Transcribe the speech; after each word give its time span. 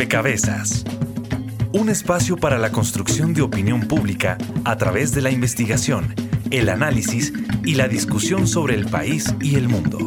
Rompecabezas. 0.00 0.82
Un 1.74 1.90
espacio 1.90 2.38
para 2.38 2.56
la 2.56 2.72
construcción 2.72 3.34
de 3.34 3.42
opinión 3.42 3.82
pública 3.82 4.38
a 4.64 4.78
través 4.78 5.12
de 5.12 5.20
la 5.20 5.30
investigación, 5.30 6.14
el 6.50 6.70
análisis 6.70 7.34
y 7.66 7.74
la 7.74 7.86
discusión 7.86 8.46
sobre 8.46 8.76
el 8.76 8.86
país 8.86 9.26
y 9.42 9.56
el 9.56 9.68
mundo. 9.68 9.98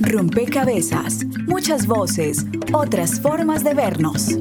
Rompecabezas, 0.00 1.24
muchas 1.46 1.86
voces, 1.86 2.44
otras 2.72 3.20
formas 3.20 3.62
de 3.62 3.74
vernos. 3.74 4.36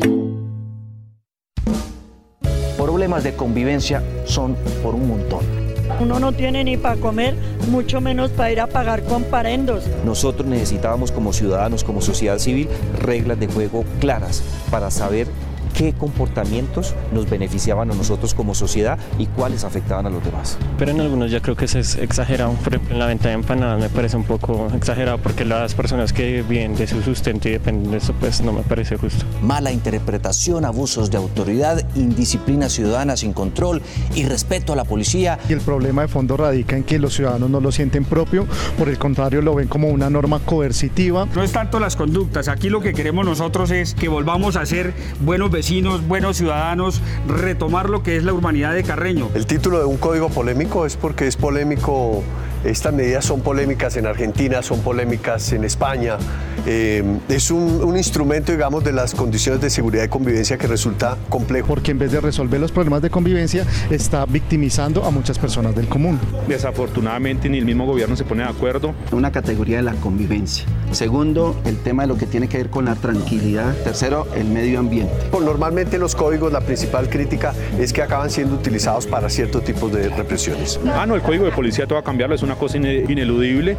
Problemas 2.78 3.24
de 3.26 3.36
convivencia 3.36 4.02
son 4.26 4.58
por 4.82 4.96
un 4.96 5.08
montón. 5.08 5.67
Uno 6.00 6.20
no 6.20 6.32
tiene 6.32 6.64
ni 6.64 6.78
para 6.78 6.96
comer, 6.96 7.36
mucho 7.72 8.02
menos 8.02 8.30
para 8.32 8.52
ir 8.52 8.60
a 8.60 8.68
pagar 8.68 9.04
comparendos. 9.04 9.84
Nosotros 10.06 10.48
necesitábamos 10.48 11.12
como 11.12 11.34
ciudadanos, 11.34 11.84
como 11.84 12.02
sociedad 12.02 12.38
civil, 12.38 12.68
reglas 13.02 13.40
de 13.40 13.48
juego 13.48 13.84
claras 14.00 14.44
para 14.70 14.92
saber 14.92 15.28
qué 15.78 15.94
comportamientos 15.94 16.96
nos 17.14 17.30
beneficiaban 17.30 17.92
a 17.92 17.94
nosotros 17.94 18.34
como 18.34 18.56
sociedad 18.56 18.98
y 19.20 19.28
cuáles 19.28 19.64
afectaban 19.64 20.08
a 20.08 20.10
los 20.10 20.26
demás. 20.26 20.58
Pero 20.80 20.90
en 20.90 21.00
algunos 21.00 21.30
ya 21.30 21.40
creo 21.40 21.56
que 21.56 21.66
es 21.66 21.76
exagerado. 21.76 22.54
Por 22.54 22.74
ejemplo, 22.74 22.96
en 22.96 23.00
la 23.00 23.06
venta 23.06 23.30
de 23.30 23.36
empanadas 23.36 23.80
me 23.80 23.90
parece 23.90 24.18
un 24.18 24.24
poco 24.24 24.70
exagerado 24.74 25.20
porque 25.20 25.46
las 25.46 25.76
personas 25.76 26.14
que 26.14 26.42
viven 26.42 26.76
de 26.76 26.88
su 26.88 27.04
sustento 27.04 27.48
y 27.48 27.52
dependen 27.52 27.92
de 27.92 27.98
eso, 27.98 28.14
pues 28.20 28.42
no 28.42 28.54
me 28.54 28.64
parece 28.64 28.98
justo. 28.98 29.24
Mala 29.44 29.72
interpretación, 29.72 30.66
abusos 30.66 31.12
de 31.12 31.18
autoridad, 31.18 31.86
indisciplina 31.96 32.70
ciudadana 32.70 33.16
sin 33.16 33.34
control 33.34 33.84
y 34.16 34.24
respeto 34.24 34.74
a 34.74 34.76
la 34.76 34.84
policía. 34.84 35.38
Y 35.48 35.54
el 35.54 35.62
problema 35.62 36.02
de 36.02 36.08
fondo 36.08 36.38
radica 36.38 36.76
en 36.76 36.86
que 36.86 36.98
los 36.98 37.14
ciudadanos 37.14 37.52
no 37.52 37.62
lo 37.62 37.72
sienten 37.72 38.04
propio, 38.04 38.48
por 38.80 38.90
el 38.90 38.98
contrario 38.98 39.44
lo 39.44 39.54
ven 39.54 39.68
como 39.68 39.90
una 39.90 40.10
norma 40.10 40.40
coercitiva. 40.40 41.28
No 41.36 41.44
es 41.44 41.52
tanto 41.52 41.80
las 41.80 41.96
conductas, 41.96 42.48
aquí 42.48 42.70
lo 42.70 42.82
que 42.82 42.96
queremos 42.96 43.28
nosotros 43.28 43.70
es 43.70 43.94
que 43.94 44.08
volvamos 44.08 44.56
a 44.56 44.66
ser 44.66 44.96
buenos 45.20 45.52
vecinos 45.52 45.67
buenos 46.08 46.38
ciudadanos, 46.38 47.02
retomar 47.28 47.90
lo 47.90 48.02
que 48.02 48.16
es 48.16 48.24
la 48.24 48.32
urbanidad 48.32 48.74
de 48.74 48.84
Carreño. 48.84 49.30
El 49.34 49.46
título 49.46 49.80
de 49.80 49.86
un 49.86 49.98
código 49.98 50.30
polémico 50.30 50.86
es 50.86 50.96
porque 50.96 51.28
es 51.28 51.36
polémico 51.36 52.24
estas 52.70 52.94
medidas 52.94 53.24
son 53.24 53.42
polémicas 53.42 53.96
en 53.96 54.06
Argentina, 54.06 54.62
son 54.62 54.82
polémicas 54.82 55.54
en 55.54 55.64
España. 55.64 56.18
Eh, 56.66 57.02
es 57.30 57.50
un, 57.50 57.96
instrumento, 57.96 58.52
digamos, 58.52 58.84
de 58.84 58.92
las 58.92 59.16
condiciones 59.16 59.62
de 59.62 59.70
seguridad 59.70 60.04
y 60.04 60.10
convivencia 60.10 60.58
que 60.58 60.68
resulta 60.68 61.18
complejo. 61.30 61.68
Porque 61.68 61.92
en 61.92 62.00
vez 62.00 62.12
de 62.12 62.20
resolver 62.20 62.60
los 62.60 62.72
problemas 62.72 63.02
de 63.02 63.10
convivencia, 63.10 63.66
está 63.90 64.26
victimizando 64.26 65.06
a 65.06 65.12
muchas 65.12 65.40
personas 65.40 65.76
del 65.76 65.88
común. 65.88 66.20
Desafortunadamente, 66.48 67.50
ni 67.50 67.58
el 67.58 67.66
mismo 67.66 67.86
gobierno 67.86 68.16
se 68.16 68.26
pone 68.26 68.44
de 68.44 68.50
acuerdo. 68.50 68.94
Una 69.12 69.32
categoría 69.32 69.78
de 69.78 69.84
la 69.84 69.94
convivencia. 69.94 70.66
Segundo, 70.92 71.56
el 71.66 71.78
tema 71.78 72.04
de 72.04 72.10
lo 72.10 72.18
que 72.18 72.26
tiene 72.26 72.50
que 72.50 72.58
ver 72.58 72.70
con 72.70 72.86
la 72.86 72.96
tranquilidad. 72.96 73.74
Tercero, 73.84 74.28
el 74.36 74.46
medio 74.46 74.80
ambiente. 74.80 75.14
Normalmente 75.32 75.98
los 75.98 76.16
códigos, 76.16 76.52
la 76.52 76.62
principal 76.62 77.10
crítica 77.10 77.54
es 77.80 77.94
que 77.94 78.02
acaban 78.02 78.30
siendo 78.30 78.56
utilizados 78.56 79.08
para 79.08 79.30
ciertos 79.30 79.64
tipos 79.64 79.92
de 79.94 80.10
represiones. 80.10 80.80
Ah, 80.94 81.06
no, 81.06 81.16
el 81.16 81.22
código 81.22 81.46
de 81.46 81.52
policía 81.52 81.86
todo 81.86 81.96
va 81.96 82.02
a 82.02 82.04
cambiarlo, 82.04 82.36
es 82.36 82.44
una 82.44 82.57
cosa 82.58 82.78
ineludible. 82.78 83.78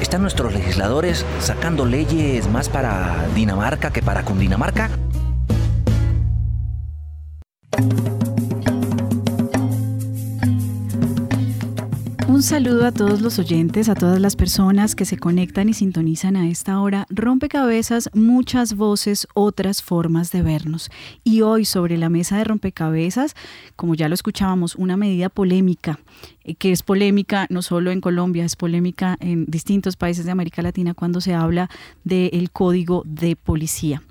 ¿Están 0.00 0.22
nuestros 0.22 0.52
legisladores 0.52 1.24
sacando 1.40 1.86
leyes 1.86 2.48
más 2.48 2.68
para 2.68 3.26
Dinamarca 3.34 3.92
que 3.92 4.02
para 4.02 4.24
Cundinamarca? 4.24 4.90
Un 12.26 12.42
saludo 12.42 12.84
a 12.84 12.92
todos 12.92 13.20
los 13.22 13.38
oyentes, 13.38 13.88
a 13.88 13.94
todas 13.94 14.20
las 14.20 14.34
personas 14.34 14.96
que 14.96 15.04
se 15.04 15.16
conectan 15.16 15.68
y 15.68 15.72
sintonizan 15.72 16.36
a 16.36 16.48
esta 16.48 16.80
hora. 16.80 17.06
Rompecabezas, 17.08 18.10
muchas 18.12 18.74
voces, 18.74 19.28
otras 19.34 19.82
formas 19.82 20.32
de 20.32 20.42
vernos. 20.42 20.90
Y 21.22 21.42
hoy 21.42 21.64
sobre 21.64 21.96
la 21.96 22.08
mesa 22.08 22.36
de 22.36 22.44
rompecabezas, 22.44 23.36
como 23.76 23.94
ya 23.94 24.08
lo 24.08 24.14
escuchábamos, 24.14 24.74
una 24.74 24.96
medida 24.96 25.28
polémica 25.28 26.00
que 26.58 26.72
es 26.72 26.82
polémica 26.82 27.46
no 27.48 27.62
solo 27.62 27.90
en 27.90 28.00
Colombia, 28.00 28.44
es 28.44 28.56
polémica 28.56 29.16
en 29.20 29.46
distintos 29.46 29.96
países 29.96 30.26
de 30.26 30.30
América 30.30 30.62
Latina 30.62 30.94
cuando 30.94 31.20
se 31.20 31.34
habla 31.34 31.70
del 32.04 32.50
código 32.50 33.02
de 33.06 33.36
policía. 33.36 34.02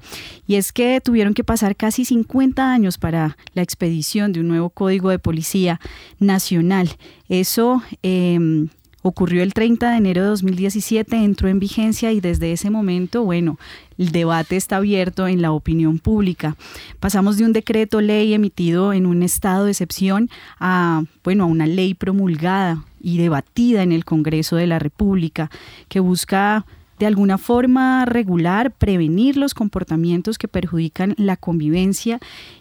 Y 0.48 0.56
es 0.56 0.74
que 0.74 1.00
tuvieron 1.02 1.34
que 1.34 1.44
pasar 1.44 1.76
casi 1.76 2.06
50 2.06 2.74
años 2.74 2.98
para 2.98 3.38
la 3.54 3.62
expedición 3.62 4.34
de 4.34 4.40
un 4.40 4.48
nuevo 4.48 4.70
código 4.70 5.10
de 5.10 5.20
policía 5.20 5.80
nacional. 6.20 6.90
Eso 7.30 7.84
em, 8.02 8.70
ocurrió 9.03 9.44
el 9.44 9.53
30 9.53 9.91
de 9.91 9.97
enero 9.97 10.22
de 10.24 10.28
2017, 10.30 11.16
entró 11.18 11.50
en 11.50 11.59
vigencia 11.59 12.12
y 12.12 12.22
desde 12.22 12.53
ese 12.53 12.69
momento, 12.69 13.24
bueno, 13.24 13.59
el 13.97 14.12
debate 14.12 14.56
está 14.56 14.78
abierto 14.78 15.28
en 15.28 15.41
la 15.41 15.52
opinión 15.52 16.00
pública. 16.00 16.56
Pasamos 17.00 17.38
de 17.38 17.46
un 17.46 17.53
decreto 17.53 18.02
ley 18.02 18.34
emitido 18.34 18.94
en 18.94 19.06
un 19.06 19.22
estado 19.22 19.66
de 19.66 19.72
excepción 19.72 20.30
a, 20.59 21.03
bueno, 21.24 21.44
a 21.44 21.47
una 21.47 21.68
ley 21.68 21.94
promulgada 21.94 22.86
y 23.02 23.18
debatida 23.18 23.84
en 23.84 23.92
el 23.92 24.06
Congreso 24.06 24.56
de 24.56 24.68
la 24.68 24.80
República 24.80 25.52
que 25.90 26.00
busca 26.00 26.66
de 26.97 27.08
alguna 27.08 27.38
forma 27.38 28.06
regular, 28.06 28.72
prevenir 28.72 29.36
los 29.36 29.53
comportamientos 29.53 30.38
que 30.38 30.47
perjudican 30.47 31.16
la 31.18 31.36
convivencia 31.36 32.19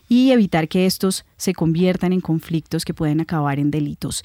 y 0.09 0.33
evitar 0.33 0.67
que 0.67 0.87
estos 0.87 1.25
se 1.37 1.53
conviertan 1.53 2.13
en 2.13 2.21
conflictos 2.21 2.85
que 2.85 2.95
pueden 2.95 3.21
acabar 3.21 3.61
en 3.61 3.71
delitos. 3.71 4.25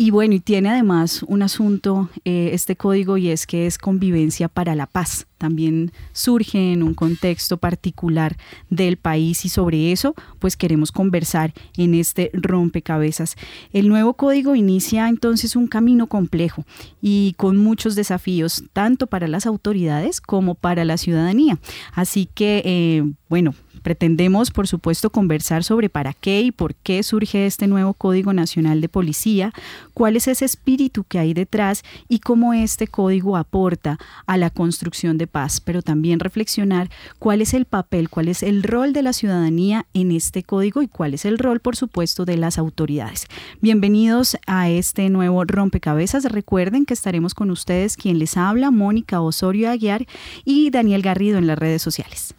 Y 0.00 0.12
bueno, 0.12 0.32
y 0.32 0.40
tiene 0.40 0.70
además 0.70 1.22
un 1.24 1.42
asunto 1.42 2.08
eh, 2.24 2.52
este 2.54 2.74
código 2.74 3.18
y 3.18 3.28
es 3.28 3.46
que 3.46 3.66
es 3.66 3.76
convivencia 3.76 4.48
para 4.48 4.74
la 4.74 4.86
paz. 4.86 5.26
También 5.36 5.92
surge 6.14 6.72
en 6.72 6.82
un 6.82 6.94
contexto 6.94 7.58
particular 7.58 8.38
del 8.70 8.96
país 8.96 9.44
y 9.44 9.50
sobre 9.50 9.92
eso 9.92 10.14
pues 10.38 10.56
queremos 10.56 10.90
conversar 10.90 11.52
en 11.76 11.92
este 11.92 12.30
rompecabezas. 12.32 13.36
El 13.74 13.90
nuevo 13.90 14.14
código 14.14 14.54
inicia 14.54 15.06
entonces 15.06 15.54
un 15.54 15.66
camino 15.66 16.06
complejo 16.06 16.64
y 17.02 17.34
con 17.36 17.58
muchos 17.58 17.94
desafíos 17.94 18.64
tanto 18.72 19.06
para 19.06 19.28
las 19.28 19.44
autoridades 19.44 20.22
como 20.22 20.54
para 20.54 20.86
la 20.86 20.96
ciudadanía. 20.96 21.58
Así 21.92 22.26
que 22.34 22.62
eh, 22.64 23.04
bueno, 23.28 23.54
Pretendemos, 23.82 24.50
por 24.50 24.68
supuesto, 24.68 25.10
conversar 25.10 25.64
sobre 25.64 25.88
para 25.88 26.12
qué 26.12 26.42
y 26.42 26.52
por 26.52 26.74
qué 26.74 27.02
surge 27.02 27.46
este 27.46 27.66
nuevo 27.66 27.94
Código 27.94 28.32
Nacional 28.32 28.80
de 28.80 28.88
Policía, 28.88 29.52
cuál 29.94 30.16
es 30.16 30.28
ese 30.28 30.44
espíritu 30.44 31.04
que 31.04 31.18
hay 31.18 31.34
detrás 31.34 31.82
y 32.08 32.20
cómo 32.20 32.52
este 32.52 32.86
código 32.86 33.36
aporta 33.36 33.98
a 34.26 34.36
la 34.36 34.50
construcción 34.50 35.18
de 35.18 35.26
paz, 35.26 35.60
pero 35.60 35.82
también 35.82 36.20
reflexionar 36.20 36.90
cuál 37.18 37.42
es 37.42 37.54
el 37.54 37.64
papel, 37.64 38.08
cuál 38.08 38.28
es 38.28 38.42
el 38.42 38.62
rol 38.62 38.92
de 38.92 39.02
la 39.02 39.12
ciudadanía 39.12 39.86
en 39.94 40.12
este 40.12 40.42
código 40.42 40.82
y 40.82 40.88
cuál 40.88 41.14
es 41.14 41.24
el 41.24 41.38
rol, 41.38 41.60
por 41.60 41.76
supuesto, 41.76 42.24
de 42.24 42.36
las 42.36 42.58
autoridades. 42.58 43.26
Bienvenidos 43.60 44.36
a 44.46 44.68
este 44.68 45.08
nuevo 45.10 45.44
rompecabezas. 45.44 46.24
Recuerden 46.24 46.86
que 46.86 46.94
estaremos 46.94 47.34
con 47.34 47.50
ustedes 47.50 47.96
quien 47.96 48.18
les 48.18 48.36
habla, 48.36 48.70
Mónica 48.70 49.20
Osorio 49.20 49.70
Aguiar 49.70 50.06
y 50.44 50.70
Daniel 50.70 51.02
Garrido 51.02 51.38
en 51.38 51.46
las 51.46 51.58
redes 51.58 51.82
sociales. 51.82 52.34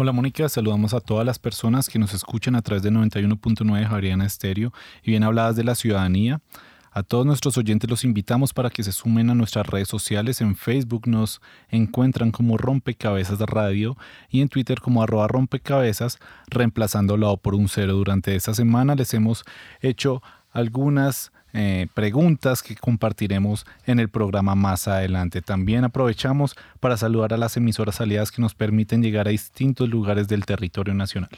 Hola 0.00 0.12
Mónica, 0.12 0.48
saludamos 0.48 0.94
a 0.94 1.00
todas 1.00 1.26
las 1.26 1.40
personas 1.40 1.88
que 1.88 1.98
nos 1.98 2.14
escuchan 2.14 2.54
a 2.54 2.62
través 2.62 2.84
de 2.84 2.92
91.9 2.92 3.84
Javeriana 3.84 4.26
Estéreo 4.26 4.72
y 5.02 5.10
bien 5.10 5.24
habladas 5.24 5.56
de 5.56 5.64
la 5.64 5.74
ciudadanía. 5.74 6.40
A 6.92 7.02
todos 7.02 7.26
nuestros 7.26 7.58
oyentes 7.58 7.90
los 7.90 8.04
invitamos 8.04 8.54
para 8.54 8.70
que 8.70 8.84
se 8.84 8.92
sumen 8.92 9.28
a 9.28 9.34
nuestras 9.34 9.66
redes 9.66 9.88
sociales. 9.88 10.40
En 10.40 10.54
Facebook 10.54 11.08
nos 11.08 11.40
encuentran 11.68 12.30
como 12.30 12.56
Rompecabezas 12.56 13.40
Radio 13.40 13.96
y 14.30 14.40
en 14.40 14.48
Twitter 14.48 14.80
como 14.80 15.02
arroba 15.02 15.26
rompecabezas, 15.26 16.20
reemplazando 16.46 17.16
la 17.16 17.30
O 17.30 17.36
por 17.36 17.56
un 17.56 17.68
cero. 17.68 17.94
Durante 17.94 18.36
esta 18.36 18.54
semana 18.54 18.94
les 18.94 19.12
hemos 19.14 19.42
hecho 19.80 20.22
algunas 20.52 21.32
eh, 21.52 21.86
preguntas 21.94 22.62
que 22.62 22.76
compartiremos 22.76 23.66
en 23.86 24.00
el 24.00 24.08
programa 24.08 24.54
más 24.54 24.88
adelante. 24.88 25.42
También 25.42 25.84
aprovechamos 25.84 26.56
para 26.80 26.96
saludar 26.96 27.32
a 27.32 27.38
las 27.38 27.56
emisoras 27.56 28.00
aliadas 28.00 28.30
que 28.30 28.42
nos 28.42 28.54
permiten 28.54 29.02
llegar 29.02 29.28
a 29.28 29.30
distintos 29.30 29.88
lugares 29.88 30.28
del 30.28 30.44
territorio 30.44 30.94
nacional. 30.94 31.30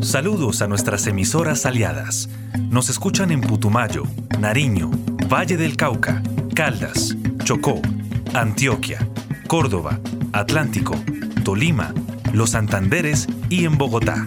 Saludos 0.00 0.62
a 0.62 0.68
nuestras 0.68 1.06
emisoras 1.06 1.66
aliadas. 1.66 2.28
Nos 2.70 2.88
escuchan 2.88 3.30
en 3.30 3.40
Putumayo, 3.40 4.04
Nariño, 4.38 4.90
Valle 5.32 5.56
del 5.56 5.76
Cauca, 5.76 6.22
Caldas, 6.54 7.16
Chocó, 7.44 7.80
Antioquia, 8.32 9.06
Córdoba, 9.48 9.98
Atlántico, 10.32 10.94
Tolima, 11.44 11.92
Los 12.32 12.50
Santanderes 12.50 13.26
y 13.50 13.64
en 13.64 13.76
Bogotá. 13.76 14.26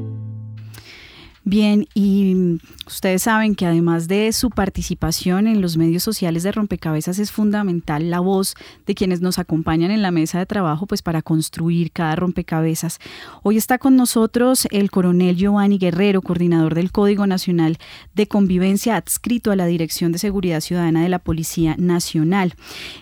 Bien, 1.43 1.87
y 1.95 2.59
ustedes 2.85 3.23
saben 3.23 3.55
que 3.55 3.65
además 3.65 4.07
de 4.07 4.31
su 4.31 4.51
participación 4.51 5.47
en 5.47 5.59
los 5.59 5.75
medios 5.75 6.03
sociales 6.03 6.43
de 6.43 6.51
Rompecabezas 6.51 7.17
es 7.17 7.31
fundamental 7.31 8.11
la 8.11 8.19
voz 8.19 8.53
de 8.85 8.93
quienes 8.93 9.21
nos 9.21 9.39
acompañan 9.39 9.89
en 9.89 10.03
la 10.03 10.11
mesa 10.11 10.37
de 10.37 10.45
trabajo 10.45 10.85
pues 10.85 11.01
para 11.01 11.23
construir 11.23 11.91
cada 11.91 12.15
rompecabezas. 12.15 12.99
Hoy 13.41 13.57
está 13.57 13.79
con 13.79 13.95
nosotros 13.95 14.67
el 14.69 14.91
coronel 14.91 15.35
Giovanni 15.35 15.79
Guerrero, 15.79 16.21
coordinador 16.21 16.75
del 16.75 16.91
Código 16.91 17.25
Nacional 17.25 17.79
de 18.13 18.27
Convivencia 18.27 18.95
adscrito 18.95 19.51
a 19.51 19.55
la 19.55 19.65
Dirección 19.65 20.11
de 20.11 20.19
Seguridad 20.19 20.61
Ciudadana 20.61 21.01
de 21.01 21.09
la 21.09 21.19
Policía 21.19 21.75
Nacional. 21.79 22.53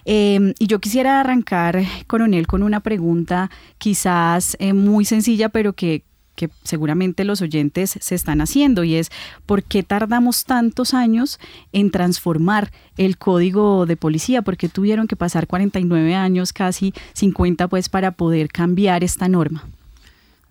Em, 0.06 0.54
y 0.60 0.68
yo 0.68 0.80
quisiera 0.80 1.20
arrancar, 1.20 1.84
coronel, 2.08 2.48
con 2.48 2.64
una 2.64 2.80
pregunta 2.80 3.52
quizás 3.80 4.56
eh, 4.60 4.72
muy 4.72 5.04
sencilla, 5.04 5.50
pero 5.50 5.74
que 5.74 6.06
que 6.40 6.50
seguramente 6.64 7.26
los 7.26 7.42
oyentes 7.42 7.98
se 8.00 8.16
están 8.16 8.40
haciendo 8.40 8.86
y 8.86 8.96
es 8.96 9.10
¿por 9.46 9.62
qué 9.62 9.84
tardamos 9.84 10.46
tantos 10.46 10.94
años 10.94 11.38
en 11.74 11.92
transformar 11.92 12.72
el 12.96 13.18
código 13.18 13.86
de 13.86 13.98
policía? 13.98 14.42
¿Por 14.42 14.56
qué 14.56 14.70
tuvieron 14.70 15.06
que 15.08 15.18
pasar 15.18 15.48
49 15.48 16.16
años, 16.16 16.54
casi 16.54 16.94
50 17.12 17.68
pues 17.68 17.90
para 17.90 18.12
poder 18.12 18.48
cambiar 18.48 19.04
esta 19.04 19.28
norma? 19.28 19.66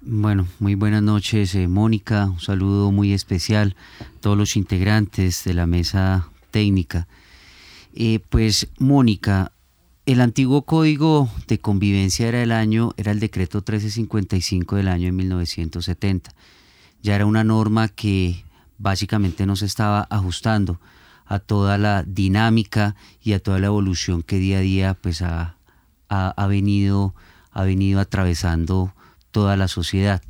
Bueno, 0.02 0.46
muy 0.58 0.74
buenas 0.74 1.02
noches, 1.02 1.54
eh, 1.54 1.68
Mónica. 1.68 2.26
Un 2.26 2.40
saludo 2.40 2.92
muy 2.92 3.14
especial 3.14 3.74
a 4.00 4.20
todos 4.20 4.36
los 4.36 4.56
integrantes 4.56 5.42
de 5.44 5.54
la 5.54 5.66
mesa 5.66 6.28
técnica. 6.50 7.08
Eh, 7.94 8.20
pues, 8.28 8.68
Mónica, 8.78 9.52
el 10.08 10.22
antiguo 10.22 10.62
código 10.62 11.28
de 11.48 11.58
convivencia 11.58 12.28
era 12.28 12.42
el 12.42 12.50
año, 12.50 12.92
era 12.96 13.12
el 13.12 13.20
decreto 13.20 13.58
1355 13.58 14.76
del 14.76 14.88
año 14.88 15.04
de 15.04 15.12
1970. 15.12 16.30
Ya 17.02 17.14
era 17.14 17.26
una 17.26 17.44
norma 17.44 17.88
que 17.88 18.42
básicamente 18.78 19.44
no 19.44 19.54
se 19.54 19.66
estaba 19.66 20.06
ajustando 20.08 20.80
a 21.26 21.40
toda 21.40 21.76
la 21.76 22.04
dinámica 22.04 22.96
y 23.22 23.34
a 23.34 23.42
toda 23.42 23.58
la 23.58 23.66
evolución 23.66 24.22
que 24.22 24.38
día 24.38 24.58
a 24.58 24.62
día 24.62 24.94
pues 24.94 25.20
ha, 25.20 25.56
ha, 26.08 26.46
venido, 26.46 27.14
ha 27.50 27.64
venido 27.64 28.00
atravesando 28.00 28.94
toda 29.30 29.58
la 29.58 29.68
sociedad. 29.68 30.22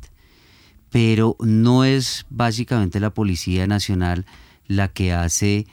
Pero 0.89 1.37
no 1.39 1.85
es 1.85 2.25
básicamente 2.29 2.99
la 2.99 3.13
Policía 3.13 3.65
Nacional 3.65 4.25
la 4.67 4.89
que 4.89 5.13
hace 5.13 5.67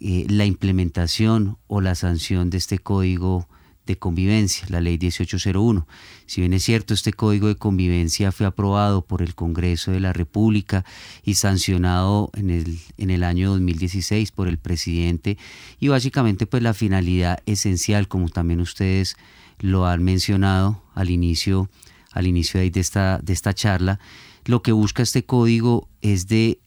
eh, 0.00 0.26
la 0.28 0.44
implementación 0.44 1.58
o 1.66 1.80
la 1.80 1.94
sanción 1.94 2.50
de 2.50 2.58
este 2.58 2.78
código 2.78 3.48
de 3.88 3.98
convivencia, 3.98 4.66
la 4.68 4.80
ley 4.80 4.98
1801. 4.98 5.88
Si 6.26 6.42
bien 6.42 6.52
es 6.52 6.62
cierto, 6.62 6.94
este 6.94 7.12
código 7.12 7.48
de 7.48 7.56
convivencia 7.56 8.30
fue 8.30 8.46
aprobado 8.46 9.02
por 9.02 9.22
el 9.22 9.34
Congreso 9.34 9.90
de 9.90 10.00
la 10.00 10.12
República 10.12 10.84
y 11.24 11.34
sancionado 11.34 12.30
en 12.34 12.50
el, 12.50 12.78
en 12.98 13.10
el 13.10 13.24
año 13.24 13.50
2016 13.50 14.30
por 14.30 14.46
el 14.46 14.58
presidente 14.58 15.38
y 15.80 15.88
básicamente 15.88 16.46
pues 16.46 16.62
la 16.62 16.74
finalidad 16.74 17.42
esencial, 17.46 18.08
como 18.08 18.28
también 18.28 18.60
ustedes 18.60 19.16
lo 19.58 19.86
han 19.86 20.04
mencionado 20.04 20.82
al 20.94 21.10
inicio, 21.10 21.70
al 22.12 22.26
inicio 22.26 22.60
de 22.60 22.70
esta, 22.78 23.18
de 23.18 23.32
esta 23.32 23.54
charla, 23.54 23.98
lo 24.44 24.62
que 24.62 24.72
busca 24.72 25.02
este 25.02 25.24
código 25.24 25.88
es 26.02 26.28
de 26.28 26.60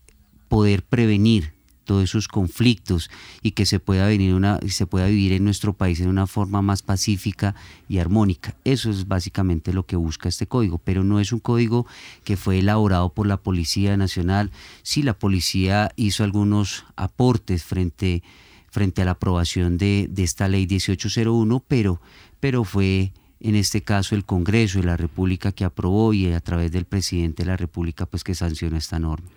poder 0.49 0.83
prevenir 0.83 1.53
todos 1.91 2.05
esos 2.05 2.29
conflictos 2.29 3.09
y 3.41 3.51
que 3.51 3.65
se 3.65 3.81
pueda, 3.81 4.07
venir 4.07 4.33
una, 4.33 4.61
se 4.69 4.85
pueda 4.85 5.07
vivir 5.07 5.33
en 5.33 5.43
nuestro 5.43 5.73
país 5.73 5.99
en 5.99 6.07
una 6.07 6.25
forma 6.25 6.61
más 6.61 6.83
pacífica 6.83 7.53
y 7.89 7.97
armónica. 7.97 8.55
Eso 8.63 8.89
es 8.89 9.09
básicamente 9.09 9.73
lo 9.73 9.85
que 9.85 9.97
busca 9.97 10.29
este 10.29 10.47
código, 10.47 10.77
pero 10.77 11.03
no 11.03 11.19
es 11.19 11.33
un 11.33 11.39
código 11.39 11.85
que 12.23 12.37
fue 12.37 12.59
elaborado 12.59 13.09
por 13.09 13.27
la 13.27 13.35
Policía 13.35 13.97
Nacional. 13.97 14.51
Sí, 14.83 15.03
la 15.03 15.19
policía 15.19 15.91
hizo 15.97 16.23
algunos 16.23 16.85
aportes 16.95 17.65
frente, 17.65 18.23
frente 18.69 19.01
a 19.01 19.05
la 19.05 19.11
aprobación 19.11 19.77
de, 19.77 20.07
de 20.09 20.23
esta 20.23 20.47
ley 20.47 20.67
1801, 20.67 21.61
pero, 21.67 21.99
pero 22.39 22.63
fue 22.63 23.11
en 23.41 23.55
este 23.55 23.81
caso 23.81 24.15
el 24.15 24.23
Congreso 24.23 24.79
de 24.79 24.85
la 24.85 24.95
República 24.95 25.51
que 25.51 25.65
aprobó 25.65 26.13
y 26.13 26.31
a 26.31 26.39
través 26.39 26.71
del 26.71 26.85
presidente 26.85 27.43
de 27.43 27.47
la 27.47 27.57
República 27.57 28.05
pues 28.05 28.23
que 28.23 28.33
sanciona 28.33 28.77
esta 28.77 28.97
norma. 28.97 29.27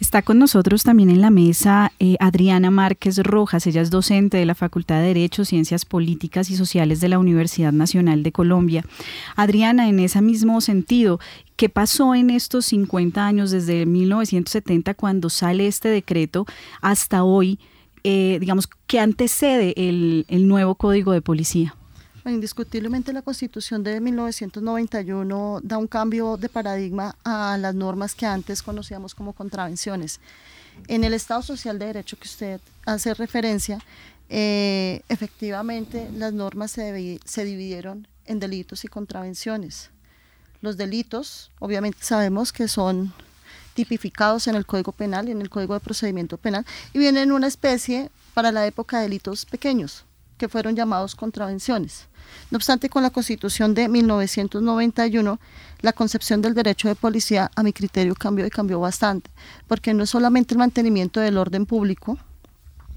Está 0.00 0.22
con 0.22 0.38
nosotros 0.38 0.84
también 0.84 1.10
en 1.10 1.20
la 1.20 1.30
mesa 1.30 1.92
eh, 1.98 2.16
Adriana 2.20 2.70
Márquez 2.70 3.18
Rojas, 3.18 3.66
ella 3.66 3.80
es 3.80 3.90
docente 3.90 4.36
de 4.36 4.46
la 4.46 4.54
Facultad 4.54 5.00
de 5.00 5.08
Derecho, 5.08 5.44
Ciencias 5.44 5.84
Políticas 5.84 6.50
y 6.50 6.56
Sociales 6.56 7.00
de 7.00 7.08
la 7.08 7.18
Universidad 7.18 7.72
Nacional 7.72 8.22
de 8.22 8.30
Colombia. 8.30 8.84
Adriana, 9.34 9.88
en 9.88 9.98
ese 9.98 10.22
mismo 10.22 10.60
sentido, 10.60 11.18
¿qué 11.56 11.68
pasó 11.68 12.14
en 12.14 12.30
estos 12.30 12.66
50 12.66 13.26
años 13.26 13.50
desde 13.50 13.86
1970 13.86 14.94
cuando 14.94 15.30
sale 15.30 15.66
este 15.66 15.88
decreto 15.88 16.46
hasta 16.80 17.24
hoy? 17.24 17.58
Eh, 18.04 18.38
digamos, 18.40 18.68
¿qué 18.86 19.00
antecede 19.00 19.74
el 19.76 20.46
nuevo 20.46 20.76
Código 20.76 21.10
de 21.10 21.22
Policía? 21.22 21.74
Indiscutiblemente 22.28 23.12
la 23.12 23.22
Constitución 23.22 23.82
de 23.82 24.00
1991 24.00 25.60
da 25.62 25.78
un 25.78 25.86
cambio 25.86 26.36
de 26.36 26.48
paradigma 26.48 27.16
a 27.24 27.56
las 27.58 27.74
normas 27.74 28.14
que 28.14 28.26
antes 28.26 28.62
conocíamos 28.62 29.14
como 29.14 29.32
contravenciones. 29.32 30.20
En 30.86 31.04
el 31.04 31.14
Estado 31.14 31.42
Social 31.42 31.78
de 31.78 31.86
Derecho 31.86 32.18
que 32.18 32.28
usted 32.28 32.60
hace 32.86 33.14
referencia, 33.14 33.78
eh, 34.28 35.02
efectivamente 35.08 36.08
las 36.14 36.32
normas 36.32 36.70
se, 36.70 37.20
se 37.24 37.44
dividieron 37.44 38.06
en 38.26 38.38
delitos 38.38 38.84
y 38.84 38.88
contravenciones. 38.88 39.90
Los 40.60 40.76
delitos, 40.76 41.50
obviamente 41.58 41.98
sabemos 42.02 42.52
que 42.52 42.68
son 42.68 43.12
tipificados 43.74 44.48
en 44.48 44.56
el 44.56 44.66
Código 44.66 44.92
Penal 44.92 45.28
y 45.28 45.32
en 45.32 45.40
el 45.40 45.50
Código 45.50 45.74
de 45.74 45.80
Procedimiento 45.80 46.36
Penal 46.36 46.66
y 46.92 46.98
vienen 46.98 47.24
en 47.24 47.32
una 47.32 47.46
especie 47.46 48.10
para 48.34 48.52
la 48.52 48.66
época 48.66 48.98
de 48.98 49.04
delitos 49.04 49.46
pequeños, 49.46 50.04
que 50.38 50.48
fueron 50.48 50.76
llamados 50.76 51.14
contravenciones. 51.14 52.08
No 52.50 52.56
obstante, 52.56 52.88
con 52.88 53.02
la 53.02 53.10
Constitución 53.10 53.74
de 53.74 53.88
1991, 53.88 55.38
la 55.80 55.92
concepción 55.92 56.40
del 56.40 56.54
derecho 56.54 56.88
de 56.88 56.94
policía, 56.94 57.50
a 57.54 57.62
mi 57.62 57.72
criterio, 57.72 58.14
cambió 58.14 58.46
y 58.46 58.50
cambió 58.50 58.80
bastante, 58.80 59.30
porque 59.66 59.92
no 59.92 60.04
es 60.04 60.10
solamente 60.10 60.54
el 60.54 60.58
mantenimiento 60.58 61.20
del 61.20 61.36
orden 61.36 61.66
público, 61.66 62.18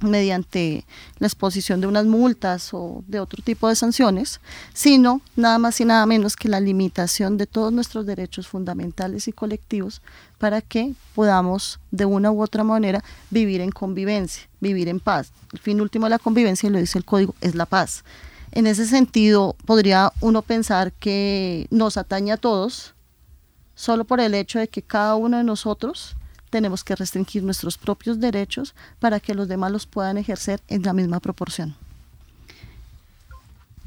mediante 0.01 0.86
la 1.19 1.27
exposición 1.27 1.81
de 1.81 1.88
unas 1.88 2.06
multas 2.06 2.74
o 2.74 3.03
de 3.07 3.19
otro 3.19 3.44
tipo 3.44 3.69
de 3.69 3.75
sanciones, 3.75 4.42
sino 4.74 5.21
nada 5.36 5.57
más 5.57 5.80
y 5.80 5.86
nada 5.86 6.06
menos 6.06 6.36
que 6.36 6.50
la 6.50 6.59
limitación 6.59 7.38
de 7.38 7.48
todos 7.48 7.71
nuestros 7.71 8.06
derechos 8.06 8.48
fundamentales 8.48 9.27
y 9.27 9.31
colectivos 9.31 10.01
para 10.38 10.62
que 10.62 10.94
podamos 11.13 11.80
de 11.92 12.06
una 12.06 12.31
u 12.31 12.42
otra 12.42 12.63
manera 12.63 13.03
vivir 13.30 13.62
en 13.62 13.71
convivencia, 13.71 14.47
vivir 14.59 14.87
en 14.87 14.99
paz. 14.99 15.31
El 15.54 15.59
fin 15.59 15.81
último 15.81 16.06
de 16.06 16.11
la 16.11 16.19
convivencia, 16.19 16.69
lo 16.69 16.80
dice 16.80 16.97
el 16.97 17.06
código, 17.06 17.35
es 17.42 17.56
la 17.56 17.66
paz. 17.66 18.04
En 18.52 18.68
ese 18.68 18.85
sentido, 18.85 19.56
podría 19.66 20.11
uno 20.19 20.42
pensar 20.42 20.92
que 20.94 21.68
nos 21.69 21.95
atañe 21.97 22.33
a 22.33 22.37
todos 22.37 22.95
solo 23.76 24.04
por 24.04 24.19
el 24.19 24.35
hecho 24.35 24.59
de 24.59 24.68
que 24.68 24.81
cada 24.81 25.16
uno 25.16 25.37
de 25.37 25.44
nosotros 25.44 26.16
tenemos 26.52 26.84
que 26.84 26.96
restringir 26.96 27.42
nuestros 27.42 27.80
propios 27.80 28.20
derechos 28.20 28.76
para 29.00 29.20
que 29.20 29.34
los 29.34 29.48
demás 29.48 29.72
los 29.72 29.88
puedan 29.88 30.20
ejercer 30.20 30.62
en 30.68 30.84
la 30.84 30.94
misma 30.94 31.20
proporción. 31.20 31.76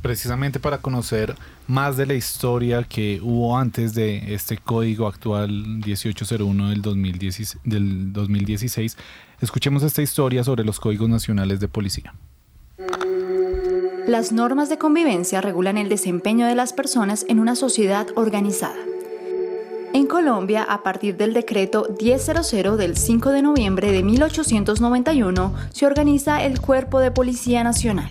Precisamente 0.02 0.61
para 0.61 0.78
conocer 0.78 1.35
más 1.66 1.97
de 1.97 2.04
la 2.04 2.14
historia 2.14 2.83
que 2.83 3.21
hubo 3.23 3.56
antes 3.56 3.94
de 3.94 4.35
este 4.35 4.59
código 4.59 5.06
actual 5.06 5.50
1801 5.50 6.68
del, 6.71 6.83
del 7.64 8.12
2016, 8.12 8.97
escuchemos 9.40 9.83
esta 9.83 10.02
historia 10.02 10.44
sobre 10.44 10.64
los 10.64 10.78
códigos 10.80 11.09
nacionales 11.09 11.61
de 11.61 11.68
policía. 11.68 12.12
Las 14.06 14.33
normas 14.33 14.68
de 14.68 14.76
convivencia 14.76 15.40
regulan 15.40 15.78
el 15.78 15.88
desempeño 15.88 16.47
de 16.47 16.54
las 16.54 16.75
personas 16.75 17.25
en 17.28 17.40
una 17.40 17.56
sociedad 17.56 18.06
organizada. 18.16 18.76
En 19.94 20.08
Colombia, 20.08 20.64
a 20.64 20.82
partir 20.82 21.16
del 21.16 21.34
decreto 21.34 21.86
1000 22.00 22.76
del 22.76 22.96
5 22.96 23.30
de 23.30 23.42
noviembre 23.42 23.92
de 23.92 24.02
1891, 24.02 25.54
se 25.72 25.86
organiza 25.86 26.42
el 26.42 26.60
Cuerpo 26.60 26.98
de 26.98 27.12
Policía 27.12 27.62
Nacional. 27.62 28.10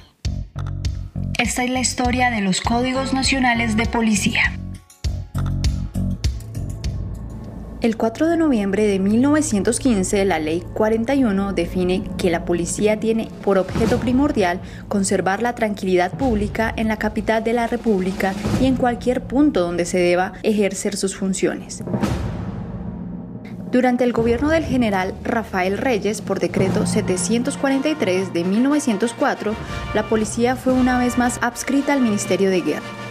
Esta 1.38 1.66
es 1.66 1.70
la 1.70 1.82
historia 1.82 2.32
de 2.32 2.40
los 2.40 2.62
Códigos 2.62 3.13
Nacionales 3.13 3.75
de 3.75 3.86
Policía. 3.86 4.58
El 7.84 7.98
4 7.98 8.30
de 8.30 8.38
noviembre 8.38 8.88
de 8.88 8.98
1915, 8.98 10.24
la 10.24 10.40
Ley 10.40 10.63
41 10.74 11.52
define 11.52 12.02
que 12.18 12.30
la 12.30 12.46
policía 12.46 12.98
tiene 12.98 13.28
por 13.44 13.58
objeto 13.58 14.00
primordial 14.00 14.62
conservar 14.88 15.42
la 15.42 15.54
tranquilidad 15.54 16.13
pública 16.18 16.74
en 16.78 16.88
la 16.88 16.96
capital 16.96 17.44
de 17.44 17.52
la 17.52 17.68
República 17.68 18.34
y 18.62 18.68
en 18.68 18.78
cualquier 18.78 19.24
punto 19.24 19.60
donde 19.60 19.84
se 19.84 19.98
deba 19.98 20.32
ejercer 20.44 20.96
sus 20.96 21.18
funciones. 21.18 21.84
Durante 23.70 24.06
el 24.06 24.13
gobierno 24.13 24.48
del 24.48 24.63
general 24.63 25.13
Rafael 25.22 25.78
Reyes, 25.78 26.22
por 26.22 26.40
decreto 26.40 26.86
743 26.86 28.32
de 28.32 28.44
1904, 28.46 29.56
la 29.94 30.04
policía 30.04 30.56
fue 30.56 30.72
una 30.72 31.00
vez 31.00 31.18
más 31.18 31.38
adscrita 31.42 31.92
al 31.92 32.00
Ministerio 32.00 32.50
de 32.50 32.62
Guerra. 32.62 33.03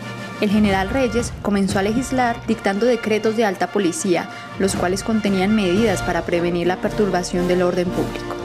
El 0.43 0.51
general 0.51 0.91
Reyes 0.91 1.33
comenzó 1.41 1.79
a 1.79 1.83
legislar 1.83 2.37
dictando 2.49 2.85
decretos 2.85 3.37
de 3.37 3.45
alta 3.45 3.69
policía, 3.69 4.29
los 4.59 4.75
cuales 4.75 5.05
contenían 5.05 5.55
medidas 5.55 6.03
para 6.03 6.23
prevenir 6.23 6.67
la 6.67 6.79
perturbación 6.79 7.47
del 7.47 7.63
orden 7.63 7.89
público. 7.89 8.37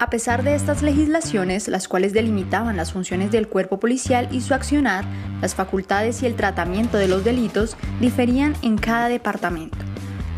A 0.00 0.10
pesar 0.10 0.42
de 0.42 0.56
estas 0.56 0.82
legislaciones, 0.82 1.68
las 1.68 1.86
cuales 1.86 2.12
delimitaban 2.12 2.76
las 2.76 2.92
funciones 2.92 3.30
del 3.30 3.46
cuerpo 3.46 3.78
policial 3.78 4.28
y 4.32 4.40
su 4.40 4.54
accionar, 4.54 5.04
las 5.40 5.54
facultades 5.54 6.24
y 6.24 6.26
el 6.26 6.34
tratamiento 6.34 6.98
de 6.98 7.06
los 7.06 7.22
delitos 7.22 7.76
diferían 8.00 8.56
en 8.62 8.76
cada 8.76 9.08
departamento, 9.08 9.78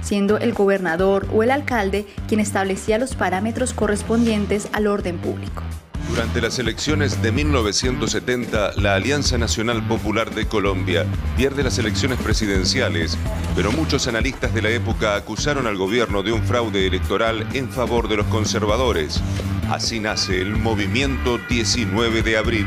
siendo 0.03 0.37
el 0.37 0.53
gobernador 0.53 1.27
o 1.33 1.43
el 1.43 1.53
alcalde 1.53 2.05
quien 2.29 2.39
establecía 2.39 2.99
los 2.99 3.17
parámetros 3.17 3.73
correspondientes 3.73 4.69
al 4.73 4.87
orden 4.87 5.17
público. 5.17 5.63
Durante 6.09 6.41
las 6.41 6.59
elecciones 6.59 7.21
de 7.21 7.33
1970, 7.33 8.75
la 8.77 8.95
Alianza 8.95 9.39
Nacional 9.39 9.87
Popular 9.87 10.33
de 10.33 10.47
Colombia 10.47 11.05
pierde 11.37 11.65
las 11.65 11.79
elecciones 11.79 12.19
presidenciales, 12.21 13.19
pero 13.57 13.73
muchos 13.73 14.07
analistas 14.07 14.55
de 14.55 14.63
la 14.63 14.71
época 14.71 15.17
acusaron 15.17 15.67
al 15.67 15.77
gobierno 15.77 16.23
de 16.23 16.33
un 16.33 16.43
fraude 16.45 16.87
electoral 16.87 17.47
en 17.55 17.69
favor 17.69 18.09
de 18.09 18.19
los 18.19 18.27
conservadores. 18.27 19.21
Así 19.69 19.99
nace 19.99 20.41
el 20.41 20.57
movimiento 20.57 21.39
19 21.49 22.23
de 22.23 22.37
abril. 22.37 22.67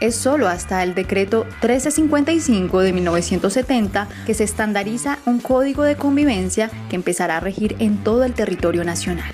Es 0.00 0.14
solo 0.14 0.48
hasta 0.48 0.82
el 0.84 0.94
decreto 0.94 1.44
1355 1.62 2.80
de 2.80 2.92
1970 2.92 4.06
que 4.26 4.34
se 4.34 4.44
estandariza 4.44 5.18
un 5.24 5.40
código 5.40 5.82
de 5.82 5.96
convivencia 5.96 6.70
que 6.88 6.96
empezará 6.96 7.38
a 7.38 7.40
regir 7.40 7.74
en 7.78 7.96
todo 8.04 8.24
el 8.24 8.34
territorio 8.34 8.84
nacional. 8.84 9.32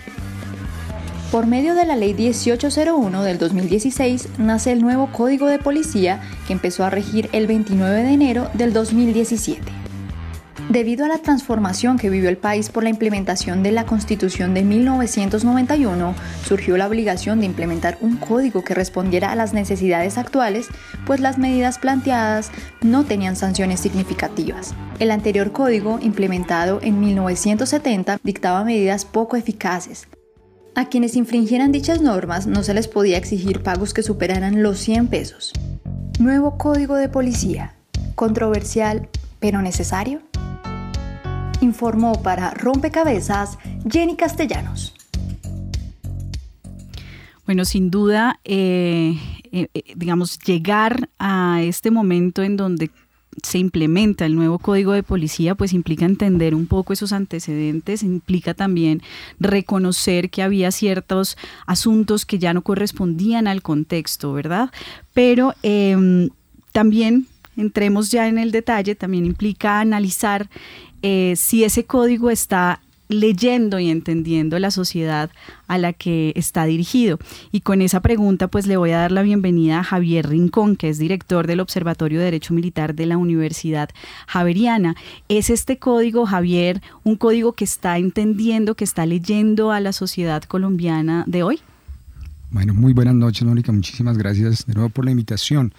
Por 1.34 1.48
medio 1.48 1.74
de 1.74 1.84
la 1.84 1.96
Ley 1.96 2.14
1801 2.14 3.24
del 3.24 3.38
2016 3.38 4.38
nace 4.38 4.70
el 4.70 4.80
nuevo 4.80 5.10
Código 5.10 5.48
de 5.48 5.58
Policía 5.58 6.20
que 6.46 6.52
empezó 6.52 6.84
a 6.84 6.90
regir 6.90 7.28
el 7.32 7.48
29 7.48 8.04
de 8.04 8.12
enero 8.12 8.48
del 8.54 8.72
2017. 8.72 9.60
Debido 10.68 11.04
a 11.04 11.08
la 11.08 11.18
transformación 11.18 11.98
que 11.98 12.08
vivió 12.08 12.28
el 12.28 12.36
país 12.36 12.70
por 12.70 12.84
la 12.84 12.90
implementación 12.90 13.64
de 13.64 13.72
la 13.72 13.84
Constitución 13.84 14.54
de 14.54 14.62
1991, 14.62 16.14
surgió 16.46 16.76
la 16.76 16.86
obligación 16.86 17.40
de 17.40 17.46
implementar 17.46 17.98
un 18.00 18.16
código 18.16 18.62
que 18.62 18.74
respondiera 18.74 19.32
a 19.32 19.34
las 19.34 19.54
necesidades 19.54 20.18
actuales, 20.18 20.68
pues 21.04 21.18
las 21.18 21.36
medidas 21.36 21.80
planteadas 21.80 22.52
no 22.80 23.02
tenían 23.02 23.34
sanciones 23.34 23.80
significativas. 23.80 24.72
El 25.00 25.10
anterior 25.10 25.50
código, 25.50 25.98
implementado 26.00 26.78
en 26.80 27.00
1970, 27.00 28.20
dictaba 28.22 28.62
medidas 28.62 29.04
poco 29.04 29.36
eficaces, 29.36 30.06
a 30.74 30.86
quienes 30.86 31.16
infringieran 31.16 31.72
dichas 31.72 32.00
normas 32.00 32.46
no 32.46 32.62
se 32.62 32.74
les 32.74 32.88
podía 32.88 33.16
exigir 33.16 33.62
pagos 33.62 33.94
que 33.94 34.02
superaran 34.02 34.62
los 34.62 34.78
100 34.78 35.06
pesos. 35.08 35.52
Nuevo 36.18 36.58
Código 36.58 36.96
de 36.96 37.08
Policía. 37.08 37.74
Controversial, 38.14 39.08
pero 39.38 39.62
necesario. 39.62 40.22
Informó 41.60 42.22
para 42.22 42.50
Rompecabezas 42.50 43.58
Jenny 43.90 44.16
Castellanos. 44.16 44.94
Bueno, 47.46 47.64
sin 47.64 47.90
duda, 47.90 48.40
eh, 48.44 49.16
eh, 49.52 49.68
eh, 49.74 49.82
digamos, 49.96 50.38
llegar 50.40 51.10
a 51.18 51.60
este 51.62 51.90
momento 51.90 52.42
en 52.42 52.56
donde 52.56 52.90
se 53.42 53.58
implementa 53.58 54.26
el 54.26 54.34
nuevo 54.34 54.58
código 54.58 54.92
de 54.92 55.02
policía, 55.02 55.54
pues 55.54 55.72
implica 55.72 56.04
entender 56.04 56.54
un 56.54 56.66
poco 56.66 56.92
esos 56.92 57.12
antecedentes, 57.12 58.02
implica 58.02 58.54
también 58.54 59.02
reconocer 59.40 60.30
que 60.30 60.42
había 60.42 60.70
ciertos 60.70 61.36
asuntos 61.66 62.26
que 62.26 62.38
ya 62.38 62.54
no 62.54 62.62
correspondían 62.62 63.46
al 63.46 63.62
contexto, 63.62 64.32
¿verdad? 64.32 64.70
Pero 65.12 65.54
em, 65.62 66.30
también, 66.72 67.26
entremos 67.56 68.10
ya 68.10 68.28
en 68.28 68.38
el 68.38 68.50
detalle, 68.50 68.94
también 68.94 69.26
implica 69.26 69.80
analizar 69.80 70.48
eh, 71.02 71.34
si 71.36 71.64
ese 71.64 71.84
código 71.84 72.30
está 72.30 72.80
leyendo 73.08 73.78
y 73.78 73.90
entendiendo 73.90 74.58
la 74.58 74.70
sociedad 74.70 75.30
a 75.66 75.78
la 75.78 75.92
que 75.92 76.32
está 76.36 76.64
dirigido. 76.64 77.18
Y 77.52 77.60
con 77.60 77.82
esa 77.82 78.00
pregunta 78.00 78.48
pues 78.48 78.66
le 78.66 78.76
voy 78.76 78.90
a 78.92 78.98
dar 78.98 79.12
la 79.12 79.22
bienvenida 79.22 79.80
a 79.80 79.84
Javier 79.84 80.28
Rincón, 80.28 80.76
que 80.76 80.88
es 80.88 80.98
director 80.98 81.46
del 81.46 81.60
Observatorio 81.60 82.18
de 82.18 82.26
Derecho 82.26 82.54
Militar 82.54 82.94
de 82.94 83.06
la 83.06 83.16
Universidad 83.16 83.90
Javeriana. 84.26 84.96
¿Es 85.28 85.50
este 85.50 85.78
código, 85.78 86.26
Javier, 86.26 86.82
un 87.02 87.16
código 87.16 87.52
que 87.52 87.64
está 87.64 87.98
entendiendo, 87.98 88.74
que 88.74 88.84
está 88.84 89.06
leyendo 89.06 89.72
a 89.72 89.80
la 89.80 89.92
sociedad 89.92 90.42
colombiana 90.42 91.24
de 91.26 91.42
hoy? 91.42 91.60
Bueno, 92.50 92.72
muy 92.72 92.92
buenas 92.92 93.14
noches, 93.14 93.42
Mónica. 93.42 93.72
Muchísimas 93.72 94.16
gracias 94.16 94.64
de 94.66 94.74
nuevo 94.74 94.88
por 94.88 95.04
la 95.04 95.10
invitación. 95.10 95.74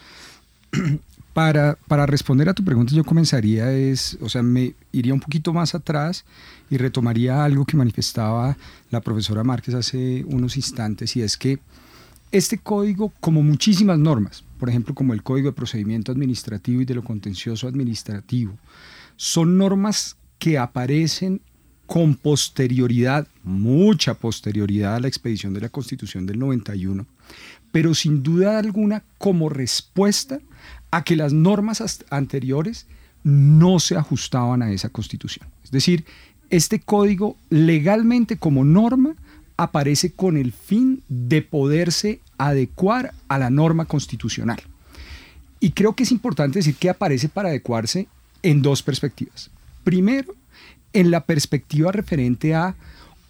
Para, 1.34 1.77
para, 1.89 2.05
responder 2.05 2.48
a 2.48 2.53
tu 2.53 2.63
pregunta, 2.63 2.96
yo 2.96 3.03
comenzaría 3.03 3.70
es, 3.70 4.17
o 4.22 4.29
sea, 4.29 4.41
me 4.41 4.74
iría 4.94 5.13
un 5.13 5.20
poquito 5.20 5.51
más 5.51 5.75
atrás 5.75 6.24
y 6.69 6.77
retomaría 6.77 7.43
algo 7.43 7.65
que 7.65 7.77
manifestaba 7.77 8.57
la 8.91 9.01
profesora 9.01 9.43
Márquez 9.43 9.75
hace 9.75 10.24
unos 10.27 10.57
instantes, 10.57 11.15
y 11.15 11.22
es 11.22 11.38
que 11.38 11.60
este 12.31 12.57
código, 12.57 13.13
como 13.19 13.43
muchísimas 13.43 14.00
normas, 14.00 14.43
por 14.60 14.69
ejemplo, 14.69 14.95
como 14.95 15.13
el 15.13 15.24
Código 15.24 15.50
de 15.50 15.55
Procedimiento 15.55 16.12
Administrativo 16.12 16.81
y 16.81 16.86
de 16.86 16.95
lo 16.95 17.03
Contencioso 17.03 17.67
Administrativo, 17.67 18.57
son 19.15 19.57
normas 19.57 20.17
que 20.39 20.57
aparecen 20.57 21.41
con 21.86 22.15
posterioridad, 22.15 23.27
mucha 23.43 24.15
posterioridad 24.15 24.95
a 24.95 25.00
la 25.00 25.07
expedición 25.07 25.53
de 25.53 25.62
la 25.62 25.69
Constitución 25.69 26.25
del 26.25 26.39
91, 26.39 27.05
pero 27.72 27.93
sin 27.93 28.24
duda 28.24 28.57
alguna 28.57 29.03
como 29.17 29.50
respuesta 29.50 30.39
a 30.91 31.03
que 31.03 31.15
las 31.15 31.31
normas 31.31 32.03
anteriores 32.10 32.88
no 33.24 33.79
se 33.79 33.95
ajustaban 33.95 34.62
a 34.62 34.72
esa 34.72 34.89
constitución. 34.89 35.48
Es 35.63 35.72
decir, 35.72 36.05
este 36.49 36.79
código 36.79 37.37
legalmente 37.49 38.37
como 38.37 38.63
norma 38.63 39.15
aparece 39.57 40.11
con 40.11 40.37
el 40.37 40.51
fin 40.51 41.01
de 41.07 41.41
poderse 41.41 42.19
adecuar 42.37 43.13
a 43.27 43.39
la 43.39 43.49
norma 43.49 43.85
constitucional. 43.85 44.61
Y 45.59 45.71
creo 45.71 45.95
que 45.95 46.03
es 46.03 46.11
importante 46.11 46.59
decir 46.59 46.75
que 46.75 46.89
aparece 46.89 47.29
para 47.29 47.49
adecuarse 47.49 48.07
en 48.43 48.61
dos 48.61 48.83
perspectivas. 48.83 49.49
Primero, 49.83 50.35
en 50.93 51.11
la 51.11 51.21
perspectiva 51.21 51.91
referente 51.91 52.53
a 52.53 52.75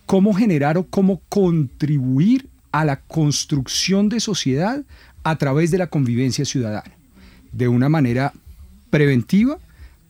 cómo 0.05 0.33
generar 0.33 0.77
o 0.77 0.83
cómo 0.85 1.21
contribuir 1.29 2.47
a 2.71 2.85
la 2.85 2.97
construcción 2.97 4.09
de 4.09 4.19
sociedad 4.19 4.83
a 5.23 5.35
través 5.37 5.71
de 5.71 5.77
la 5.77 5.87
convivencia 5.87 6.45
ciudadana 6.45 6.91
de 7.51 7.67
una 7.67 7.89
manera 7.89 8.33
preventiva, 8.89 9.57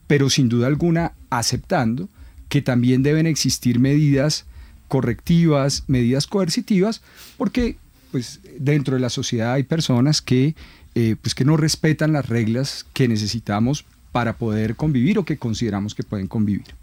pero 0.07 0.29
sin 0.29 0.49
duda 0.49 0.67
alguna 0.67 1.13
aceptando 1.29 2.09
que 2.49 2.61
también 2.61 3.03
deben 3.03 3.27
existir 3.27 3.79
medidas 3.79 4.45
correctivas, 4.87 5.83
medidas 5.87 6.27
coercitivas, 6.27 7.01
porque 7.37 7.77
pues, 8.11 8.39
dentro 8.59 8.95
de 8.95 9.01
la 9.01 9.09
sociedad 9.09 9.53
hay 9.53 9.63
personas 9.63 10.21
que, 10.21 10.55
eh, 10.93 11.15
pues, 11.21 11.35
que 11.35 11.45
no 11.45 11.57
respetan 11.57 12.13
las 12.13 12.29
reglas 12.29 12.85
que 12.93 13.07
necesitamos 13.07 13.85
para 14.11 14.37
poder 14.37 14.75
convivir 14.75 15.17
o 15.19 15.25
que 15.25 15.37
consideramos 15.37 15.95
que 15.95 16.03
pueden 16.03 16.27
convivir. 16.27 16.75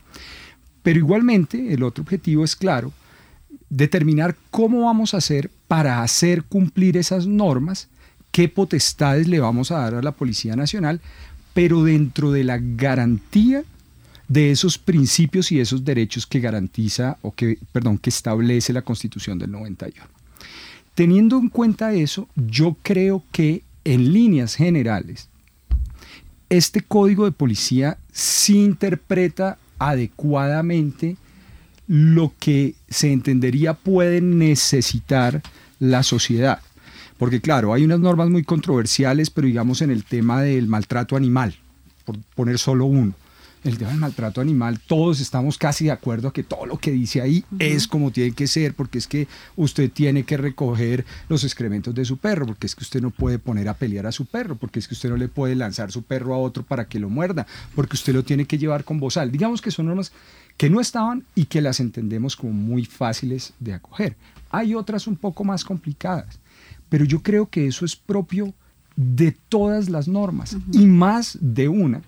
Pero 0.83 0.99
igualmente 0.99 1.73
el 1.73 1.83
otro 1.83 2.03
objetivo 2.03 2.45
es 2.45 2.57
claro, 2.57 2.93
determinar 3.71 4.37
cómo 4.51 4.83
vamos 4.87 5.15
a 5.15 5.19
hacer 5.19 5.51
para 5.69 6.03
hacer 6.03 6.43
cumplir 6.43 6.97
esas 6.97 7.27
normas 7.27 7.89
qué 8.33 8.49
potestades 8.49 9.29
le 9.29 9.39
vamos 9.39 9.71
a 9.71 9.79
dar 9.79 9.95
a 9.95 10.03
la 10.03 10.13
Policía 10.13 10.57
Nacional, 10.57 11.01
pero 11.55 11.85
dentro 11.85 12.33
de 12.33 12.45
la 12.45 12.59
garantía 12.59 13.63
de 14.33 14.51
esos 14.51 14.79
principios 14.79 15.53
y 15.53 15.61
esos 15.61 15.85
derechos 15.85 16.27
que 16.27 16.41
garantiza 16.41 17.19
o 17.21 17.35
que, 17.35 17.59
perdón, 17.71 17.99
que 17.99 18.09
establece 18.09 18.73
la 18.73 18.81
Constitución 18.81 19.39
del 19.39 19.51
91. 19.51 20.07
Teniendo 20.95 21.39
en 21.39 21.51
cuenta 21.51 21.93
eso, 21.93 22.29
yo 22.35 22.77
creo 22.83 23.23
que 23.31 23.63
en 23.85 24.13
líneas 24.13 24.55
generales, 24.55 25.29
este 26.49 26.81
código 26.81 27.27
de 27.27 27.33
policía 27.33 27.99
sí 28.11 28.63
interpreta 28.63 29.59
adecuadamente 29.79 31.17
lo 31.87 32.33
que 32.39 32.75
se 32.89 33.13
entendería 33.13 33.75
puede 33.75 34.23
necesitar 34.23 35.43
la 35.79 36.03
sociedad. 36.03 36.61
Porque 37.19 37.43
claro, 37.43 37.75
hay 37.75 37.85
unas 37.85 38.01
normas 38.01 38.31
muy 38.31 38.45
controversiales, 38.45 39.29
pero 39.29 39.47
digamos 39.47 39.83
en 39.83 39.91
el 39.91 40.05
tema 40.05 40.41
del 40.41 40.69
maltrato 40.69 41.17
animal, 41.17 41.55
por 42.07 42.19
poner 42.35 42.59
solo 42.59 42.87
uno. 42.87 43.15
El 43.65 43.79
tema 43.79 43.91
del 43.91 44.01
maltrato 44.01 44.41
animal, 44.41 44.81
todos 44.81 45.21
estamos 45.21 45.57
casi 45.57 45.85
de 45.85 45.93
acuerdo 45.93 46.29
a 46.29 46.33
que 46.33 46.43
todo 46.43 46.67
lo 46.67 46.79
que 46.79 46.91
dice 46.91 47.21
ahí 47.21 47.45
es 47.59 47.87
como 47.87 48.11
tiene 48.11 48.33
que 48.33 48.47
ser, 48.47 48.75
porque 48.75 48.99
es 48.99 49.07
que 49.07 49.29
usted 49.57 49.91
tiene 49.91 50.25
que 50.25 50.37
recoger 50.37 51.05
los 51.29 51.45
excrementos 51.45 51.95
de 51.95 52.05
su 52.05 52.19
perro, 52.19 52.47
porque 52.47 52.67
es 52.67 52.75
que 52.75 52.83
usted 52.83 53.01
no 53.01 53.11
puede 53.11 53.39
poner 53.39 53.69
a 53.69 53.75
pelear 53.75 54.07
a 54.07 54.13
su 54.13 54.27
perro, 54.27 54.57
porque 54.57 54.81
es 54.81 54.89
que 54.89 54.95
usted 54.95 55.11
no 55.11 55.17
le 55.17 55.29
puede 55.29 55.55
lanzar 55.55 55.93
su 55.93 56.03
perro 56.03 56.35
a 56.35 56.39
otro 56.39 56.65
para 56.65 56.87
que 56.89 56.99
lo 56.99 57.09
muerda, 57.09 57.47
porque 57.75 57.95
usted 57.95 58.13
lo 58.13 58.25
tiene 58.25 58.47
que 58.47 58.59
llevar 58.59 58.85
con 58.85 58.99
bozal. 58.99 59.31
Digamos 59.31 59.63
que 59.63 59.71
son 59.71 59.87
normas 59.87 60.13
que 60.57 60.69
no 60.69 60.81
estaban 60.81 61.25
y 61.35 61.45
que 61.45 61.61
las 61.61 61.79
entendemos 61.79 62.37
como 62.37 62.53
muy 62.53 62.85
fáciles 62.85 63.53
de 63.61 63.75
acoger. 63.75 64.17
Hay 64.51 64.75
otras 64.75 65.07
un 65.07 65.17
poco 65.17 65.45
más 65.45 65.65
complicadas 65.65 66.41
pero 66.93 67.07
yo 67.07 67.23
creo 67.23 67.49
que 67.49 67.67
eso 67.67 67.87
es 67.87 67.97
propio 67.97 68.53
de 68.97 69.35
todas 69.49 69.89
las 69.89 70.09
normas 70.09 70.59
y 70.73 70.85
más 70.85 71.39
de 71.41 71.67
una 71.67 72.03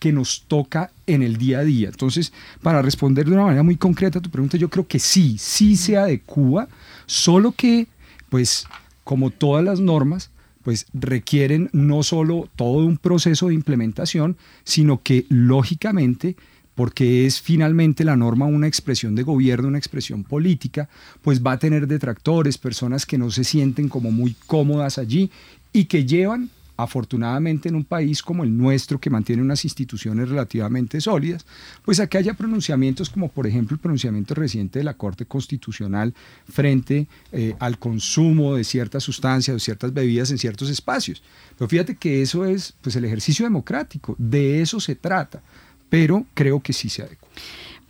que 0.00 0.12
nos 0.12 0.42
toca 0.48 0.90
en 1.06 1.22
el 1.22 1.36
día 1.36 1.60
a 1.60 1.64
día. 1.64 1.88
Entonces, 1.88 2.32
para 2.62 2.82
responder 2.82 3.26
de 3.26 3.34
una 3.34 3.44
manera 3.44 3.62
muy 3.62 3.76
concreta 3.76 4.18
a 4.18 4.22
tu 4.22 4.30
pregunta, 4.30 4.56
yo 4.56 4.68
creo 4.68 4.88
que 4.88 4.98
sí, 4.98 5.36
sí 5.38 5.76
se 5.76 5.96
adecua, 5.96 6.68
solo 7.06 7.52
que, 7.52 7.86
pues, 8.30 8.66
como 9.04 9.30
todas 9.30 9.62
las 9.62 9.78
normas, 9.78 10.30
pues 10.62 10.86
requieren 10.92 11.70
no 11.72 12.02
solo 12.02 12.48
todo 12.56 12.84
un 12.84 12.96
proceso 12.96 13.48
de 13.48 13.54
implementación, 13.54 14.36
sino 14.64 15.02
que 15.02 15.26
lógicamente 15.28 16.36
porque 16.74 17.26
es 17.26 17.42
finalmente 17.42 18.04
la 18.04 18.16
norma 18.16 18.46
una 18.46 18.66
expresión 18.66 19.14
de 19.14 19.22
gobierno, 19.22 19.68
una 19.68 19.76
expresión 19.76 20.24
política, 20.24 20.88
pues 21.20 21.44
va 21.44 21.52
a 21.52 21.58
tener 21.58 21.86
detractores, 21.86 22.56
personas 22.56 23.04
que 23.04 23.18
no 23.18 23.30
se 23.30 23.44
sienten 23.44 23.90
como 23.90 24.10
muy 24.10 24.34
cómodas 24.46 24.96
allí 24.96 25.30
y 25.74 25.84
que 25.84 26.06
llevan 26.06 26.48
afortunadamente 26.82 27.68
en 27.68 27.74
un 27.74 27.84
país 27.84 28.22
como 28.22 28.44
el 28.44 28.56
nuestro, 28.56 29.00
que 29.00 29.10
mantiene 29.10 29.42
unas 29.42 29.64
instituciones 29.64 30.28
relativamente 30.28 31.00
sólidas, 31.00 31.46
pues 31.84 32.00
a 32.00 32.06
que 32.06 32.18
haya 32.18 32.34
pronunciamientos 32.34 33.10
como 33.10 33.28
por 33.28 33.46
ejemplo 33.46 33.74
el 33.74 33.80
pronunciamiento 33.80 34.34
reciente 34.34 34.78
de 34.78 34.84
la 34.84 34.94
Corte 34.94 35.26
Constitucional 35.26 36.14
frente 36.48 37.06
eh, 37.32 37.54
al 37.58 37.78
consumo 37.78 38.54
de 38.54 38.64
ciertas 38.64 39.02
sustancias 39.02 39.56
o 39.56 39.58
ciertas 39.58 39.92
bebidas 39.92 40.30
en 40.30 40.38
ciertos 40.38 40.70
espacios. 40.70 41.22
Pero 41.56 41.68
fíjate 41.68 41.96
que 41.96 42.22
eso 42.22 42.44
es 42.44 42.74
pues 42.80 42.96
el 42.96 43.04
ejercicio 43.04 43.44
democrático, 43.44 44.14
de 44.18 44.62
eso 44.62 44.80
se 44.80 44.94
trata, 44.94 45.42
pero 45.88 46.26
creo 46.34 46.60
que 46.60 46.72
sí 46.72 46.88
se 46.88 47.02
adecua. 47.02 47.28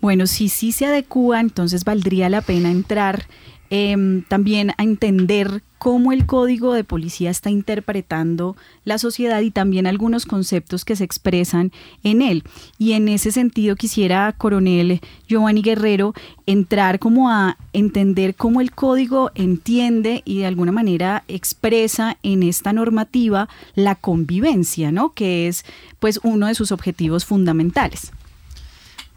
Bueno, 0.01 0.27
si 0.27 0.49
sí 0.49 0.73
se 0.73 0.87
adecua, 0.87 1.41
entonces 1.41 1.85
valdría 1.85 2.31
la 2.31 2.41
pena 2.41 2.71
entrar 2.71 3.27
Em, 3.73 4.23
también 4.23 4.73
a 4.79 4.83
entender 4.83 5.63
cómo 5.79 6.11
el 6.11 6.27
código 6.27 6.75
de 6.75 6.83
policía 6.83 7.31
está 7.31 7.51
interpretando 7.51 8.57
la 8.85 8.99
sociedad 8.99 9.41
y 9.43 9.53
también 9.53 9.87
algunos 9.87 10.27
conceptos 10.27 10.85
que 10.85 10.97
se 10.97 11.05
expresan 11.05 11.71
en 12.03 12.21
él. 12.21 12.43
Y 12.79 12.93
en 12.93 13.09
ese 13.09 13.31
sentido 13.31 13.77
quisiera, 13.77 14.35
coronel 14.37 15.01
Giovanni 15.29 15.63
Guerrero, 15.63 16.15
entrar 16.47 16.99
como 16.99 17.31
a 17.31 17.59
entender 17.73 18.35
cómo 18.35 18.61
el 18.61 18.73
código 18.73 19.31
entiende 19.37 20.23
y 20.25 20.41
de 20.41 20.47
alguna 20.47 20.73
manera 20.73 21.23
expresa 21.29 22.19
en 22.25 22.43
esta 22.43 22.73
normativa 22.73 23.49
la 23.77 23.95
convivencia, 23.95 24.91
¿no? 24.91 25.15
Que 25.15 25.47
es 25.47 25.65
pues 26.01 26.19
uno 26.25 26.49
de 26.49 26.57
sus 26.57 26.73
objetivos 26.73 27.25
fundamentales. 27.25 28.11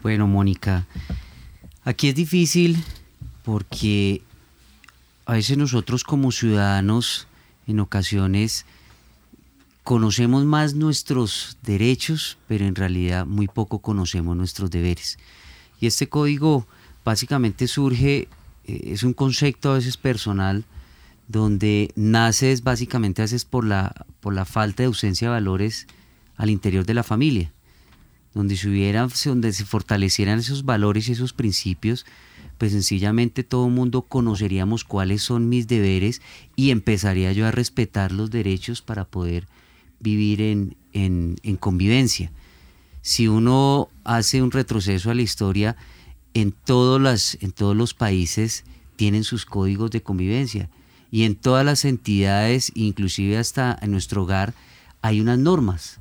Bueno, 0.00 0.28
Mónica, 0.28 0.86
aquí 1.82 2.06
es 2.06 2.14
difícil 2.14 2.78
porque 3.42 4.22
a 5.26 5.32
veces 5.32 5.56
nosotros 5.56 6.04
como 6.04 6.32
ciudadanos 6.32 7.26
en 7.66 7.80
ocasiones 7.80 8.66
conocemos 9.82 10.44
más 10.44 10.74
nuestros 10.74 11.58
derechos, 11.62 12.38
pero 12.48 12.64
en 12.64 12.74
realidad 12.74 13.26
muy 13.26 13.48
poco 13.48 13.80
conocemos 13.80 14.36
nuestros 14.36 14.70
deberes. 14.70 15.18
Y 15.80 15.86
este 15.86 16.08
código 16.08 16.66
básicamente 17.04 17.68
surge, 17.68 18.28
eh, 18.64 18.80
es 18.86 19.02
un 19.02 19.12
concepto 19.12 19.70
a 19.70 19.74
veces 19.74 19.96
personal, 19.96 20.64
donde 21.28 21.92
nace 21.96 22.54
básicamente 22.62 23.22
a 23.22 23.24
veces 23.24 23.44
por 23.44 23.64
la, 23.64 24.06
por 24.20 24.34
la 24.34 24.44
falta 24.44 24.82
de 24.82 24.88
ausencia 24.88 25.28
de 25.28 25.32
valores 25.32 25.86
al 26.36 26.50
interior 26.50 26.84
de 26.84 26.94
la 26.94 27.02
familia, 27.02 27.52
donde 28.34 28.56
se, 28.56 28.68
hubiera, 28.68 29.06
donde 29.24 29.52
se 29.52 29.64
fortalecieran 29.64 30.38
esos 30.38 30.64
valores 30.64 31.08
y 31.08 31.12
esos 31.12 31.32
principios, 31.32 32.04
pues 32.64 32.72
sencillamente 32.72 33.44
todo 33.44 33.66
el 33.66 33.74
mundo 33.74 34.00
conoceríamos 34.00 34.84
cuáles 34.84 35.20
son 35.20 35.50
mis 35.50 35.68
deberes 35.68 36.22
y 36.56 36.70
empezaría 36.70 37.30
yo 37.32 37.46
a 37.46 37.50
respetar 37.50 38.10
los 38.10 38.30
derechos 38.30 38.80
para 38.80 39.04
poder 39.04 39.46
vivir 40.00 40.40
en, 40.40 40.74
en, 40.94 41.56
convivencia. 41.58 42.32
Si 43.02 43.28
uno 43.28 43.90
hace 44.02 44.40
un 44.40 44.50
retroceso 44.50 45.10
a 45.10 45.14
la 45.14 45.20
historia, 45.20 45.76
en, 46.32 46.52
todos 46.52 46.98
las, 46.98 47.36
en 47.42 47.52
todos 47.52 47.76
los 47.76 47.92
países 47.92 48.64
tienen 48.96 49.24
sus 49.24 49.44
códigos 49.44 49.90
de 49.90 50.02
convivencia 50.02 50.70
y 51.10 51.24
en 51.24 51.34
todas 51.34 51.66
las 51.66 51.84
entidades, 51.84 52.72
inclusive 52.74 53.36
hasta 53.36 53.78
en 53.82 53.90
nuestro 53.90 54.22
hogar, 54.22 54.54
hay 55.02 55.20
unas 55.20 55.38
normas 55.38 56.00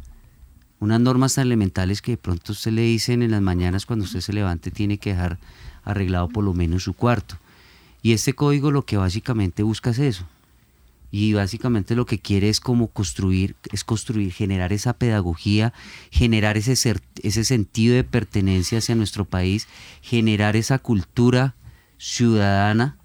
unas 0.80 1.00
normas 1.02 1.36
tan 1.36 1.48
elementales 1.48 2.02
que 2.02 2.12
de 2.12 2.18
pronto 2.18 2.54
usted 2.54 2.72
le 2.72 2.84
dicen 2.84 3.22
en 3.22 3.32
las 3.32 3.42
mañanas 3.42 3.86
cuando 3.86 4.04
usted 4.06 4.20
se 4.22 4.34
levante 4.34 4.72
tiene 4.72 4.98
que 4.98 5.12
dejar 5.12 5.40
arreglado 5.84 6.30
por 6.30 6.44
lo 6.44 6.54
menos 6.54 6.84
su 6.84 6.94
cuarto. 6.94 7.38
Y 8.02 8.14
este 8.14 8.34
código 8.34 8.72
lo 8.72 8.86
que 8.86 8.98
básicamente 8.98 9.64
busca 9.64 9.92
es 9.92 10.00
eso. 10.00 10.28
Y 11.12 11.34
básicamente 11.34 11.96
lo 11.96 12.06
que 12.06 12.18
quiere 12.18 12.50
es 12.50 12.60
como 12.60 12.88
construir, 12.88 13.56
es 13.72 13.84
construir, 13.84 14.34
generar 14.34 14.74
esa 14.74 14.94
pedagogía, 14.94 15.72
generar 16.12 16.58
ese, 16.58 16.74
ese 17.22 17.44
sentido 17.44 17.96
de 17.96 18.04
pertenencia 18.04 18.80
hacia 18.80 18.96
nuestro 18.96 19.24
país, 19.24 19.68
generar 20.02 20.56
esa 20.56 20.80
cultura 20.80 21.56
ciudadana, 22.00 22.98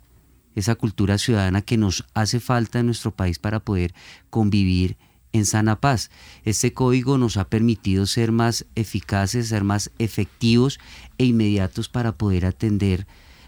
esa 0.54 0.74
cultura 0.74 1.18
ciudadana 1.18 1.60
que 1.60 1.76
nos 1.76 2.06
hace 2.14 2.40
falta 2.40 2.80
en 2.80 2.86
nuestro 2.86 3.10
país 3.10 3.38
para 3.38 3.60
poder 3.60 3.94
convivir 4.30 4.96
en 5.32 5.46
sana 5.46 5.80
paz. 5.80 6.10
Este 6.44 6.72
código 6.72 7.18
nos 7.18 7.36
ha 7.36 7.48
permitido 7.48 8.06
ser 8.06 8.32
más 8.32 8.66
eficaces, 8.74 9.48
ser 9.48 9.64
más 9.64 9.90
efectivos 9.98 10.78
e 11.18 11.24
inmediatos 11.26 11.88
para 11.88 12.12
poder 12.12 12.46
atender 12.46 13.06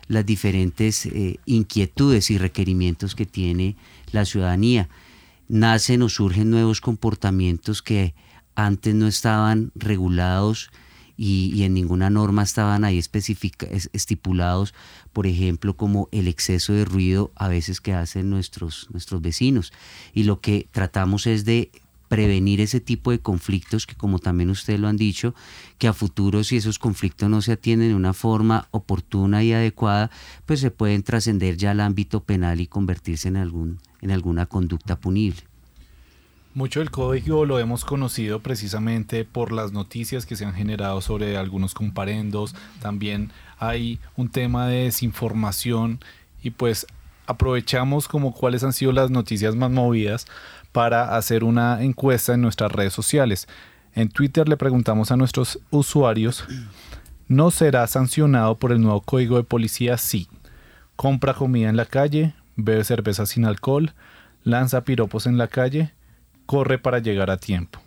las 0.09 0.27
diferentes 0.27 1.07
eh, 1.07 1.39
inquietudes 1.47 2.31
y 2.31 2.39
requerimientos 2.39 3.15
que 3.15 3.27
tiene 3.27 3.77
la 4.11 4.25
ciudadanía. 4.25 4.89
Nacen 5.49 6.03
o 6.03 6.09
surgen 6.09 6.51
nuevos 6.51 6.81
comportamientos 6.81 7.83
que 7.83 8.15
antes 8.55 8.95
no 8.95 9.07
estaban 9.07 9.71
regulados 9.75 10.71
y, 11.23 11.65
en 11.65 11.75
ninguna 11.75 12.09
norma 12.09 12.43
estaban 12.43 12.83
ahí 12.83 12.99
estipulados, 13.93 14.73
por 15.13 15.27
ejemplo, 15.27 15.77
como 15.77 16.09
el 16.13 16.29
exceso 16.29 16.73
de 16.73 16.87
ruido 16.87 17.31
a 17.37 17.47
veces 17.47 17.83
que 17.83 17.93
hacen 17.93 18.31
nuestros, 18.31 18.89
nuestros 18.91 19.21
vecinos. 19.21 19.71
Y 20.15 20.23
lo 20.23 20.41
que 20.41 20.67
tratamos 20.73 21.27
es 21.27 21.45
de 21.45 21.73
prevenir 22.09 22.63
ese 22.63 22.81
tipo 22.81 23.11
de 23.11 23.19
conflictos 23.19 23.87
que 23.87 23.97
como 23.97 24.19
también 24.19 24.49
ustedes 24.49 24.81
lo 24.81 24.89
han 24.89 24.97
dicho, 24.97 25.35
que 25.77 25.89
a 25.89 25.93
futuro 25.93 26.43
si 26.43 26.57
esos 26.57 26.79
conflictos 26.79 27.29
no 27.29 27.43
se 27.43 27.53
atienden 27.53 27.91
de 27.91 27.95
una 27.95 28.15
forma 28.15 28.69
oportuna 28.71 29.45
y 29.45 29.53
adecuada, 29.53 30.11
pues 30.47 30.61
se 30.61 30.71
pueden 30.71 31.03
trascender 31.03 31.59
ya 31.59 31.73
al 31.73 31.81
ámbito 31.81 32.25
penal 32.25 32.63
y 32.63 32.67
convertirse 32.67 33.29
en, 33.29 33.37
algún, 33.37 33.79
en 34.01 34.11
alguna 34.11 34.47
conducta 34.47 34.99
punible. 34.99 35.50
Mucho 36.53 36.81
del 36.81 36.91
código 36.91 37.45
lo 37.45 37.61
hemos 37.61 37.85
conocido 37.85 38.41
precisamente 38.41 39.25
por 39.25 39.53
las 39.53 39.71
noticias 39.71 40.27
que 40.27 40.35
se 40.35 40.45
han 40.45 40.55
generado 40.55 41.01
sobre 41.01 41.37
algunos 41.37 41.75
comparendos. 41.75 42.57
También 42.81 43.31
hay 43.61 44.01
un 44.17 44.29
tema 44.29 44.67
de 44.67 44.85
desinformación 44.85 46.01
y 46.43 46.51
pues 46.51 46.89
aprovechamos 47.27 48.09
como 48.09 48.35
cuáles 48.35 48.65
han 48.65 48.73
sido 48.73 48.91
las 48.91 49.13
noticias 49.13 49.55
más 49.55 49.71
movidas 49.71 50.27
para 50.73 51.17
hacer 51.17 51.45
una 51.45 51.85
encuesta 51.85 52.35
en 52.35 52.41
nuestras 52.41 52.73
redes 52.73 52.93
sociales. 52.93 53.47
En 53.95 54.09
Twitter 54.09 54.49
le 54.49 54.57
preguntamos 54.57 55.13
a 55.13 55.17
nuestros 55.17 55.61
usuarios, 55.71 56.45
¿no 57.29 57.53
será 57.53 57.87
sancionado 57.87 58.57
por 58.57 58.73
el 58.73 58.81
nuevo 58.81 59.03
código 59.03 59.37
de 59.37 59.45
policía? 59.45 59.97
Sí. 59.99 60.27
Compra 60.97 61.33
comida 61.33 61.69
en 61.69 61.77
la 61.77 61.87
calle, 61.87 62.35
bebe 62.57 62.83
cerveza 62.83 63.25
sin 63.25 63.45
alcohol, 63.45 63.95
lanza 64.43 64.83
piropos 64.83 65.27
en 65.27 65.39
la 65.39 65.47
calle, 65.47 65.93
corre 66.51 66.79
para 66.79 66.99
llegar 66.99 67.31
a 67.31 67.37
tiempo. 67.37 67.79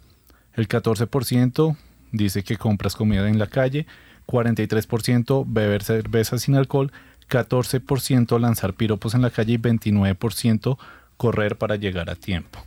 El 0.54 0.70
14% 0.70 1.76
dice 2.14 2.46
que 2.46 2.56
compras 2.56 2.96
comida 2.96 3.28
en 3.28 3.38
la 3.38 3.48
calle, 3.48 3.86
43% 4.26 5.44
beber 5.46 5.84
cerveza 5.84 6.38
sin 6.38 6.56
alcohol, 6.56 6.94
14% 7.30 8.40
lanzar 8.40 8.74
piropos 8.74 9.16
en 9.16 9.22
la 9.22 9.32
calle 9.32 9.56
y 9.56 9.58
29% 9.58 10.78
correr 11.18 11.58
para 11.58 11.76
llegar 11.76 12.10
a 12.10 12.16
tiempo. 12.16 12.64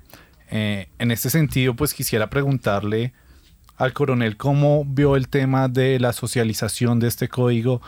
Eh, 0.50 0.88
en 0.98 1.12
este 1.12 1.30
sentido, 1.30 1.72
pues 1.72 1.94
quisiera 1.94 2.28
preguntarle 2.28 3.14
al 3.78 3.94
coronel 3.94 4.36
cómo 4.36 4.84
vio 4.84 5.16
el 5.16 5.28
tema 5.28 5.66
de 5.68 5.98
la 5.98 6.12
socialización 6.12 7.00
de 7.00 7.08
este 7.08 7.28
código, 7.28 7.80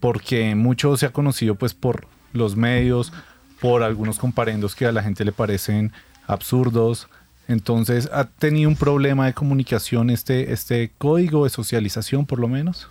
porque 0.00 0.54
mucho 0.56 0.94
se 0.98 1.06
ha 1.06 1.10
conocido 1.10 1.54
pues 1.54 1.72
por 1.72 2.06
los 2.34 2.54
medios, 2.54 3.14
por 3.62 3.82
algunos 3.82 4.18
comparendos 4.18 4.74
que 4.74 4.84
a 4.84 4.92
la 4.92 5.02
gente 5.02 5.24
le 5.24 5.32
parecen 5.32 5.90
absurdos, 6.26 7.08
entonces, 7.48 8.08
¿ha 8.12 8.24
tenido 8.24 8.68
un 8.68 8.76
problema 8.76 9.26
de 9.26 9.34
comunicación 9.34 10.10
este, 10.10 10.52
este 10.52 10.90
código 10.98 11.44
de 11.44 11.50
socialización, 11.50 12.26
por 12.26 12.40
lo 12.40 12.48
menos? 12.48 12.88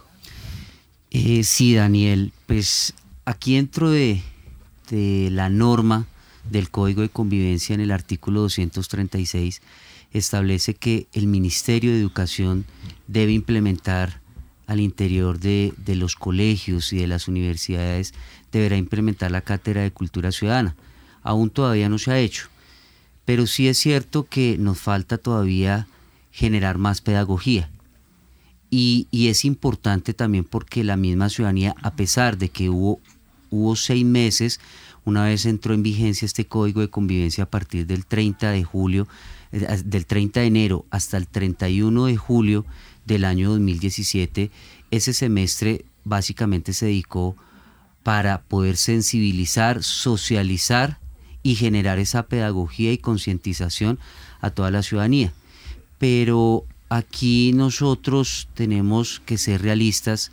Eh, 1.11 1.43
sí, 1.43 1.75
Daniel. 1.75 2.31
Pues 2.45 2.93
aquí 3.25 3.55
dentro 3.55 3.89
de, 3.89 4.21
de 4.89 5.29
la 5.31 5.49
norma 5.49 6.05
del 6.49 6.69
Código 6.69 7.01
de 7.01 7.09
Convivencia 7.09 7.73
en 7.73 7.81
el 7.81 7.91
artículo 7.91 8.41
236 8.41 9.61
establece 10.13 10.73
que 10.73 11.07
el 11.13 11.27
Ministerio 11.27 11.91
de 11.91 11.99
Educación 11.99 12.65
debe 13.07 13.33
implementar 13.33 14.21
al 14.67 14.79
interior 14.79 15.39
de, 15.39 15.73
de, 15.77 15.95
los 15.95 16.15
colegios 16.15 16.93
y 16.93 16.97
de 16.97 17.07
las 17.07 17.27
universidades, 17.27 18.13
deberá 18.51 18.77
implementar 18.77 19.29
la 19.31 19.41
cátedra 19.41 19.81
de 19.81 19.91
cultura 19.91 20.31
ciudadana. 20.31 20.75
Aún 21.21 21.49
todavía 21.49 21.89
no 21.89 21.99
se 21.99 22.11
ha 22.11 22.19
hecho 22.19 22.49
pero 23.25 23.47
sí 23.47 23.67
es 23.67 23.77
cierto 23.77 24.25
que 24.25 24.57
nos 24.57 24.79
falta 24.79 25.17
todavía 25.17 25.87
generar 26.31 26.77
más 26.77 27.01
pedagogía. 27.01 27.69
Y, 28.69 29.07
es 29.11 29.45
importante 29.45 30.13
también 30.13 30.43
porque 30.43 30.83
la 30.83 30.97
misma 30.97 31.29
ciudadanía, 31.29 31.75
a 31.81 31.95
pesar 31.95 32.37
de 32.37 32.49
que 32.49 32.69
hubo, 32.69 32.99
hubo 33.49 33.75
seis 33.75 34.05
meses, 34.05 34.59
una 35.05 35.23
vez 35.23 35.45
entró 35.45 35.73
en 35.73 35.83
vigencia 35.83 36.25
este 36.25 36.45
código 36.45 36.81
de 36.81 36.89
convivencia 36.89 37.45
a 37.45 37.49
partir 37.49 37.87
del 37.87 38.05
30 38.05 38.51
de 38.51 38.63
julio, 38.63 39.07
eh, 39.51 39.81
del 39.85 40.05
30 40.05 40.41
de 40.41 40.45
enero 40.47 40.85
hasta 40.89 41.17
el 41.17 41.27
31 41.27 42.05
de 42.07 42.17
julio 42.17 42.65
del 43.05 43.23
año 43.23 43.51
2017, 43.51 44.51
ese 44.91 45.13
semestre 45.13 45.85
básicamente 46.03 46.73
se 46.73 46.87
dedicó 46.87 47.37
para 48.03 48.41
poder 48.41 48.77
sensibilizar, 48.77 49.83
socializar 49.83 50.99
y 51.45 51.53
generar 51.53 51.99
esa 51.99 52.23
pedagogía 52.23 52.91
y 52.91 52.97
concientización 52.97 53.99
a 54.41 54.49
toda 54.49 54.71
la 54.71 54.81
ciudadanía. 54.81 55.31
Pero 55.99 56.65
aquí 56.89 57.53
nosotros 57.53 58.47
tenemos 58.55 59.21
que 59.27 59.37
ser 59.37 59.61
realistas, 59.61 60.31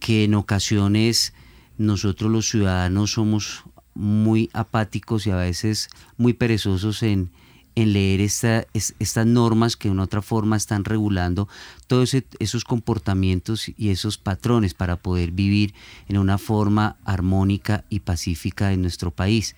que 0.00 0.24
en 0.24 0.34
ocasiones 0.34 1.34
nosotros 1.78 2.32
los 2.32 2.50
ciudadanos 2.50 3.12
somos 3.12 3.62
muy 3.94 4.50
apáticos 4.52 5.24
y 5.28 5.30
a 5.30 5.36
veces 5.36 5.88
muy 6.16 6.32
perezosos 6.32 7.04
en, 7.04 7.30
leer 7.76 8.20
esta, 8.20 8.66
estas 8.74 9.26
normas 9.26 9.76
que 9.76 9.86
de 9.86 9.92
una 9.92 10.02
otra 10.02 10.20
forma 10.20 10.56
están 10.56 10.84
regulando 10.84 11.48
todos 11.86 12.16
esos 12.40 12.64
comportamientos 12.64 13.70
y 13.78 13.90
esos 13.90 14.18
patrones 14.18 14.74
para 14.74 14.96
poder 14.96 15.30
vivir 15.30 15.74
en 16.08 16.18
una 16.18 16.38
forma 16.38 16.96
armónica 17.04 17.84
y 17.88 18.00
pacífica 18.00 18.72
en 18.72 18.82
nuestro 18.82 19.12
país. 19.12 19.54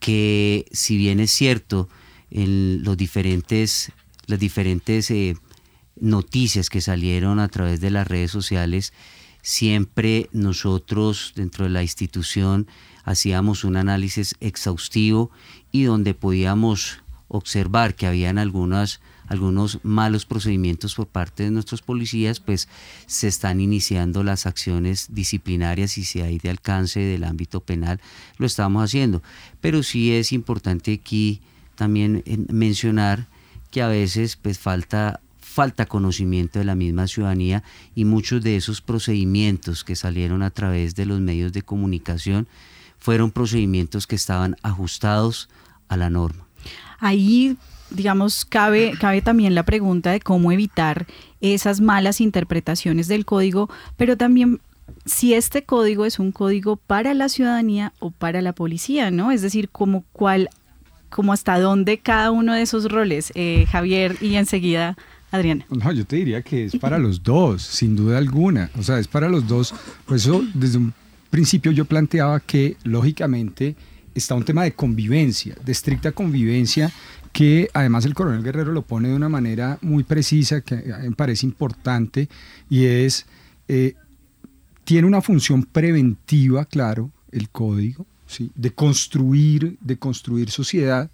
Que 0.00 0.66
si 0.72 0.96
bien 0.96 1.20
es 1.20 1.30
cierto, 1.30 1.88
en 2.30 2.82
los 2.82 2.96
diferentes, 2.96 3.92
las 4.26 4.38
diferentes 4.38 5.10
eh, 5.10 5.36
noticias 5.96 6.70
que 6.70 6.80
salieron 6.80 7.38
a 7.38 7.48
través 7.48 7.80
de 7.80 7.90
las 7.90 8.08
redes 8.08 8.30
sociales, 8.30 8.92
siempre 9.42 10.28
nosotros 10.32 11.32
dentro 11.36 11.64
de 11.64 11.70
la 11.70 11.82
institución 11.82 12.66
hacíamos 13.04 13.64
un 13.64 13.76
análisis 13.76 14.34
exhaustivo 14.40 15.30
y 15.72 15.84
donde 15.84 16.14
podíamos 16.14 17.02
observar 17.28 17.94
que 17.94 18.06
habían 18.06 18.38
algunas, 18.38 19.00
algunos 19.30 19.78
malos 19.84 20.26
procedimientos 20.26 20.96
por 20.96 21.06
parte 21.06 21.44
de 21.44 21.52
nuestros 21.52 21.82
policías, 21.82 22.40
pues 22.40 22.68
se 23.06 23.28
están 23.28 23.60
iniciando 23.60 24.24
las 24.24 24.44
acciones 24.44 25.06
disciplinarias 25.10 25.96
y 25.98 26.04
si 26.04 26.20
hay 26.20 26.38
de 26.38 26.50
alcance 26.50 26.98
del 26.98 27.22
ámbito 27.22 27.60
penal, 27.60 28.00
lo 28.38 28.46
estamos 28.46 28.82
haciendo. 28.82 29.22
Pero 29.60 29.84
sí 29.84 30.12
es 30.12 30.32
importante 30.32 30.92
aquí 30.92 31.40
también 31.76 32.24
mencionar 32.50 33.28
que 33.70 33.82
a 33.82 33.88
veces 33.88 34.34
pues 34.36 34.58
falta 34.58 35.20
falta 35.38 35.86
conocimiento 35.86 36.58
de 36.58 36.64
la 36.64 36.74
misma 36.74 37.06
ciudadanía 37.06 37.62
y 37.94 38.04
muchos 38.04 38.42
de 38.42 38.56
esos 38.56 38.80
procedimientos 38.80 39.84
que 39.84 39.96
salieron 39.96 40.42
a 40.42 40.50
través 40.50 40.94
de 40.94 41.06
los 41.06 41.20
medios 41.20 41.52
de 41.52 41.62
comunicación 41.62 42.48
fueron 42.98 43.30
procedimientos 43.30 44.06
que 44.06 44.16
estaban 44.16 44.56
ajustados 44.62 45.48
a 45.88 45.96
la 45.96 46.10
norma. 46.10 46.46
Ahí, 46.98 47.56
digamos, 47.90 48.44
cabe, 48.44 48.92
cabe 48.98 49.22
también 49.22 49.54
la 49.54 49.64
pregunta 49.64 50.10
de 50.10 50.20
cómo 50.20 50.52
evitar 50.52 51.06
esas 51.40 51.80
malas 51.80 52.20
interpretaciones 52.20 53.08
del 53.08 53.24
código, 53.24 53.68
pero 53.96 54.16
también 54.16 54.60
si 55.04 55.34
este 55.34 55.62
código 55.62 56.04
es 56.04 56.18
un 56.18 56.32
código 56.32 56.76
para 56.76 57.14
la 57.14 57.28
ciudadanía 57.28 57.92
o 57.98 58.10
para 58.10 58.42
la 58.42 58.52
policía, 58.52 59.10
¿no? 59.10 59.30
Es 59.30 59.42
decir, 59.42 59.68
como 59.70 60.04
cuál, 60.12 60.48
como 61.08 61.32
hasta 61.32 61.58
dónde 61.58 61.98
cada 61.98 62.30
uno 62.30 62.54
de 62.54 62.62
esos 62.62 62.90
roles, 62.90 63.32
eh, 63.34 63.66
Javier, 63.70 64.16
y 64.20 64.34
enseguida 64.36 64.96
Adriana. 65.30 65.64
No, 65.70 65.92
yo 65.92 66.04
te 66.04 66.16
diría 66.16 66.42
que 66.42 66.64
es 66.64 66.76
para 66.76 66.98
los 66.98 67.22
dos, 67.22 67.62
sin 67.62 67.96
duda 67.96 68.18
alguna. 68.18 68.70
O 68.78 68.82
sea, 68.82 68.98
es 68.98 69.08
para 69.08 69.28
los 69.28 69.46
dos. 69.46 69.74
Por 70.06 70.16
eso, 70.16 70.44
desde 70.54 70.78
un 70.78 70.92
principio 71.30 71.72
yo 71.72 71.84
planteaba 71.84 72.40
que, 72.40 72.76
lógicamente, 72.82 73.76
está 74.14 74.34
un 74.34 74.44
tema 74.44 74.64
de 74.64 74.72
convivencia, 74.72 75.56
de 75.64 75.72
estricta 75.72 76.12
convivencia, 76.12 76.92
que 77.32 77.68
además 77.74 78.04
el 78.04 78.14
coronel 78.14 78.42
Guerrero 78.42 78.72
lo 78.72 78.82
pone 78.82 79.08
de 79.08 79.14
una 79.14 79.28
manera 79.28 79.78
muy 79.82 80.02
precisa, 80.02 80.60
que 80.60 80.76
me 80.76 81.12
parece 81.12 81.46
importante, 81.46 82.28
y 82.68 82.86
es, 82.86 83.26
eh, 83.68 83.94
tiene 84.84 85.06
una 85.06 85.22
función 85.22 85.64
preventiva, 85.64 86.64
claro, 86.64 87.10
el 87.30 87.48
código, 87.48 88.06
¿sí? 88.26 88.50
de 88.54 88.72
construir, 88.72 89.78
de 89.80 89.96
construir 89.96 90.50
sociedad, 90.50 91.10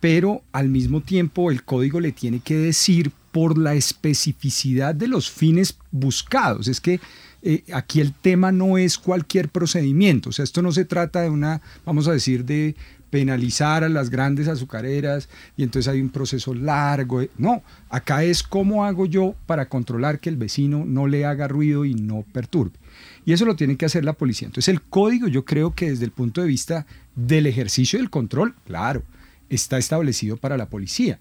pero 0.00 0.42
al 0.52 0.68
mismo 0.68 1.00
tiempo 1.00 1.50
el 1.50 1.64
código 1.64 1.98
le 2.00 2.12
tiene 2.12 2.40
que 2.40 2.56
decir 2.56 3.10
por 3.32 3.58
la 3.58 3.74
especificidad 3.74 4.94
de 4.94 5.08
los 5.08 5.30
fines 5.30 5.76
buscados. 5.90 6.68
Es 6.68 6.80
que 6.80 7.00
eh, 7.42 7.64
aquí 7.72 8.00
el 8.00 8.12
tema 8.12 8.52
no 8.52 8.78
es 8.78 8.98
cualquier 8.98 9.48
procedimiento, 9.48 10.30
o 10.30 10.32
sea, 10.32 10.44
esto 10.44 10.62
no 10.62 10.72
se 10.72 10.84
trata 10.84 11.22
de 11.22 11.30
una, 11.30 11.60
vamos 11.84 12.08
a 12.08 12.12
decir, 12.12 12.44
de 12.44 12.74
penalizar 13.10 13.84
a 13.84 13.88
las 13.88 14.10
grandes 14.10 14.48
azucareras 14.48 15.28
y 15.56 15.62
entonces 15.62 15.92
hay 15.92 16.00
un 16.00 16.10
proceso 16.10 16.54
largo. 16.54 17.22
No, 17.36 17.62
acá 17.88 18.22
es 18.24 18.42
cómo 18.42 18.84
hago 18.84 19.06
yo 19.06 19.34
para 19.46 19.68
controlar 19.68 20.20
que 20.20 20.28
el 20.28 20.36
vecino 20.36 20.84
no 20.86 21.06
le 21.06 21.24
haga 21.24 21.48
ruido 21.48 21.84
y 21.84 21.94
no 21.94 22.24
perturbe. 22.32 22.78
Y 23.24 23.32
eso 23.32 23.44
lo 23.44 23.56
tiene 23.56 23.76
que 23.76 23.86
hacer 23.86 24.04
la 24.04 24.12
policía. 24.14 24.46
Entonces 24.46 24.72
el 24.72 24.82
código 24.82 25.28
yo 25.28 25.44
creo 25.44 25.74
que 25.74 25.90
desde 25.90 26.04
el 26.04 26.12
punto 26.12 26.40
de 26.40 26.48
vista 26.48 26.86
del 27.14 27.46
ejercicio 27.46 27.98
del 27.98 28.10
control, 28.10 28.54
claro, 28.66 29.02
está 29.50 29.78
establecido 29.78 30.36
para 30.36 30.56
la 30.56 30.66
policía, 30.66 31.18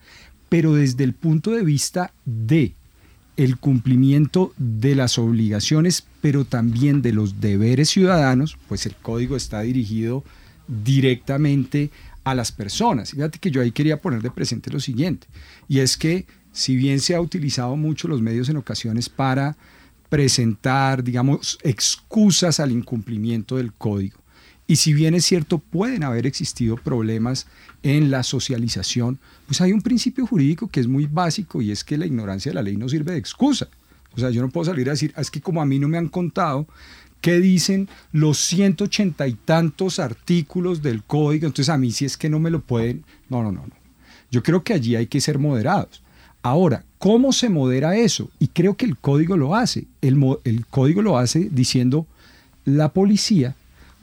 pero 0.50 0.74
desde 0.74 1.04
el 1.04 1.14
punto 1.14 1.52
de 1.52 1.64
vista 1.64 2.14
de 2.26 2.74
el 3.38 3.58
cumplimiento 3.58 4.52
de 4.58 4.96
las 4.96 5.20
obligaciones, 5.20 6.08
pero 6.22 6.44
también 6.44 7.04
de 7.04 7.14
los 7.14 7.40
deberes 7.40 7.90
ciudadanos, 7.90 8.58
pues 8.68 8.86
el 8.88 8.96
código 8.96 9.36
está 9.36 9.62
dirigido 9.62 10.24
directamente 10.68 11.92
a 12.24 12.36
las 12.36 12.52
personas. 12.52 13.12
Fíjate 13.12 13.40
que 13.40 13.52
yo 13.52 13.62
ahí 13.62 13.72
quería 13.72 14.02
poner 14.02 14.22
de 14.22 14.32
presente 14.32 14.72
lo 14.72 14.80
siguiente, 14.80 15.28
y 15.68 15.80
es 15.80 15.98
que 15.98 16.26
si 16.52 16.76
bien 16.76 17.00
se 17.00 17.16
ha 17.16 17.22
utilizado 17.22 17.76
mucho 17.76 18.08
los 18.08 18.22
medios 18.22 18.50
en 18.50 18.58
ocasiones 18.58 19.10
para 19.10 19.56
presentar, 20.10 21.04
digamos, 21.04 21.58
excusas 21.64 22.60
al 22.60 22.72
incumplimiento 22.72 23.58
del 23.58 23.74
código, 23.74 24.20
y 24.68 24.76
si 24.76 24.94
bien 24.94 25.16
es 25.16 25.26
cierto, 25.26 25.60
pueden 25.60 26.04
haber 26.04 26.28
existido 26.28 26.76
problemas 26.76 27.48
en 27.84 28.12
la 28.12 28.24
socialización, 28.24 29.18
pues 29.46 29.62
hay 29.62 29.72
un 29.72 29.82
principio 29.82 30.28
jurídico 30.28 30.68
que 30.68 30.82
es 30.82 30.88
muy 30.88 31.06
básico 31.06 31.62
y 31.62 31.72
es 31.72 31.86
que 31.86 31.98
la 31.98 32.06
ignorancia 32.06 32.50
de 32.50 32.56
la 32.56 32.62
ley 32.62 32.76
no 32.76 32.90
sirve 32.90 33.14
de 33.14 33.18
excusa. 33.18 33.70
O 34.14 34.20
sea, 34.20 34.30
yo 34.30 34.42
no 34.42 34.50
puedo 34.50 34.66
salir 34.66 34.90
a 34.90 34.92
decir, 34.92 35.14
ah, 35.16 35.22
es 35.22 35.32
que 35.32 35.40
como 35.40 35.62
a 35.62 35.66
mí 35.66 35.80
no 35.80 35.88
me 35.88 35.98
han 35.98 36.10
contado 36.10 36.68
qué 37.22 37.40
dicen 37.40 37.90
los 38.12 38.38
180 38.38 39.28
y 39.28 39.34
tantos 39.34 40.00
artículos 40.00 40.82
del 40.82 41.04
código, 41.04 41.48
entonces 41.48 41.70
a 41.70 41.78
mí 41.78 41.92
sí 41.92 42.06
es 42.06 42.18
que 42.18 42.30
no 42.30 42.40
me 42.40 42.50
lo 42.50 42.62
pueden. 42.62 43.04
No, 43.30 43.44
no, 43.44 43.52
no, 43.52 43.62
no. 43.62 43.76
Yo 44.32 44.44
creo 44.44 44.64
que 44.64 44.74
allí 44.74 44.96
hay 44.96 45.08
que 45.08 45.22
ser 45.22 45.40
moderados. 45.40 46.02
Ahora, 46.44 46.84
¿cómo 46.98 47.34
se 47.34 47.50
modera 47.50 47.98
eso? 47.98 48.30
Y 48.40 48.48
creo 48.48 48.76
que 48.76 48.86
el 48.86 48.98
código 48.98 49.38
lo 49.38 49.56
hace. 49.56 49.86
El, 50.02 50.18
el 50.44 50.66
código 50.66 51.02
lo 51.02 51.18
hace 51.18 51.50
diciendo, 51.52 52.06
la 52.66 52.90
policía 52.90 53.56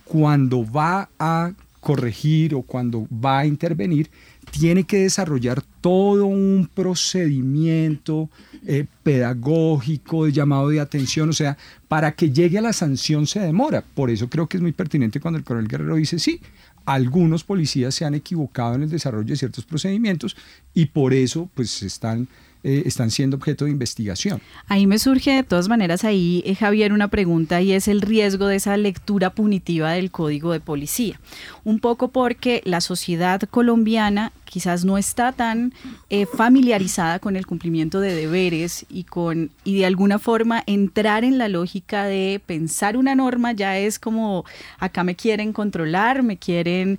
cuando 0.05 0.71
va 0.71 1.09
a 1.19 1.53
corregir 1.81 2.55
o 2.55 2.63
cuando 2.63 3.07
va 3.13 3.41
a 3.41 3.47
intervenir, 3.47 4.11
tiene 4.59 4.85
que 4.85 4.99
desarrollar 4.99 5.63
todo 5.81 6.27
un 6.27 6.71
procedimiento 6.73 8.31
eh, 8.65 8.87
pedagógico 9.03 10.27
de 10.27 10.33
llamado 10.33 10.69
de 10.69 10.79
atención, 10.79 11.29
o 11.29 11.33
sea, 11.33 11.59
para 11.89 12.13
que 12.13 12.31
llegue 12.31 12.59
a 12.59 12.63
la 12.63 12.73
sanción 12.73 13.27
se 13.27 13.41
demora. 13.41 13.83
Por 13.83 14.11
eso 14.11 14.31
creo 14.31 14.47
que 14.47 14.57
es 14.57 14.63
muy 14.63 14.71
pertinente 14.71 15.19
cuando 15.19 15.39
el 15.39 15.45
coronel 15.45 15.69
Guerrero 15.69 15.97
dice, 15.97 16.21
sí, 16.21 16.41
algunos 16.87 17.43
policías 17.43 17.97
se 17.97 18.05
han 18.05 18.15
equivocado 18.15 18.77
en 18.77 18.85
el 18.85 18.91
desarrollo 18.91 19.27
de 19.27 19.37
ciertos 19.37 19.65
procedimientos 19.65 20.37
y 20.73 20.87
por 20.87 21.15
eso 21.15 21.51
pues 21.55 21.83
están 21.83 22.29
eh, 22.67 22.85
están 22.87 23.11
siendo 23.11 23.37
objeto 23.37 23.67
de 23.67 23.73
investigación. 23.73 24.41
Ahí 24.69 24.87
me 24.87 24.99
surge 24.99 25.33
de 25.33 25.43
todas 25.43 25.69
maneras 25.69 26.03
ahí, 26.03 26.43
eh, 26.47 26.55
Javier, 26.55 26.95
una 26.95 27.09
pregunta 27.09 27.61
y 27.61 27.73
es 27.73 27.89
el 27.89 28.01
riesgo 28.01 28.47
de 28.47 28.57
esa 28.57 28.75
lectura 28.79 29.35
punitiva 29.35 29.93
del 29.93 30.11
código 30.11 30.51
de 30.51 30.61
policía. 30.61 31.21
Un 31.65 31.79
poco 31.79 32.09
porque 32.09 32.63
la 32.65 32.81
sociedad 32.81 33.43
colombiana 33.51 34.33
quizás 34.47 34.87
no 34.87 34.97
está 34.97 35.33
tan 35.33 35.75
eh, 36.09 36.25
familiarizada 36.25 37.19
con 37.19 37.37
el 37.37 37.47
cumplimiento 37.47 38.01
de 38.01 38.15
deberes 38.15 38.87
y 38.89 39.05
con 39.05 39.51
y 39.65 39.81
de 39.81 39.85
alguna 39.85 40.19
forma 40.19 40.63
entrar 40.67 41.23
en 41.23 41.37
la 41.37 41.49
lógica 41.49 42.05
de 42.05 42.41
pensar 42.47 42.97
una 42.97 43.15
norma 43.15 43.53
ya 43.53 43.77
es 43.77 43.99
como 43.99 44.47
acá 44.79 45.05
me 45.05 45.17
quieren 45.17 45.53
controlar, 45.53 46.23
me 46.23 46.39
quieren, 46.39 46.99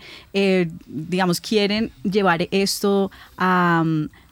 digamos, 0.86 1.42
quieren 1.42 1.92
llevar 2.04 2.48
esto 2.52 3.10
a 3.38 3.84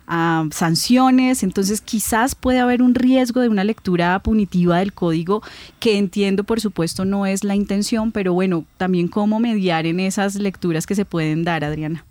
sanciones, 0.08 1.44
entonces 1.44 1.82
quizás 1.82 2.36
puede 2.36 2.60
haber 2.60 2.82
un 2.82 2.96
riesgo 2.96 3.42
de 3.42 3.50
una 3.50 3.64
lectura 3.64 4.20
punitiva 4.20 4.80
del 4.80 4.94
código 4.94 5.42
que 5.80 5.98
entiendo 5.98 6.44
por 6.44 6.60
supuesto 6.62 7.06
no 7.06 7.26
es 7.26 7.44
la 7.44 7.56
intención, 7.56 8.12
pero 8.12 8.34
bueno, 8.34 8.66
también 8.78 9.08
cómo 9.08 9.40
mediar 9.40 9.86
en 9.86 10.00
esas 10.00 10.36
lecturas 10.36 10.86
que 10.86 10.96
se 10.96 11.06
pueden 11.06 11.44
dar, 11.44 11.64
Adriana. 11.64 12.06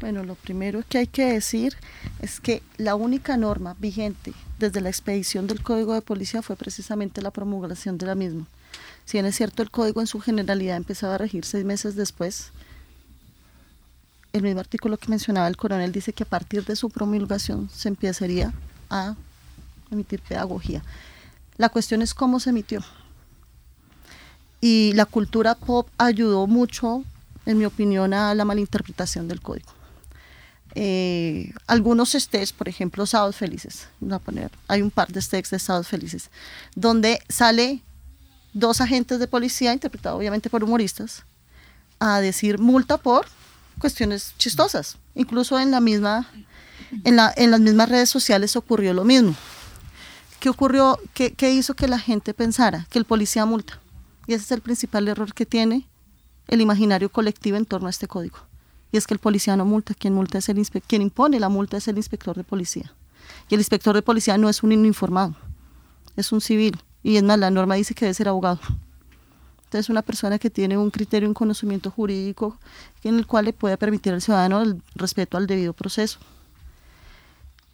Bueno, 0.00 0.22
lo 0.22 0.34
primero 0.34 0.82
que 0.88 0.98
hay 0.98 1.06
que 1.06 1.24
decir 1.24 1.76
es 2.20 2.40
que 2.40 2.62
la 2.76 2.94
única 2.94 3.36
norma 3.36 3.74
vigente 3.78 4.32
desde 4.58 4.80
la 4.80 4.90
expedición 4.90 5.46
del 5.46 5.62
Código 5.62 5.94
de 5.94 6.02
Policía 6.02 6.42
fue 6.42 6.56
precisamente 6.56 7.22
la 7.22 7.30
promulgación 7.30 7.96
de 7.96 8.06
la 8.06 8.14
misma. 8.14 8.46
Si 9.04 9.16
bien 9.16 9.26
es 9.26 9.36
cierto, 9.36 9.62
el 9.62 9.70
código 9.70 10.00
en 10.00 10.06
su 10.06 10.20
generalidad 10.20 10.76
empezaba 10.76 11.14
a 11.14 11.18
regir 11.18 11.44
seis 11.44 11.64
meses 11.64 11.96
después, 11.96 12.52
el 14.34 14.42
mismo 14.42 14.60
artículo 14.60 14.98
que 14.98 15.08
mencionaba 15.08 15.46
el 15.46 15.56
coronel 15.56 15.92
dice 15.92 16.12
que 16.12 16.24
a 16.24 16.26
partir 16.26 16.64
de 16.64 16.74
su 16.74 16.90
promulgación 16.90 17.70
se 17.72 17.88
empezaría 17.88 18.52
a 18.90 19.14
emitir 19.92 20.20
pedagogía. 20.20 20.82
La 21.56 21.68
cuestión 21.68 22.02
es 22.02 22.14
cómo 22.14 22.40
se 22.40 22.50
emitió. 22.50 22.80
Y 24.60 24.92
la 24.94 25.06
cultura 25.06 25.54
pop 25.54 25.88
ayudó 25.98 26.48
mucho, 26.48 27.04
en 27.46 27.58
mi 27.58 27.64
opinión, 27.64 28.12
a 28.12 28.34
la 28.34 28.44
malinterpretación 28.44 29.28
del 29.28 29.40
código. 29.40 29.72
Eh, 30.74 31.52
algunos 31.68 32.16
estés, 32.16 32.52
por 32.52 32.68
ejemplo, 32.68 33.06
Sábados 33.06 33.36
Felices, 33.36 33.86
a 34.10 34.18
poner, 34.18 34.50
hay 34.66 34.82
un 34.82 34.90
par 34.90 35.12
de 35.12 35.20
estés 35.20 35.48
de 35.50 35.60
Sábados 35.60 35.86
Felices, 35.86 36.30
donde 36.74 37.20
sale 37.28 37.82
dos 38.52 38.80
agentes 38.80 39.20
de 39.20 39.28
policía, 39.28 39.72
interpretados 39.72 40.18
obviamente 40.18 40.50
por 40.50 40.64
humoristas, 40.64 41.22
a 42.00 42.20
decir 42.20 42.58
multa 42.58 42.98
por 42.98 43.26
cuestiones 43.78 44.34
chistosas. 44.38 44.98
Incluso 45.14 45.58
en 45.58 45.70
la 45.70 45.80
misma, 45.80 46.28
en, 47.04 47.16
la, 47.16 47.32
en 47.36 47.50
las 47.50 47.60
mismas 47.60 47.88
redes 47.88 48.10
sociales 48.10 48.56
ocurrió 48.56 48.92
lo 48.94 49.04
mismo. 49.04 49.34
¿Qué 50.40 50.48
ocurrió? 50.48 50.98
¿Qué, 51.14 51.32
¿Qué 51.32 51.52
hizo 51.52 51.74
que 51.74 51.88
la 51.88 51.98
gente 51.98 52.34
pensara 52.34 52.86
que 52.90 52.98
el 52.98 53.04
policía 53.04 53.46
multa? 53.46 53.80
Y 54.26 54.34
ese 54.34 54.44
es 54.44 54.52
el 54.52 54.60
principal 54.60 55.08
error 55.08 55.34
que 55.34 55.46
tiene 55.46 55.86
el 56.48 56.60
imaginario 56.60 57.10
colectivo 57.10 57.56
en 57.56 57.66
torno 57.66 57.86
a 57.86 57.90
este 57.90 58.08
código. 58.08 58.38
Y 58.92 58.96
es 58.96 59.06
que 59.06 59.14
el 59.14 59.20
policía 59.20 59.56
no 59.56 59.64
multa, 59.64 59.94
quien 59.94 60.14
multa 60.14 60.38
es 60.38 60.48
el 60.48 60.64
quien 60.86 61.02
impone 61.02 61.40
la 61.40 61.48
multa 61.48 61.76
es 61.76 61.88
el 61.88 61.96
inspector 61.96 62.36
de 62.36 62.44
policía. 62.44 62.92
Y 63.48 63.54
el 63.54 63.60
inspector 63.60 63.94
de 63.94 64.02
policía 64.02 64.38
no 64.38 64.48
es 64.48 64.62
un 64.62 64.72
informado, 64.72 65.34
es 66.16 66.32
un 66.32 66.40
civil. 66.40 66.80
Y 67.02 67.16
es 67.16 67.22
más, 67.22 67.38
la 67.38 67.50
norma 67.50 67.74
dice 67.74 67.94
que 67.94 68.04
debe 68.04 68.14
ser 68.14 68.28
abogado. 68.28 68.60
Entonces, 69.74 69.90
una 69.90 70.02
persona 70.02 70.38
que 70.38 70.50
tiene 70.50 70.78
un 70.78 70.88
criterio, 70.92 71.28
un 71.28 71.34
conocimiento 71.34 71.90
jurídico 71.90 72.56
en 73.02 73.16
el 73.16 73.26
cual 73.26 73.46
le 73.46 73.52
puede 73.52 73.76
permitir 73.76 74.12
al 74.12 74.22
ciudadano 74.22 74.62
el 74.62 74.80
respeto 74.94 75.36
al 75.36 75.48
debido 75.48 75.72
proceso. 75.72 76.20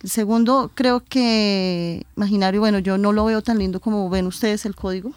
El 0.02 0.08
segundo, 0.08 0.70
creo 0.74 1.00
que 1.00 2.06
imaginario, 2.16 2.60
bueno, 2.60 2.78
yo 2.78 2.96
no 2.96 3.12
lo 3.12 3.26
veo 3.26 3.42
tan 3.42 3.58
lindo 3.58 3.80
como 3.80 4.08
ven 4.08 4.26
ustedes 4.26 4.64
el 4.64 4.74
código, 4.74 5.12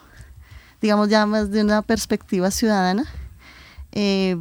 digamos 0.81 1.07
ya 1.07 1.25
más 1.25 1.51
de 1.51 1.61
una 1.61 1.83
perspectiva 1.83 2.51
ciudadana, 2.51 3.05
eh, 3.93 4.35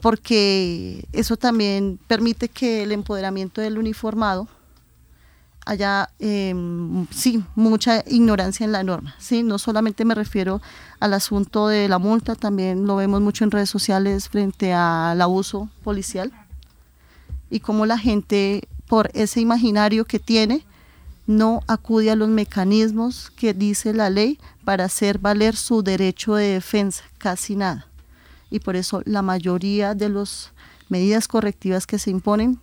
porque 0.00 1.06
eso 1.12 1.36
también 1.36 2.00
permite 2.06 2.48
que 2.48 2.84
el 2.84 2.92
empoderamiento 2.92 3.60
del 3.60 3.76
uniformado 3.76 4.48
haya, 5.64 6.10
em, 6.18 7.06
sí, 7.10 7.42
mucha 7.54 8.04
ignorancia 8.06 8.64
en 8.64 8.72
la 8.72 8.82
norma, 8.82 9.14
sí, 9.18 9.42
no 9.42 9.58
solamente 9.58 10.04
me 10.04 10.14
refiero 10.14 10.60
al 11.00 11.14
asunto 11.14 11.68
de 11.68 11.88
la 11.88 11.98
multa, 11.98 12.34
también 12.34 12.86
lo 12.86 12.96
vemos 12.96 13.20
mucho 13.20 13.44
en 13.44 13.50
redes 13.50 13.70
sociales 13.70 14.28
frente 14.28 14.72
al 14.72 15.20
abuso 15.20 15.68
policial 15.82 16.32
y 17.50 17.60
cómo 17.60 17.86
la 17.86 17.98
gente 17.98 18.68
por 18.86 19.10
ese 19.14 19.40
imaginario 19.40 20.04
que 20.04 20.18
tiene, 20.18 20.64
no 21.26 21.62
acude 21.66 22.10
a 22.10 22.16
los 22.16 22.28
mecanismos 22.28 23.30
que 23.30 23.54
dice 23.54 23.94
la 23.94 24.10
ley 24.10 24.38
para 24.64 24.84
hacer 24.84 25.18
valer 25.18 25.56
su 25.56 25.82
derecho 25.82 26.34
de 26.34 26.48
defensa, 26.48 27.04
casi 27.18 27.56
nada. 27.56 27.86
Y 28.50 28.60
por 28.60 28.76
eso 28.76 29.02
la 29.06 29.22
mayoría 29.22 29.94
de 29.94 30.10
las 30.10 30.52
medidas 30.88 31.28
correctivas 31.28 31.86
que 31.86 31.98
se 31.98 32.10
imponen 32.10 32.60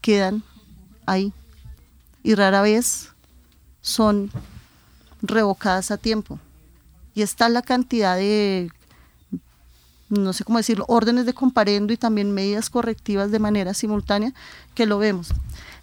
quedan 0.00 0.42
ahí 1.06 1.32
y 2.26 2.34
rara 2.34 2.60
vez 2.60 3.10
son 3.82 4.32
revocadas 5.22 5.92
a 5.92 5.96
tiempo. 5.96 6.40
Y 7.14 7.22
está 7.22 7.48
la 7.48 7.62
cantidad 7.62 8.16
de 8.16 8.68
no 10.08 10.32
sé 10.32 10.42
cómo 10.42 10.58
decirlo, 10.58 10.84
órdenes 10.88 11.24
de 11.24 11.34
comparendo 11.34 11.92
y 11.92 11.96
también 11.96 12.32
medidas 12.32 12.68
correctivas 12.68 13.30
de 13.30 13.38
manera 13.38 13.74
simultánea 13.74 14.32
que 14.74 14.86
lo 14.86 14.98
vemos. 14.98 15.28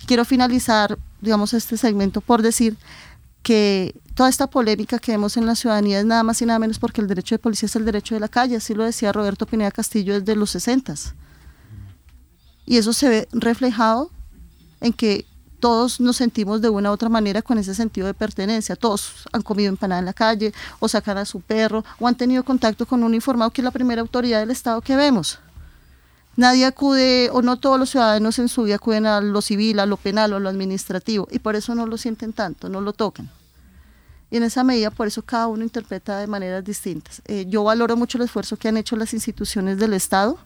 Quiero 0.06 0.26
finalizar, 0.26 0.98
digamos, 1.22 1.54
este 1.54 1.78
segmento 1.78 2.20
por 2.20 2.42
decir 2.42 2.76
que 3.42 3.96
toda 4.14 4.30
esta 4.30 4.48
polémica 4.48 5.00
que 5.00 5.14
vemos 5.14 5.38
en 5.38 5.46
la 5.46 5.56
ciudadanía 5.56 6.00
es 6.00 6.06
nada 6.06 6.24
más 6.24 6.42
y 6.42 6.46
nada 6.46 6.60
menos 6.60 6.78
porque 6.78 7.00
el 7.00 7.08
derecho 7.08 7.36
de 7.36 7.40
policía 7.40 7.68
es 7.68 7.76
el 7.78 7.86
derecho 7.86 8.16
de 8.16 8.22
la 8.22 8.28
calle, 8.28 8.58
así 8.58 8.74
lo 8.74 8.84
decía 8.84 9.14
Roberto 9.14 9.46
Pineda 9.46 9.72
Castillo 9.72 10.20
desde 10.20 10.36
los 10.36 10.52
60. 10.52 10.96
Y 12.66 12.78
eso 12.78 12.92
se 12.92 13.08
ve 13.08 13.28
reflejado 13.32 14.10
en 14.82 14.92
que 14.92 15.26
todos 15.64 16.02
nos 16.02 16.18
sentimos 16.18 16.60
de 16.60 16.68
una 16.68 16.90
u 16.90 16.94
otra 16.94 17.08
manera 17.08 17.42
con 17.42 17.58
ese 17.58 17.74
sentido 17.74 18.06
de 18.06 18.14
pertenencia. 18.14 18.76
Todos 18.76 19.24
han 19.32 19.44
comido 19.44 19.70
empanada 19.70 20.00
en 20.00 20.06
la 20.06 20.12
calle 20.12 20.52
o 20.82 20.90
sacan 20.90 21.18
a 21.18 21.24
su 21.24 21.40
perro 21.40 21.86
o 22.02 22.08
han 22.10 22.16
tenido 22.16 22.44
contacto 22.44 22.86
con 22.86 23.02
un 23.02 23.16
informado 23.16 23.50
que 23.50 23.62
es 23.62 23.64
la 23.64 23.72
primera 23.72 24.02
autoridad 24.02 24.42
del 24.42 24.52
Estado 24.52 24.82
que 24.82 24.98
vemos. 24.98 25.40
Nadie 26.36 26.66
acude, 26.66 27.30
o 27.32 27.42
no 27.42 27.56
todos 27.56 27.80
los 27.80 27.92
ciudadanos 27.92 28.40
en 28.40 28.50
su 28.50 28.64
vida 28.64 28.76
acuden 28.76 29.06
a 29.06 29.22
lo 29.22 29.42
civil, 29.42 29.80
a 29.80 29.86
lo 29.86 29.96
penal 29.96 30.34
o 30.34 30.36
a 30.36 30.40
lo 30.42 30.50
administrativo, 30.50 31.30
y 31.32 31.40
por 31.40 31.56
eso 31.56 31.74
no 31.76 31.86
lo 31.86 31.98
sienten 31.98 32.34
tanto, 32.34 32.68
no 32.68 32.82
lo 32.82 32.92
tocan. 32.92 33.32
Y 34.32 34.36
en 34.36 34.44
esa 34.44 34.66
medida, 34.66 34.92
por 34.92 35.08
eso 35.08 35.22
cada 35.22 35.48
uno 35.48 35.64
interpreta 35.64 36.18
de 36.18 36.28
maneras 36.28 36.66
distintas. 36.66 37.22
Eh, 37.24 37.46
yo 37.48 37.64
valoro 37.64 37.96
mucho 37.96 38.18
el 38.18 38.26
esfuerzo 38.26 38.58
que 38.58 38.68
han 38.68 38.76
hecho 38.76 38.98
las 38.98 39.14
instituciones 39.14 39.78
del 39.78 39.94
Estado 39.94 40.38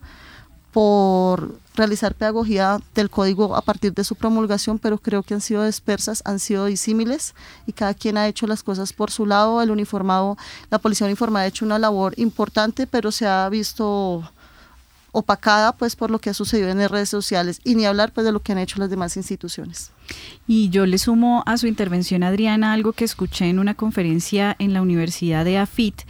por 0.71 1.57
realizar 1.77 2.15
pedagogía 2.15 2.79
del 2.93 3.09
código 3.09 3.55
a 3.55 3.61
partir 3.61 3.93
de 3.93 4.03
su 4.03 4.15
promulgación, 4.15 4.79
pero 4.79 4.97
creo 4.97 5.23
que 5.23 5.33
han 5.33 5.41
sido 5.41 5.63
dispersas, 5.63 6.21
han 6.25 6.39
sido 6.39 6.65
disímiles 6.65 7.35
y 7.65 7.71
cada 7.71 7.93
quien 7.93 8.17
ha 8.17 8.27
hecho 8.27 8.47
las 8.47 8.63
cosas 8.63 8.91
por 8.91 9.11
su 9.11 9.25
lado. 9.25 9.61
El 9.61 9.71
uniformado, 9.71 10.37
la 10.69 10.79
policía 10.79 11.07
uniformada 11.07 11.45
ha 11.45 11.47
hecho 11.47 11.65
una 11.65 11.79
labor 11.79 12.13
importante, 12.17 12.87
pero 12.87 13.11
se 13.11 13.27
ha 13.27 13.47
visto 13.47 14.29
opacada 15.11 15.71
pues 15.71 15.95
por 15.95 16.11
lo 16.11 16.19
que 16.19 16.29
ha 16.29 16.33
sucedido 16.33 16.69
en 16.69 16.77
las 16.77 16.91
redes 16.91 17.09
sociales 17.09 17.59
y 17.63 17.75
ni 17.75 17.85
hablar 17.85 18.11
pues 18.11 18.25
de 18.25 18.31
lo 18.31 18.41
que 18.41 18.51
han 18.51 18.57
hecho 18.57 18.79
las 18.79 18.89
demás 18.89 19.17
instituciones. 19.17 19.91
Y 20.47 20.69
yo 20.69 20.85
le 20.85 20.97
sumo 20.97 21.43
a 21.45 21.57
su 21.57 21.67
intervención, 21.67 22.23
Adriana, 22.23 22.73
algo 22.73 22.93
que 22.93 23.05
escuché 23.05 23.49
en 23.49 23.59
una 23.59 23.73
conferencia 23.73 24.55
en 24.59 24.73
la 24.73 24.81
Universidad 24.81 25.45
de 25.45 25.57
AFIT 25.57 26.01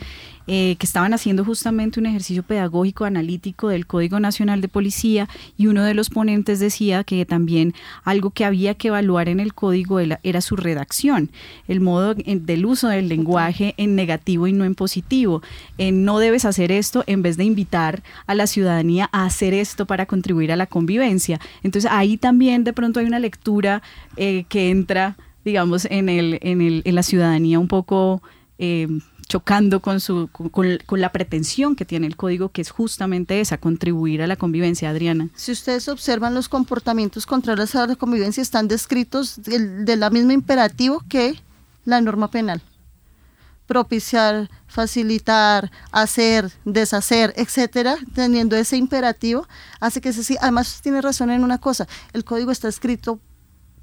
eh, 0.47 0.75
que 0.79 0.85
estaban 0.85 1.13
haciendo 1.13 1.43
justamente 1.45 1.99
un 1.99 2.05
ejercicio 2.05 2.43
pedagógico 2.43 3.05
analítico 3.05 3.67
del 3.67 3.85
Código 3.85 4.19
Nacional 4.19 4.61
de 4.61 4.67
Policía 4.67 5.27
y 5.57 5.67
uno 5.67 5.83
de 5.83 5.93
los 5.93 6.09
ponentes 6.09 6.59
decía 6.59 7.03
que 7.03 7.25
también 7.25 7.73
algo 8.03 8.31
que 8.31 8.45
había 8.45 8.73
que 8.75 8.87
evaluar 8.87 9.29
en 9.29 9.39
el 9.39 9.53
código 9.53 9.99
era, 9.99 10.41
su 10.41 10.55
redacción, 10.55 11.31
el 11.67 11.81
modo 11.81 12.13
del 12.15 12.65
uso 12.65 12.87
del 12.87 13.09
lenguaje 13.09 13.73
en 13.77 13.95
negativo 13.95 14.47
y 14.47 14.53
no 14.53 14.63
en 14.63 14.75
positivo. 14.75 15.41
no 15.77 16.19
debes 16.19 16.45
hacer 16.45 16.71
esto 16.71 17.03
en 17.07 17.21
vez 17.21 17.37
de 17.37 17.43
invitar 17.43 18.03
a 18.25 18.35
la 18.35 18.47
ciudadanía 18.47 19.09
a 19.11 19.25
hacer 19.25 19.53
esto 19.53 19.85
para 19.85 20.05
contribuir 20.05 20.51
a 20.51 20.55
la 20.55 20.67
convivencia. 20.67 21.39
Entonces 21.63 21.89
ahí 21.91 22.17
también 22.17 22.63
de 22.63 22.73
pronto 22.73 22.99
hay 22.99 23.05
una 23.05 23.19
lectura 23.19 23.81
eh, 24.15 24.45
que 24.49 24.69
entra 24.69 25.17
digamos, 25.43 25.87
en, 25.89 26.09
el, 26.09 26.39
en, 26.41 26.59
el, 26.59 26.81
en 26.83 26.95
la 26.95 27.03
ciudadanía 27.03 27.57
un 27.57 27.69
poco 27.69 28.21
eh, 28.59 28.87
chocando 29.27 29.81
con, 29.81 29.99
su, 29.99 30.29
con, 30.31 31.01
la 31.01 31.11
pretensión 31.11 31.75
que 31.75 31.85
tiene 31.85 32.07
el 32.07 32.15
código, 32.15 32.49
que 32.49 32.61
es 32.61 32.71
justamente 32.71 33.41
esa, 33.41 33.57
contribuir 33.57 34.21
a 34.21 34.27
la 34.27 34.37
convivencia, 34.37 34.89
Adriana. 34.89 35.29
Si 35.35 35.51
ustedes 35.51 35.87
observan 35.89 36.33
los 36.33 36.47
comportamientos 36.47 37.25
contrarios 37.25 37.75
a 37.75 37.87
la 37.87 37.95
convivencia, 37.95 38.41
están 38.41 38.67
descritos 38.67 39.41
de, 39.43 39.95
la 39.97 40.09
misma 40.09 40.33
imperativo 40.33 41.03
que 41.09 41.41
la 41.83 41.99
norma 41.99 42.31
penal. 42.31 42.61
Propiciar, 43.65 44.49
facilitar, 44.67 45.71
hacer, 45.91 46.49
deshacer, 46.63 47.33
etcétera, 47.35 47.97
teniendo 48.13 48.55
ese 48.55 48.77
imperativo, 48.77 49.45
hace 49.81 49.99
que 49.99 50.13
se 50.13 50.23
sí. 50.23 50.37
Además, 50.39 50.79
tiene 50.81 51.01
razón 51.01 51.31
en 51.31 51.43
una 51.43 51.57
cosa: 51.57 51.85
el 52.13 52.23
código 52.23 52.51
está 52.51 52.69
escrito 52.69 53.19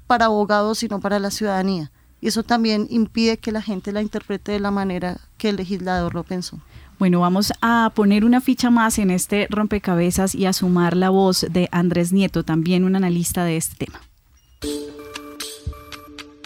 para 0.07 0.25
abogados 0.25 0.81
y 0.81 0.87
no 0.87 0.99
para 0.99 1.19
la 1.19 1.29
ciudadanía. 1.29 1.91
Eso 2.25 2.41
también 2.41 2.87
impide 2.89 3.37
que 3.37 3.51
la 3.51 3.61
gente 3.61 3.91
la 3.91 4.01
interprete 4.01 4.51
de 4.51 4.59
la 4.59 4.71
manera 4.71 5.19
que 5.37 5.49
el 5.49 5.57
legislador 5.57 6.15
lo 6.15 6.23
pensó. 6.23 6.59
Bueno, 6.97 7.19
vamos 7.19 7.53
a 7.61 7.91
poner 7.93 8.25
una 8.25 8.41
ficha 8.41 8.71
más 8.71 8.97
en 8.97 9.11
este 9.11 9.45
rompecabezas 9.51 10.33
y 10.33 10.47
a 10.47 10.53
sumar 10.53 10.97
la 10.97 11.11
voz 11.11 11.45
de 11.47 11.69
Andrés 11.71 12.11
Nieto, 12.11 12.43
también 12.43 12.83
un 12.83 12.95
analista 12.95 13.43
de 13.43 13.57
este 13.57 13.85
tema. 13.85 14.01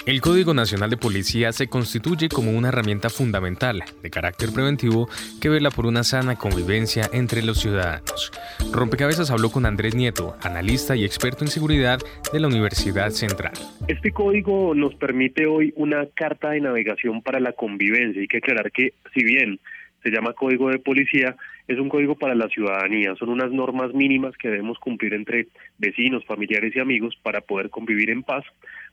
El 0.06 0.22
Código 0.22 0.54
Nacional 0.54 0.90
de 0.90 0.98
Policía 0.98 1.52
se 1.52 1.68
constituye 1.68 2.30
como 2.30 2.52
una 2.52 2.70
herramienta 2.70 3.10
fundamental 3.10 3.84
de 4.02 4.10
carácter 4.10 4.50
preventivo 4.54 5.10
que 5.42 5.50
vela 5.50 5.72
por 5.72 5.86
una 5.86 6.04
sana 6.04 6.36
convivencia 6.36 7.10
entre 7.12 7.44
los 7.44 7.60
ciudadanos. 7.60 8.32
Rompecabezas 8.72 9.30
habló 9.30 9.52
con 9.52 9.66
Andrés 9.66 9.96
Nieto, 9.96 10.36
analista 10.42 10.96
y 10.96 11.04
experto 11.04 11.44
en 11.44 11.50
seguridad 11.50 12.00
de 12.32 12.40
la 12.40 12.48
Universidad 12.48 13.10
Central. 13.10 13.54
Este 13.88 14.12
código 14.12 14.74
nos 14.74 14.96
permite 14.96 15.46
hoy 15.46 15.74
una 15.76 16.06
carta 16.16 16.52
de 16.52 16.62
navegación 16.62 17.22
para 17.22 17.40
la 17.40 17.52
convivencia. 17.52 18.22
Hay 18.22 18.28
que 18.28 18.38
aclarar 18.38 18.72
que 18.72 18.94
si 19.14 19.24
bien 19.24 19.60
se 20.02 20.12
llama 20.12 20.34
Código 20.34 20.70
de 20.70 20.80
Policía, 20.80 21.36
es 21.68 21.78
un 21.78 21.90
código 21.90 22.16
para 22.16 22.36
la 22.36 22.48
ciudadanía, 22.48 23.16
son 23.16 23.30
unas 23.30 23.52
normas 23.52 23.94
mínimas 23.94 24.36
que 24.38 24.48
debemos 24.48 24.80
cumplir 24.80 25.14
entre 25.14 25.48
vecinos, 25.78 26.26
familiares 26.26 26.74
y 26.76 26.80
amigos 26.80 27.18
para 27.22 27.42
poder 27.42 27.70
convivir 27.70 28.10
en 28.10 28.24
paz, 28.24 28.44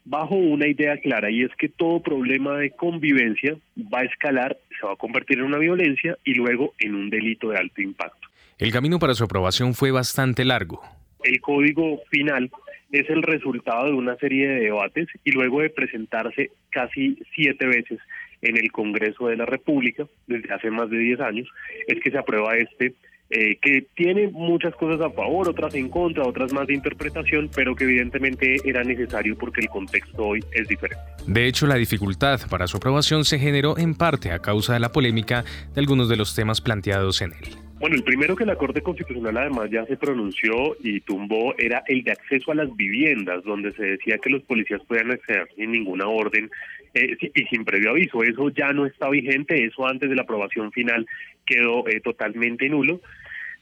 bajo 0.06 0.36
una 0.36 0.68
idea 0.68 0.96
clara 0.98 1.30
y 1.30 1.42
es 1.42 1.50
que 1.56 1.68
todo 1.68 2.00
problema 2.00 2.56
de 2.58 2.70
convivencia 2.70 3.56
va 3.92 4.00
a 4.00 4.04
escalar, 4.04 4.56
se 4.78 4.86
va 4.86 4.92
a 4.92 4.96
convertir 4.96 5.38
en 5.38 5.44
una 5.44 5.58
violencia 5.58 6.16
y 6.24 6.34
luego 6.34 6.72
en 6.78 6.94
un 6.94 7.10
delito 7.10 7.50
de 7.50 7.58
alto 7.58 7.82
impacto. 7.82 8.28
El 8.58 8.72
camino 8.72 8.98
para 8.98 9.14
su 9.14 9.24
aprobación 9.24 9.74
fue 9.74 9.90
bastante 9.90 10.44
largo. 10.44 10.80
El 11.22 11.40
código 11.40 12.00
final 12.08 12.50
es 12.92 13.10
el 13.10 13.22
resultado 13.22 13.86
de 13.86 13.92
una 13.92 14.16
serie 14.16 14.48
de 14.48 14.60
debates 14.60 15.08
y 15.24 15.32
luego 15.32 15.60
de 15.60 15.70
presentarse 15.70 16.52
casi 16.70 17.18
siete 17.34 17.66
veces 17.66 17.98
en 18.42 18.56
el 18.56 18.70
Congreso 18.70 19.26
de 19.26 19.36
la 19.36 19.44
República 19.44 20.06
desde 20.28 20.54
hace 20.54 20.70
más 20.70 20.88
de 20.88 20.98
10 20.98 21.20
años, 21.20 21.48
es 21.88 22.00
que 22.00 22.10
se 22.10 22.18
aprueba 22.18 22.56
este, 22.56 22.94
eh, 23.30 23.58
que 23.60 23.86
tiene 23.94 24.28
muchas 24.28 24.74
cosas 24.76 25.00
a 25.00 25.10
favor, 25.10 25.48
otras 25.48 25.74
en 25.74 25.88
contra, 25.88 26.24
otras 26.24 26.52
más 26.52 26.66
de 26.66 26.74
interpretación, 26.74 27.50
pero 27.54 27.74
que 27.74 27.84
evidentemente 27.84 28.56
era 28.64 28.84
necesario 28.84 29.36
porque 29.36 29.62
el 29.62 29.68
contexto 29.68 30.26
hoy 30.26 30.44
es 30.52 30.68
diferente. 30.68 31.02
De 31.26 31.46
hecho, 31.46 31.66
la 31.66 31.74
dificultad 31.74 32.40
para 32.48 32.66
su 32.66 32.76
aprobación 32.76 33.24
se 33.24 33.38
generó 33.38 33.78
en 33.78 33.94
parte 33.94 34.30
a 34.30 34.38
causa 34.38 34.74
de 34.74 34.80
la 34.80 34.92
polémica 34.92 35.44
de 35.74 35.80
algunos 35.80 36.08
de 36.08 36.16
los 36.16 36.34
temas 36.34 36.60
planteados 36.60 37.20
en 37.20 37.32
él. 37.32 37.66
Bueno, 37.78 37.96
el 37.96 38.04
primero 38.04 38.34
que 38.36 38.46
la 38.46 38.56
Corte 38.56 38.80
Constitucional 38.80 39.36
además 39.36 39.68
ya 39.70 39.84
se 39.84 39.98
pronunció 39.98 40.76
y 40.82 41.00
tumbó 41.00 41.54
era 41.58 41.82
el 41.86 42.02
de 42.04 42.12
acceso 42.12 42.50
a 42.50 42.54
las 42.54 42.74
viviendas, 42.74 43.44
donde 43.44 43.72
se 43.72 43.82
decía 43.82 44.16
que 44.16 44.30
los 44.30 44.42
policías 44.44 44.80
podían 44.84 45.10
acceder 45.10 45.46
sin 45.56 45.72
ninguna 45.72 46.06
orden 46.06 46.50
eh, 46.96 47.16
y 47.34 47.44
sin 47.44 47.64
previo 47.64 47.90
aviso. 47.90 48.22
Eso 48.22 48.48
ya 48.50 48.72
no 48.72 48.86
está 48.86 49.08
vigente, 49.08 49.64
eso 49.64 49.86
antes 49.86 50.08
de 50.08 50.16
la 50.16 50.22
aprobación 50.22 50.72
final 50.72 51.06
quedó 51.44 51.86
eh, 51.88 52.00
totalmente 52.00 52.68
nulo. 52.68 53.00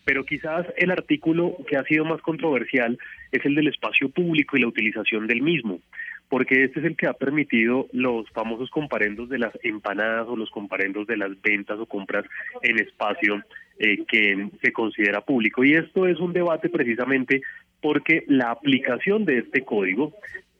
Pero 0.05 0.25
quizás 0.25 0.66
el 0.77 0.90
artículo 0.90 1.57
que 1.66 1.77
ha 1.77 1.85
sido 1.85 2.05
más 2.05 2.20
controversial 2.20 2.99
es 3.33 3.44
el 3.44 3.55
del 3.55 3.68
espacio 3.68 4.11
público 4.11 4.57
y 4.57 4.61
la 4.61 4.68
utilización 4.68 5.27
del 5.27 5.40
mismo 5.40 5.81
porque 6.29 6.64
este 6.64 6.81
es 6.81 6.87
el 6.87 6.97
que 6.97 7.07
ha 7.07 7.12
permitido 7.12 7.87
los 7.92 8.29
famosos 8.31 8.70
comparendos 8.70 9.29
de 9.29 9.38
las 9.38 9.53
empanadas 9.62 10.27
o 10.29 10.37
los 10.37 10.51
comparendos 10.51 11.07
de 11.07 11.16
las 11.16 11.31
ventas 11.40 11.79
o 11.79 11.87
compras 11.87 12.25
en 12.62 12.81
espacio 12.81 13.42
eh, 13.79 14.05
que 14.07 14.49
se 14.62 14.73
considera 14.73 15.20
público. 15.20 15.64
Y 15.64 15.75
esto 15.75 16.07
es 16.07 16.18
un 16.18 16.33
debate 16.33 16.68
precisamente 16.68 17.42
porque 17.81 18.25
la 18.27 18.51
aplicación 18.51 19.25
de 19.25 19.38
este 19.38 19.62
código, 19.62 20.14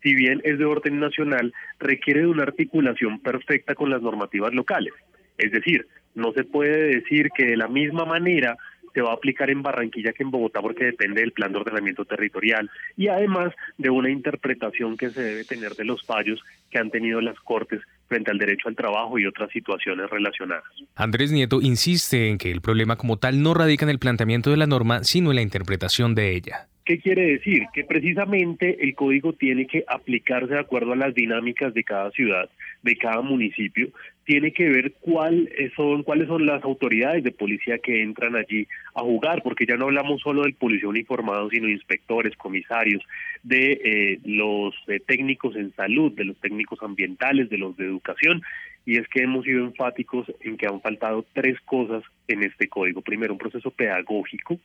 si 0.05 0.14
bien 0.14 0.43
es 0.45 0.59
de 0.59 0.67
orden 0.67 1.01
nacional, 1.01 1.53
requiere 1.81 2.21
de 2.21 2.27
una 2.27 2.43
articulación 2.43 3.19
perfecta 3.21 3.75
con 3.75 3.90
las 3.90 4.03
normativas 4.03 4.53
locales. 4.53 4.93
Es 5.38 5.51
decir, 5.51 5.88
no 6.14 6.33
se 6.33 6.45
puede 6.45 6.95
decir 6.95 7.31
que 7.35 7.47
de 7.47 7.57
la 7.57 7.69
misma 7.69 8.05
manera 8.05 8.57
se 8.93 9.01
va 9.01 9.11
a 9.11 9.14
aplicar 9.14 9.51
en 9.51 9.62
Barranquilla 9.62 10.12
que 10.12 10.23
en 10.23 10.31
Bogotá 10.31 10.61
porque 10.62 10.85
depende 10.85 11.23
del 11.23 11.33
plan 11.33 11.51
de 11.51 11.59
ordenamiento 11.59 12.05
territorial 12.05 12.71
y 12.97 13.09
además 13.09 13.53
de 13.77 13.90
una 13.90 14.11
interpretación 14.11 14.97
que 14.97 15.11
se 15.11 15.21
debe 15.21 15.45
tener 15.45 15.73
de 15.75 15.85
los 15.85 16.05
fallos 16.05 16.40
que 16.71 16.79
han 16.79 16.90
tenido 16.90 17.21
las 17.21 17.40
Cortes 17.40 17.81
frente 18.07 18.31
al 18.31 18.38
derecho 18.38 18.69
al 18.69 18.77
trabajo 18.77 19.19
y 19.19 19.27
otras 19.27 19.51
situaciones 19.51 20.09
relacionadas. 20.11 20.64
Andrés 20.95 21.33
Nieto 21.33 21.61
insiste 21.61 22.29
en 22.29 22.38
que 22.38 22.53
el 22.53 22.61
problema 22.61 22.97
como 22.97 23.17
tal 23.17 23.43
no 23.43 23.55
radica 23.55 23.85
en 23.85 23.90
el 23.90 23.99
planteamiento 23.99 24.51
de 24.51 24.59
la 24.59 24.67
norma, 24.67 25.03
sino 25.03 25.31
en 25.31 25.37
la 25.37 25.43
interpretación 25.43 26.14
de 26.14 26.37
ella. 26.37 26.69
¿Qué 26.85 26.99
quiere 26.99 27.27
decir? 27.33 27.62
Que 27.73 27.85
precisamente 27.85 28.85
el 28.85 28.94
código 28.94 29.33
tiene 29.33 29.66
que 29.66 29.85
aplicarse 29.88 30.53
de 30.53 30.61
acuerdo 30.61 30.92
a 30.92 30.97
las 30.97 31.14
dinámicas 31.14 31.73
de 31.73 31.83
cada 31.83 32.11
ciudad, 32.11 32.51
de 32.83 32.97
cada 32.97 33.23
municipio, 33.23 33.88
tiene 34.25 34.53
que 34.53 34.68
ver 34.68 34.92
cuál 35.01 35.49
son, 35.77 36.03
cuáles 36.03 36.29
son 36.29 36.44
las 36.44 36.62
autoridades 36.62 37.25
de 37.25 37.31
policía 37.31 37.79
que 37.79 38.03
entran 38.03 38.37
allí 38.37 38.66
a 38.94 39.01
jugar, 39.01 39.42
porque 39.42 39.64
ya 39.66 39.77
no 39.77 39.87
hablamos 39.87 40.20
solo 40.20 40.42
del 40.42 40.55
policía 40.55 40.88
uniformado, 40.88 41.49
sino 41.49 41.68
inspectores, 41.68 42.37
comisarios, 42.37 43.03
de 43.42 43.81
eh, 43.85 44.20
los 44.25 44.75
eh, 44.88 45.01
técnicos 45.07 45.57
en 45.57 45.75
salud, 45.75 46.12
de 46.12 46.25
los 46.25 46.37
técnicos 46.38 46.83
ambientales, 46.83 47.49
de 47.49 47.59
los 47.59 47.77
de 47.77 47.85
educación, 47.85 48.42
y 48.87 48.99
es 48.99 49.09
que 49.09 49.23
hemos 49.23 49.44
sido 49.44 49.64
enfáticos 49.64 50.31
en 50.40 50.57
que 50.57 50.66
han 50.66 50.81
faltado 50.81 51.25
tres 51.33 51.59
cosas 51.64 52.03
en 52.29 52.42
este 52.42 52.68
código. 52.68 53.01
Primero, 53.01 53.33
un 53.33 53.38
proceso 53.38 53.70
pedagógico 53.70 54.59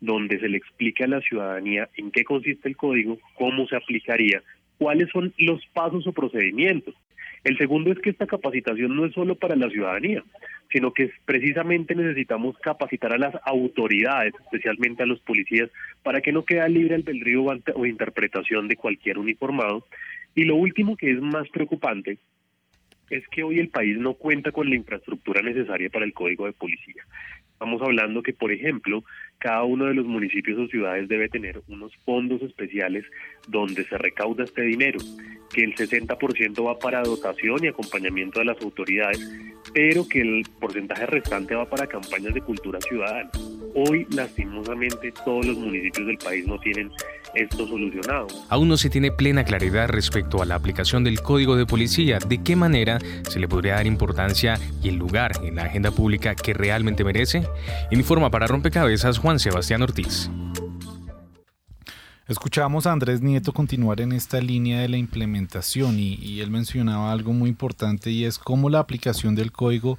donde 0.00 0.38
se 0.38 0.48
le 0.48 0.58
explique 0.58 1.04
a 1.04 1.08
la 1.08 1.20
ciudadanía 1.20 1.88
en 1.96 2.10
qué 2.10 2.24
consiste 2.24 2.68
el 2.68 2.76
código, 2.76 3.18
cómo 3.34 3.66
se 3.66 3.76
aplicaría, 3.76 4.42
cuáles 4.78 5.10
son 5.10 5.32
los 5.38 5.64
pasos 5.72 6.06
o 6.06 6.12
procedimientos. 6.12 6.94
El 7.42 7.58
segundo 7.58 7.92
es 7.92 7.98
que 7.98 8.10
esta 8.10 8.26
capacitación 8.26 8.96
no 8.96 9.04
es 9.04 9.12
solo 9.12 9.34
para 9.34 9.54
la 9.54 9.68
ciudadanía, 9.68 10.22
sino 10.72 10.92
que 10.92 11.10
precisamente 11.26 11.94
necesitamos 11.94 12.56
capacitar 12.58 13.12
a 13.12 13.18
las 13.18 13.34
autoridades, 13.44 14.32
especialmente 14.44 15.02
a 15.02 15.06
los 15.06 15.20
policías, 15.20 15.68
para 16.02 16.22
que 16.22 16.32
no 16.32 16.44
quede 16.44 16.66
libre 16.70 16.94
albedrío 16.94 17.44
o 17.74 17.86
interpretación 17.86 18.66
de 18.66 18.76
cualquier 18.76 19.18
uniformado. 19.18 19.86
Y 20.34 20.44
lo 20.44 20.56
último 20.56 20.96
que 20.96 21.10
es 21.10 21.20
más 21.20 21.48
preocupante 21.50 22.18
es 23.16 23.26
que 23.28 23.44
hoy 23.44 23.60
el 23.60 23.68
país 23.68 23.96
no 23.96 24.14
cuenta 24.14 24.50
con 24.50 24.68
la 24.68 24.74
infraestructura 24.74 25.40
necesaria 25.40 25.88
para 25.88 26.04
el 26.04 26.12
código 26.12 26.46
de 26.46 26.52
policía. 26.52 27.04
Estamos 27.52 27.80
hablando 27.82 28.22
que, 28.22 28.32
por 28.32 28.50
ejemplo, 28.50 29.04
cada 29.44 29.62
uno 29.64 29.84
de 29.84 29.92
los 29.92 30.06
municipios 30.06 30.58
o 30.58 30.66
ciudades 30.68 31.06
debe 31.06 31.28
tener 31.28 31.60
unos 31.68 31.92
fondos 32.06 32.40
especiales 32.40 33.04
donde 33.46 33.84
se 33.84 33.98
recauda 33.98 34.44
este 34.44 34.62
dinero, 34.62 34.98
que 35.52 35.64
el 35.64 35.74
60% 35.74 36.64
va 36.64 36.78
para 36.78 37.02
dotación 37.02 37.62
y 37.62 37.66
acompañamiento 37.66 38.38
de 38.38 38.46
las 38.46 38.62
autoridades, 38.62 39.20
pero 39.74 40.08
que 40.08 40.22
el 40.22 40.44
porcentaje 40.58 41.04
restante 41.04 41.54
va 41.54 41.68
para 41.68 41.86
campañas 41.86 42.32
de 42.32 42.40
cultura 42.40 42.80
ciudadana. 42.80 43.30
Hoy, 43.74 44.06
lastimosamente, 44.10 45.12
todos 45.26 45.44
los 45.44 45.58
municipios 45.58 46.06
del 46.06 46.16
país 46.16 46.46
no 46.46 46.58
tienen 46.60 46.90
esto 47.34 47.66
solucionado. 47.66 48.28
Aún 48.48 48.68
no 48.68 48.76
se 48.76 48.88
tiene 48.88 49.10
plena 49.10 49.44
claridad 49.44 49.88
respecto 49.88 50.40
a 50.40 50.46
la 50.46 50.54
aplicación 50.54 51.04
del 51.04 51.20
Código 51.20 51.56
de 51.56 51.66
Policía, 51.66 52.18
de 52.26 52.42
qué 52.42 52.56
manera 52.56 52.98
se 53.28 53.40
le 53.40 53.48
podría 53.48 53.74
dar 53.74 53.86
importancia 53.86 54.58
y 54.82 54.88
el 54.88 54.96
lugar 54.96 55.32
en 55.42 55.56
la 55.56 55.64
agenda 55.64 55.90
pública 55.90 56.34
que 56.34 56.54
realmente 56.54 57.04
merece. 57.04 57.42
Informa 57.90 58.30
para 58.30 58.46
Rompecabezas 58.46 59.18
Juan 59.18 59.33
Sebastián 59.38 59.82
Ortiz. 59.82 60.30
Escuchamos 62.26 62.86
a 62.86 62.92
Andrés 62.92 63.20
Nieto 63.20 63.52
continuar 63.52 64.00
en 64.00 64.12
esta 64.12 64.40
línea 64.40 64.80
de 64.80 64.88
la 64.88 64.96
implementación 64.96 65.98
y, 65.98 66.14
y 66.14 66.40
él 66.40 66.50
mencionaba 66.50 67.12
algo 67.12 67.32
muy 67.32 67.50
importante 67.50 68.10
y 68.10 68.24
es 68.24 68.38
cómo 68.38 68.70
la 68.70 68.78
aplicación 68.78 69.34
del 69.34 69.52
código 69.52 69.98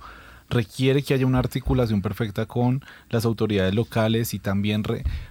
requiere 0.49 1.01
que 1.01 1.13
haya 1.13 1.25
una 1.25 1.39
articulación 1.39 2.01
perfecta 2.01 2.45
con 2.45 2.83
las 3.09 3.25
autoridades 3.25 3.73
locales 3.73 4.33
y 4.33 4.39
también 4.39 4.83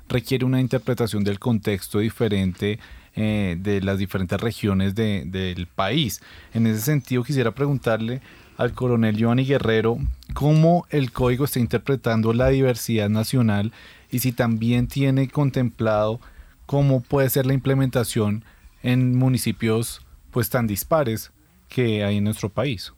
requiere 0.09 0.45
una 0.45 0.61
interpretación 0.61 1.25
del 1.25 1.38
contexto 1.38 2.01
diferente 2.01 2.79
eh, 3.17 3.57
de 3.59 3.81
las 3.81 3.99
diferentes 3.99 4.40
regiones 4.40 4.95
del 4.95 5.69
país. 5.73 6.21
En 6.53 6.67
ese 6.67 6.81
sentido, 6.81 7.23
quisiera 7.23 7.53
preguntarle 7.53 8.21
al 8.57 8.73
coronel 8.73 9.17
Giovanni 9.17 9.45
Guerrero 9.45 9.99
cómo 10.35 10.87
el 10.90 11.12
código 11.12 11.44
está 11.44 11.61
interpretando 11.61 12.33
la 12.33 12.49
diversidad 12.49 13.09
nacional 13.09 13.73
y 14.11 14.18
si 14.18 14.33
también 14.33 14.88
tiene 14.88 15.29
contemplado 15.29 16.20
cómo 16.66 17.01
puede 17.01 17.31
ser 17.31 17.47
la 17.47 17.55
implementación 17.55 18.44
en 18.83 19.16
municipios 19.16 20.03
pues 20.31 20.51
tan 20.51 20.66
dispares 20.66 21.31
que 21.68 22.05
hay 22.05 22.18
en 22.18 22.25
nuestro 22.25 22.49
país. 22.51 22.92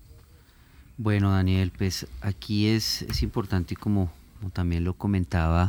Bueno, 0.99 1.31
Daniel, 1.31 1.73
pues 1.77 2.07
aquí 2.23 2.69
es, 2.69 3.05
importante, 3.23 3.77
como, 3.77 4.11
como, 4.39 4.51
también 4.51 4.85
lo 4.85 4.95
comentaba, 4.95 5.69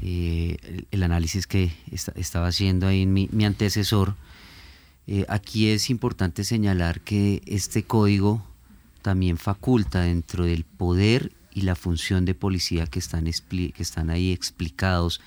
eh, 0.00 0.84
el, 0.92 1.02
análisis 1.02 1.48
que 1.48 1.72
estaba 1.90 2.46
haciendo 2.46 2.86
ahí 2.86 3.04
mi, 3.04 3.28
mi 3.32 3.44
antecesor, 3.44 4.14
eh, 5.08 5.26
aquí 5.28 5.68
es 5.70 5.90
importante 5.90 6.44
señalar 6.44 7.00
que 7.00 7.42
este 7.46 7.82
código 7.82 8.46
también 9.02 9.36
faculta 9.36 10.02
dentro 10.02 10.44
del 10.44 10.64
poder 10.64 11.32
y 11.52 11.62
la 11.62 11.74
función 11.74 12.24
de 12.24 12.34
policía 12.34 12.86
que 12.86 12.98
están, 12.98 13.24
que 13.24 13.72
están 13.78 14.10
ahí 14.10 14.32
explicados 14.32 15.20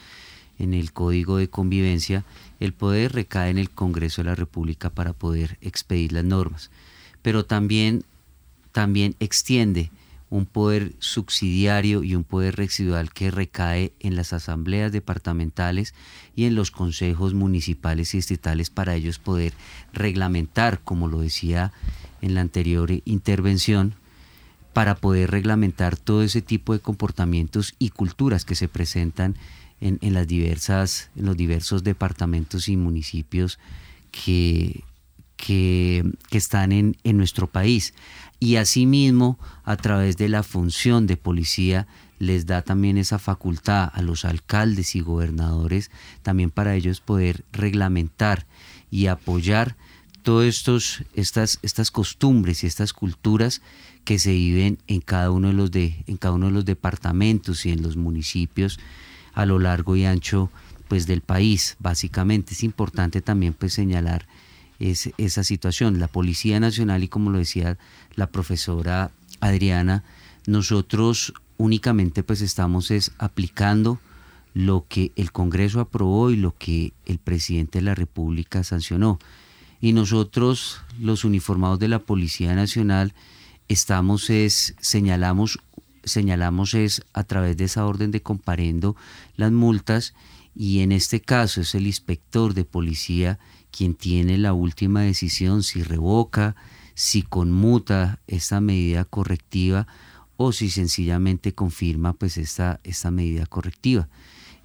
en 0.58 0.74
el 0.74 0.94
Código 0.94 1.38
de 1.38 1.50
Convivencia, 1.50 2.24
el 2.60 2.74
poder 2.74 3.14
recae 3.14 3.50
en 3.50 3.58
el 3.58 3.70
Congreso 3.70 4.24
de 4.24 4.30
la 4.30 4.36
República 4.36 4.90
para 4.90 5.14
poder 5.14 5.58
expedir 5.62 6.14
las 6.14 6.24
normas. 6.24 6.72
Pero 7.22 7.46
también 7.46 8.04
también 8.76 9.16
extiende 9.22 9.90
un 10.30 10.46
poder 10.46 10.92
subsidiario 11.00 12.04
y 12.04 12.14
un 12.14 12.26
poder 12.26 12.58
residual 12.58 13.14
que 13.14 13.32
recae 13.32 13.94
en 14.02 14.18
las 14.18 14.34
asambleas 14.34 14.92
departamentales 14.92 15.94
y 16.36 16.44
en 16.44 16.56
los 16.56 16.72
consejos 16.72 17.34
municipales 17.34 18.14
y 18.14 18.18
estatales 18.18 18.70
para 18.70 18.96
ellos 18.96 19.18
poder 19.18 19.54
reglamentar, 19.94 20.82
como 20.84 21.08
lo 21.08 21.22
decía 21.22 21.72
en 22.22 22.36
la 22.36 22.42
anterior 22.42 22.92
intervención, 23.06 23.96
para 24.74 24.96
poder 24.96 25.32
reglamentar 25.32 25.96
todo 25.96 26.22
ese 26.22 26.42
tipo 26.42 26.74
de 26.74 26.80
comportamientos 26.80 27.76
y 27.80 27.92
culturas 27.92 28.44
que 28.44 28.56
se 28.56 28.68
presentan 28.68 29.38
en, 29.80 30.14
las 30.14 30.28
diversas, 30.28 31.10
en 31.16 31.26
los 31.26 31.38
diversos 31.38 31.84
departamentos 31.84 32.68
y 32.68 32.76
municipios 32.76 33.60
que, 34.12 34.84
que, 35.38 36.04
están 36.32 36.72
en, 36.72 36.98
en, 37.04 37.18
nuestro 37.18 37.48
país. 37.48 37.94
y 38.40 38.58
asimismo 38.58 39.40
a 39.64 39.78
través 39.78 40.18
de 40.18 40.28
la 40.28 40.44
función 40.44 41.08
de 41.08 41.16
policía 41.18 41.88
les 42.20 42.46
da 42.46 42.62
también 42.62 42.98
esa 42.98 43.20
facultad 43.20 43.92
a 43.94 44.02
los 44.02 44.26
alcaldes 44.26 44.96
y 44.96 45.02
gobernadores 45.02 45.92
también 46.22 46.50
para 46.52 46.76
ellos 46.76 47.00
poder 47.00 47.46
reglamentar 47.52 48.46
y 48.92 49.08
apoyar 49.08 49.78
todas 50.26 50.48
estos, 50.48 51.04
estas, 51.14 51.60
estas 51.62 51.92
costumbres 51.92 52.64
y 52.64 52.68
estas 52.68 52.94
culturas 52.94 53.62
que 54.06 54.18
se 54.18 54.32
viven 54.32 54.80
en 54.88 55.00
cada 55.00 55.30
uno 55.30 55.50
de 55.50 55.54
los 55.54 55.70
de, 55.70 56.04
en 56.08 56.18
cada 56.18 56.34
uno 56.34 56.48
de 56.48 56.52
los 56.52 56.66
departamentos 56.66 57.64
y 57.68 57.72
en 57.72 57.84
los 57.84 57.96
municipios 57.96 58.80
a 59.36 59.46
lo 59.46 59.60
largo 59.60 59.96
y 59.96 60.04
ancho 60.06 60.50
pues 60.88 61.06
del 61.06 61.22
país. 61.22 61.78
Básicamente 61.78 62.56
es 62.56 62.64
importante 62.64 63.22
también 63.22 63.54
pues 63.54 63.74
señalar 63.74 64.26
esa 64.80 65.44
situación. 65.44 66.00
La 66.00 66.08
Policía 66.08 66.60
Nacional 66.60 67.04
y 67.04 67.08
como 67.08 67.30
lo 67.30 67.38
decía 67.38 67.78
la 68.16 68.26
profesora 68.26 69.12
Adriana, 69.42 70.04
nosotros 70.48 71.36
únicamente 71.58 72.24
pues 72.24 72.42
estamos 72.42 72.90
es 72.90 73.12
aplicando 73.20 74.00
lo 74.56 74.88
que 74.90 75.12
el 75.18 75.32
Congreso 75.32 75.82
aprobó 75.82 76.32
y 76.32 76.36
lo 76.36 76.56
que 76.58 76.94
el 77.06 77.20
presidente 77.20 77.78
de 77.78 77.84
la 77.84 77.94
República 77.94 78.64
sancionó. 78.64 79.20
Y 79.82 79.94
nosotros, 79.94 80.82
los 81.00 81.26
uniformados 81.26 81.80
de 81.80 81.88
la 81.88 82.00
Policía 82.00 82.56
Nacional, 82.56 83.14
estamos 83.68 84.30
es, 84.30 84.76
señalamos, 84.80 85.60
señalamos 86.04 86.74
es 86.74 87.04
a 87.14 87.24
través 87.24 87.58
de 87.58 87.66
esa 87.66 87.86
orden 87.86 88.12
de 88.12 88.22
comparendo 88.22 88.96
las 89.36 89.52
multas 89.52 90.14
y 90.56 90.80
en 90.80 90.92
este 90.92 91.20
caso 91.22 91.62
es 91.62 91.76
el 91.76 91.88
inspector 91.88 92.54
de 92.54 92.64
policía 92.64 93.40
quien 93.72 93.94
tiene 93.94 94.38
la 94.38 94.54
última 94.54 95.02
decisión 95.02 95.64
si 95.64 95.84
revoca, 95.84 96.56
si 96.94 97.24
conmuta 97.24 98.20
esta 98.28 98.62
medida 98.62 99.04
correctiva 99.04 99.86
o 100.38 100.54
si 100.54 100.70
sencillamente 100.70 101.54
confirma 101.54 102.14
pues 102.14 102.38
esta, 102.38 102.80
esta 102.84 103.12
medida 103.12 103.46
correctiva. 103.46 104.08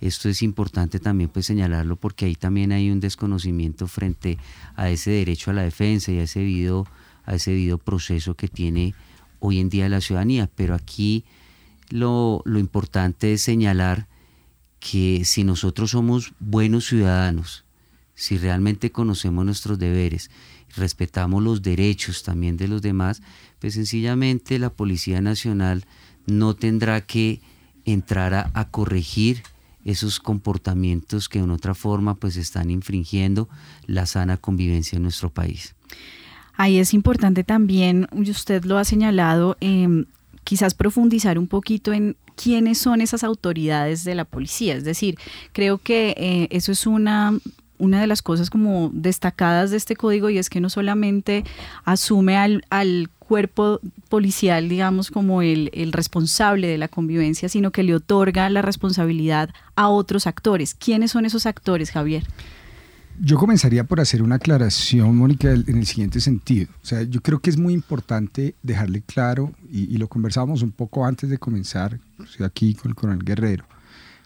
Esto 0.01 0.29
es 0.29 0.43
importante 0.43 0.99
también 0.99 1.31
pues 1.31 1.47
señalarlo 1.47 1.97
porque 1.97 2.25
ahí 2.25 2.35
también 2.35 2.73
hay 2.73 2.91
un 2.91 3.01
desconocimiento 3.01 3.87
frente 3.87 4.39
a 4.77 4.91
ese 4.91 5.11
derecho 5.11 5.51
a 5.51 5.55
la 5.55 5.63
defensa 5.63 6.11
y 6.13 6.19
a 6.19 6.23
ese 6.23 6.41
debido, 6.41 6.87
a 7.25 7.35
ese 7.35 7.51
debido 7.51 7.79
proceso 7.79 8.35
que 8.35 8.49
tiene 8.49 8.95
hoy 9.41 9.59
en 9.59 9.69
día 9.69 9.89
la 9.89 10.01
ciudadanía. 10.01 10.49
Pero 10.55 10.75
aquí 10.75 11.25
lo, 11.91 12.43
lo 12.45 12.59
importante 12.59 13.33
es 13.33 13.43
señalar 13.43 14.07
que 14.79 15.25
si 15.25 15.45
nosotros 15.45 15.91
somos 15.91 16.33
buenos 16.41 16.87
ciudadanos, 16.87 17.65
si 18.15 18.39
realmente 18.39 18.91
conocemos 18.93 19.45
nuestros 19.45 19.79
deberes, 19.79 20.31
respetamos 20.77 21.43
los 21.43 21.63
derechos 21.63 22.23
también 22.23 22.57
de 22.57 22.69
los 22.69 22.83
demás, 22.83 23.23
pues 23.59 23.75
sencillamente 23.75 24.59
la 24.59 24.71
Policía 24.71 25.21
Nacional 25.21 25.85
no 26.27 26.55
tendrá 26.55 27.01
que 27.01 27.41
entrar 27.85 28.51
a, 28.53 28.71
corregir 28.71 29.43
esos 29.85 30.21
comportamientos 30.21 31.29
que 31.29 31.39
en 31.39 31.51
otra 31.51 31.75
forma 31.75 32.15
pues 32.15 32.37
están 32.37 32.71
infringiendo 32.71 33.49
la 33.87 34.07
sana 34.07 34.37
convivencia 34.37 34.97
en 34.97 35.03
nuestro 35.03 35.31
país. 35.31 35.75
Ahí 36.55 36.79
es 36.79 36.93
importante 36.93 37.45
también, 37.45 38.07
usted 38.13 38.65
lo 38.65 38.77
ha 38.77 38.85
señalado, 38.85 39.57
em, 39.61 40.05
quizás 40.45 40.75
profundizar 40.75 41.39
un 41.39 41.47
poquito 41.47 41.93
en 41.93 42.17
quiénes 42.37 42.79
son 42.79 43.01
esas 43.01 43.25
autoridades 43.25 44.05
de 44.05 44.15
la 44.15 44.25
policía. 44.25 44.75
Es 44.75 44.85
decir, 44.85 45.17
creo 45.53 45.79
que 45.79 46.15
eh, 46.19 46.49
eso 46.51 46.73
es 46.73 46.87
una 46.87 47.33
una 47.81 48.01
de 48.01 48.07
las 48.07 48.23
cosas 48.23 48.51
como 48.51 48.91
destacadas 48.93 49.71
de 49.71 49.79
este 49.79 49.97
código 49.97 50.31
y 50.31 50.39
es 50.39 50.51
que 50.51 50.61
no 50.61 50.69
solamente 50.69 51.45
asume 51.85 52.37
al, 52.37 53.11
cuerpo 53.31 53.81
policial, 54.09 54.69
digamos, 54.69 55.13
como 55.13 55.41
el, 55.41 55.71
responsable 55.93 56.67
de 56.67 56.79
la 56.79 56.89
convivencia, 56.89 57.49
sino 57.49 57.71
que 57.71 57.85
le 57.85 57.95
otorga 57.95 58.51
la 58.51 58.61
responsabilidad 58.61 59.51
a 59.77 59.87
otros 59.89 60.27
actores. 60.27 60.75
¿Quiénes 60.75 61.13
son 61.13 61.25
esos 61.25 61.47
actores, 61.47 61.93
Javier? 61.93 62.25
Yo 63.21 63.39
comenzaría 63.39 63.85
por 63.85 64.01
hacer 64.01 64.25
una 64.25 64.35
aclaración, 64.35 65.17
Mónica, 65.17 65.53
en 65.53 65.79
el 65.79 65.87
siguiente 65.87 66.21
sentido. 66.21 66.73
O 66.83 66.85
sea, 66.85 67.03
yo 67.03 67.21
creo 67.21 67.39
que 67.39 67.51
es 67.51 67.57
muy 67.57 67.73
importante 67.73 68.57
dejarle 68.65 69.03
claro, 69.03 69.53
y, 69.71 69.95
y 69.95 69.99
lo 69.99 70.09
conversábamos 70.09 70.63
un 70.63 70.73
poco 70.73 71.07
antes 71.07 71.31
de 71.31 71.39
comenzar, 71.39 72.01
estoy 72.25 72.45
aquí 72.45 72.75
con 72.75 72.91
el 72.91 72.97
coronel 72.97 73.23
Guerrero, 73.25 73.65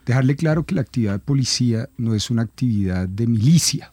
dejarle 0.06 0.34
claro 0.34 0.64
que 0.64 0.74
la 0.74 0.80
actividad 0.80 1.12
de 1.12 1.18
policía 1.18 1.90
no 1.98 2.14
es 2.14 2.30
una 2.30 2.40
actividad 2.40 3.06
de 3.06 3.26
milicia, 3.26 3.92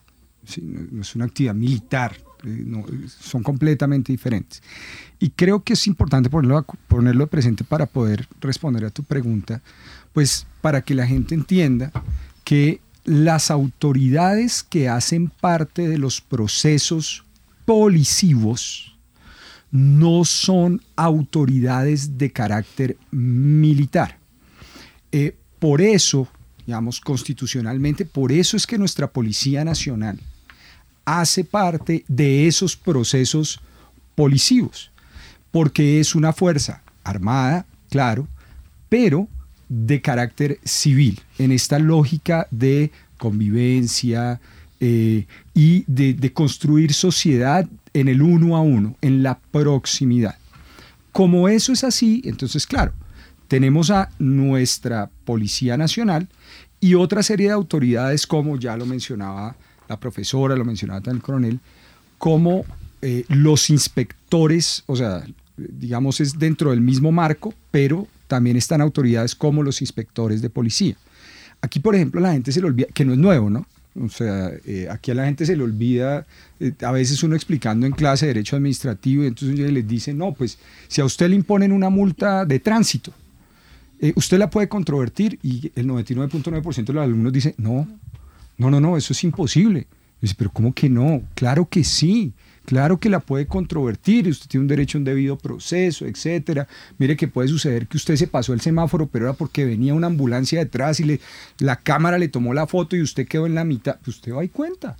no, 0.62 1.02
es 1.02 1.14
una 1.14 1.26
actividad 1.26 1.54
militar, 1.54 2.16
eh, 2.44 3.08
son 3.20 3.42
completamente 3.42 4.12
diferentes. 4.12 4.62
Y 5.18 5.30
creo 5.30 5.62
que 5.62 5.74
es 5.74 5.86
importante 5.86 6.30
ponerlo, 6.30 6.64
ponerlo 6.88 7.26
presente 7.26 7.64
para 7.64 7.86
poder 7.86 8.26
responder 8.40 8.84
a 8.84 8.90
tu 8.90 9.02
pregunta, 9.02 9.62
pues 10.12 10.46
para 10.60 10.82
que 10.82 10.94
la 10.94 11.06
gente 11.06 11.34
entienda 11.34 11.92
que 12.44 12.80
las 13.04 13.50
autoridades 13.50 14.62
que 14.62 14.88
hacen 14.88 15.28
parte 15.28 15.88
de 15.88 15.98
los 15.98 16.20
procesos 16.20 17.24
policivos 17.64 18.96
no 19.70 20.24
son 20.24 20.82
autoridades 20.96 22.18
de 22.18 22.30
carácter 22.30 22.96
militar. 23.10 24.18
Eh, 25.10 25.34
por 25.58 25.80
eso, 25.80 26.28
digamos, 26.66 27.00
constitucionalmente, 27.00 28.04
por 28.04 28.32
eso 28.32 28.56
es 28.56 28.66
que 28.66 28.78
nuestra 28.78 29.10
Policía 29.10 29.64
Nacional 29.64 30.20
hace 31.04 31.44
parte 31.44 32.04
de 32.08 32.46
esos 32.46 32.76
procesos 32.76 33.60
policivos, 34.14 34.90
porque 35.50 36.00
es 36.00 36.14
una 36.14 36.32
fuerza 36.32 36.82
armada, 37.04 37.66
claro, 37.90 38.28
pero 38.88 39.28
de 39.68 40.00
carácter 40.00 40.58
civil, 40.64 41.20
en 41.38 41.52
esta 41.52 41.78
lógica 41.78 42.46
de 42.50 42.90
convivencia 43.16 44.40
eh, 44.80 45.26
y 45.54 45.84
de 45.86 46.32
construir 46.32 46.92
sociedad 46.92 47.66
en 47.94 48.08
el 48.08 48.22
uno 48.22 48.56
a 48.56 48.60
uno, 48.60 48.96
en 49.00 49.22
la 49.22 49.38
proximidad. 49.38 50.36
Como 51.12 51.48
eso 51.48 51.72
es 51.72 51.84
así, 51.84 52.22
entonces, 52.24 52.66
claro, 52.66 52.92
tenemos 53.48 53.90
a 53.90 54.08
nuestra 54.18 55.10
Policía 55.24 55.76
Nacional 55.76 56.28
y 56.80 56.94
otra 56.94 57.22
serie 57.22 57.48
de 57.48 57.52
autoridades, 57.52 58.26
como 58.26 58.56
ya 58.56 58.76
lo 58.76 58.86
mencionaba 58.86 59.56
la 59.92 60.00
profesora, 60.00 60.56
lo 60.56 60.64
mencionaba 60.64 61.00
también 61.00 61.16
el 61.18 61.22
coronel, 61.22 61.60
como 62.18 62.64
eh, 63.02 63.24
los 63.28 63.70
inspectores, 63.70 64.84
o 64.86 64.96
sea, 64.96 65.24
digamos 65.56 66.20
es 66.20 66.38
dentro 66.38 66.70
del 66.70 66.80
mismo 66.80 67.12
marco, 67.12 67.54
pero 67.70 68.06
también 68.26 68.56
están 68.56 68.80
autoridades 68.80 69.34
como 69.34 69.62
los 69.62 69.80
inspectores 69.80 70.40
de 70.40 70.50
policía. 70.50 70.96
Aquí, 71.60 71.78
por 71.80 71.94
ejemplo, 71.94 72.20
la 72.20 72.32
gente 72.32 72.50
se 72.50 72.60
le 72.60 72.66
olvida, 72.66 72.86
que 72.92 73.04
no 73.04 73.12
es 73.12 73.18
nuevo, 73.18 73.50
¿no? 73.50 73.66
O 74.00 74.08
sea, 74.08 74.50
eh, 74.64 74.88
aquí 74.90 75.10
a 75.10 75.14
la 75.14 75.26
gente 75.26 75.44
se 75.44 75.54
le 75.54 75.62
olvida, 75.62 76.26
eh, 76.58 76.72
a 76.82 76.92
veces 76.92 77.22
uno 77.22 77.36
explicando 77.36 77.86
en 77.86 77.92
clase 77.92 78.26
de 78.26 78.32
derecho 78.32 78.56
administrativo, 78.56 79.22
y 79.22 79.26
entonces 79.26 79.58
les 79.70 79.86
dice, 79.86 80.14
no, 80.14 80.32
pues 80.32 80.58
si 80.88 81.00
a 81.02 81.04
usted 81.04 81.28
le 81.28 81.36
imponen 81.36 81.72
una 81.72 81.90
multa 81.90 82.46
de 82.46 82.58
tránsito, 82.58 83.12
eh, 84.00 84.12
usted 84.16 84.38
la 84.38 84.50
puede 84.50 84.68
controvertir 84.68 85.38
y 85.42 85.70
el 85.76 85.86
99.9% 85.86 86.86
de 86.86 86.92
los 86.92 87.04
alumnos 87.04 87.32
dice, 87.32 87.54
no, 87.58 87.86
no, 88.62 88.70
no, 88.70 88.80
no, 88.80 88.96
eso 88.96 89.12
es 89.12 89.24
imposible. 89.24 89.86
Dice, 90.20 90.34
pero 90.38 90.50
¿cómo 90.50 90.72
que 90.72 90.88
no? 90.88 91.22
Claro 91.34 91.68
que 91.68 91.84
sí. 91.84 92.32
Claro 92.64 93.00
que 93.00 93.10
la 93.10 93.18
puede 93.18 93.46
controvertir, 93.46 94.28
usted 94.28 94.46
tiene 94.46 94.62
un 94.62 94.68
derecho 94.68 94.96
a 94.96 95.00
un 95.00 95.04
debido 95.04 95.36
proceso, 95.36 96.06
etcétera. 96.06 96.68
Mire 96.96 97.16
que 97.16 97.26
puede 97.26 97.48
suceder 97.48 97.88
que 97.88 97.96
usted 97.96 98.14
se 98.14 98.28
pasó 98.28 98.52
el 98.52 98.60
semáforo, 98.60 99.08
pero 99.08 99.24
era 99.24 99.34
porque 99.34 99.64
venía 99.64 99.94
una 99.94 100.06
ambulancia 100.06 100.60
detrás 100.60 101.00
y 101.00 101.04
le, 101.04 101.20
la 101.58 101.74
cámara 101.74 102.18
le 102.18 102.28
tomó 102.28 102.54
la 102.54 102.68
foto 102.68 102.94
y 102.94 103.02
usted 103.02 103.26
quedó 103.26 103.46
en 103.46 103.56
la 103.56 103.64
mitad. 103.64 103.96
Pues 104.04 104.18
usted 104.18 104.32
va 104.32 104.44
y 104.44 104.48
cuenta. 104.48 104.96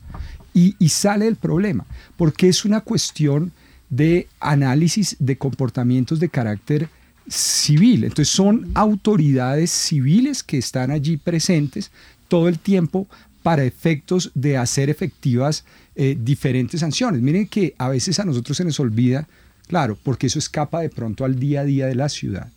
Y, 0.52 0.74
y 0.80 0.88
sale 0.88 1.28
el 1.28 1.36
problema, 1.36 1.86
porque 2.16 2.48
es 2.48 2.64
una 2.64 2.80
cuestión 2.80 3.52
de 3.90 4.26
análisis 4.40 5.16
de 5.20 5.38
comportamientos 5.38 6.18
de 6.18 6.30
carácter 6.30 6.88
civil. 7.28 8.02
Entonces 8.02 8.28
son 8.28 8.72
autoridades 8.74 9.70
civiles 9.70 10.42
que 10.42 10.58
están 10.58 10.90
allí 10.90 11.16
presentes 11.16 11.92
todo 12.26 12.48
el 12.48 12.58
tiempo 12.58 13.06
para 13.42 13.64
efectos 13.64 14.30
de 14.34 14.56
hacer 14.56 14.90
efectivas 14.90 15.64
eh, 15.94 16.16
diferentes 16.18 16.80
sanciones. 16.80 17.20
Miren 17.20 17.46
que 17.46 17.74
a 17.78 17.88
veces 17.88 18.18
a 18.18 18.24
nosotros 18.24 18.56
se 18.56 18.64
nos 18.64 18.80
olvida, 18.80 19.28
claro, 19.66 19.98
porque 20.02 20.28
eso 20.28 20.38
escapa 20.38 20.80
de 20.80 20.88
pronto 20.88 21.24
al 21.24 21.38
día 21.38 21.60
a 21.60 21.64
día 21.64 21.86
de 21.86 21.94
la 21.94 22.08
ciudad, 22.08 22.48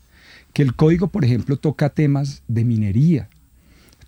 que 0.54 0.62
el 0.62 0.76
código, 0.76 1.08
por 1.08 1.26
ejemplo, 1.26 1.58
toca 1.58 1.90
temas 1.90 2.44
de 2.48 2.64
minería, 2.64 3.30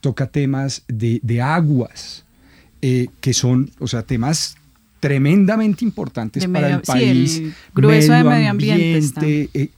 toca 0.01 0.27
temas 0.27 0.83
de, 0.87 1.41
aguas, 1.41 2.23
eh, 2.81 3.07
que 3.19 3.33
son, 3.33 3.71
o 3.79 3.87
sea, 3.87 4.03
temas 4.03 4.55
tremendamente 4.99 5.83
importantes 5.83 6.47
para 6.47 6.75
el 6.75 6.81
país. 6.81 7.41
grueso 7.73 8.13
de 8.13 8.23
medio 8.23 8.49
ambiente. 8.49 9.49
Eh, 9.53 9.69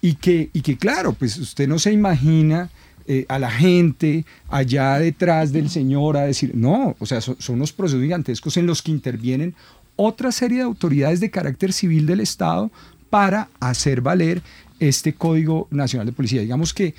y 0.00 0.14
que, 0.14 0.50
y 0.52 0.60
que 0.60 0.76
claro, 0.76 1.12
pues 1.12 1.38
usted 1.38 1.66
no 1.66 1.78
se 1.78 1.92
imagina 1.92 2.70
eh, 3.10 3.24
a 3.30 3.38
la 3.38 3.50
gente 3.50 4.26
allá 4.50 4.98
detrás 4.98 5.50
del 5.50 5.70
Señor 5.70 6.18
a 6.18 6.26
decir, 6.26 6.52
no, 6.54 6.94
o 6.98 7.06
sea, 7.06 7.22
son, 7.22 7.36
unos 7.48 7.72
procesos 7.72 8.02
gigantescos 8.02 8.58
en 8.58 8.66
los 8.66 8.82
que 8.82 8.90
intervienen 8.90 9.54
otra 9.96 10.30
serie 10.30 10.58
de 10.58 10.64
autoridades 10.64 11.18
de 11.18 11.30
carácter 11.30 11.72
civil 11.72 12.04
del 12.04 12.20
Estado 12.20 12.70
para 13.08 13.48
hacer 13.60 14.02
valer 14.02 14.42
este 14.78 15.14
Código 15.14 15.68
Nacional 15.70 16.06
de 16.06 16.12
Policía. 16.12 16.42
Digamos 16.42 16.74
que 16.74 16.94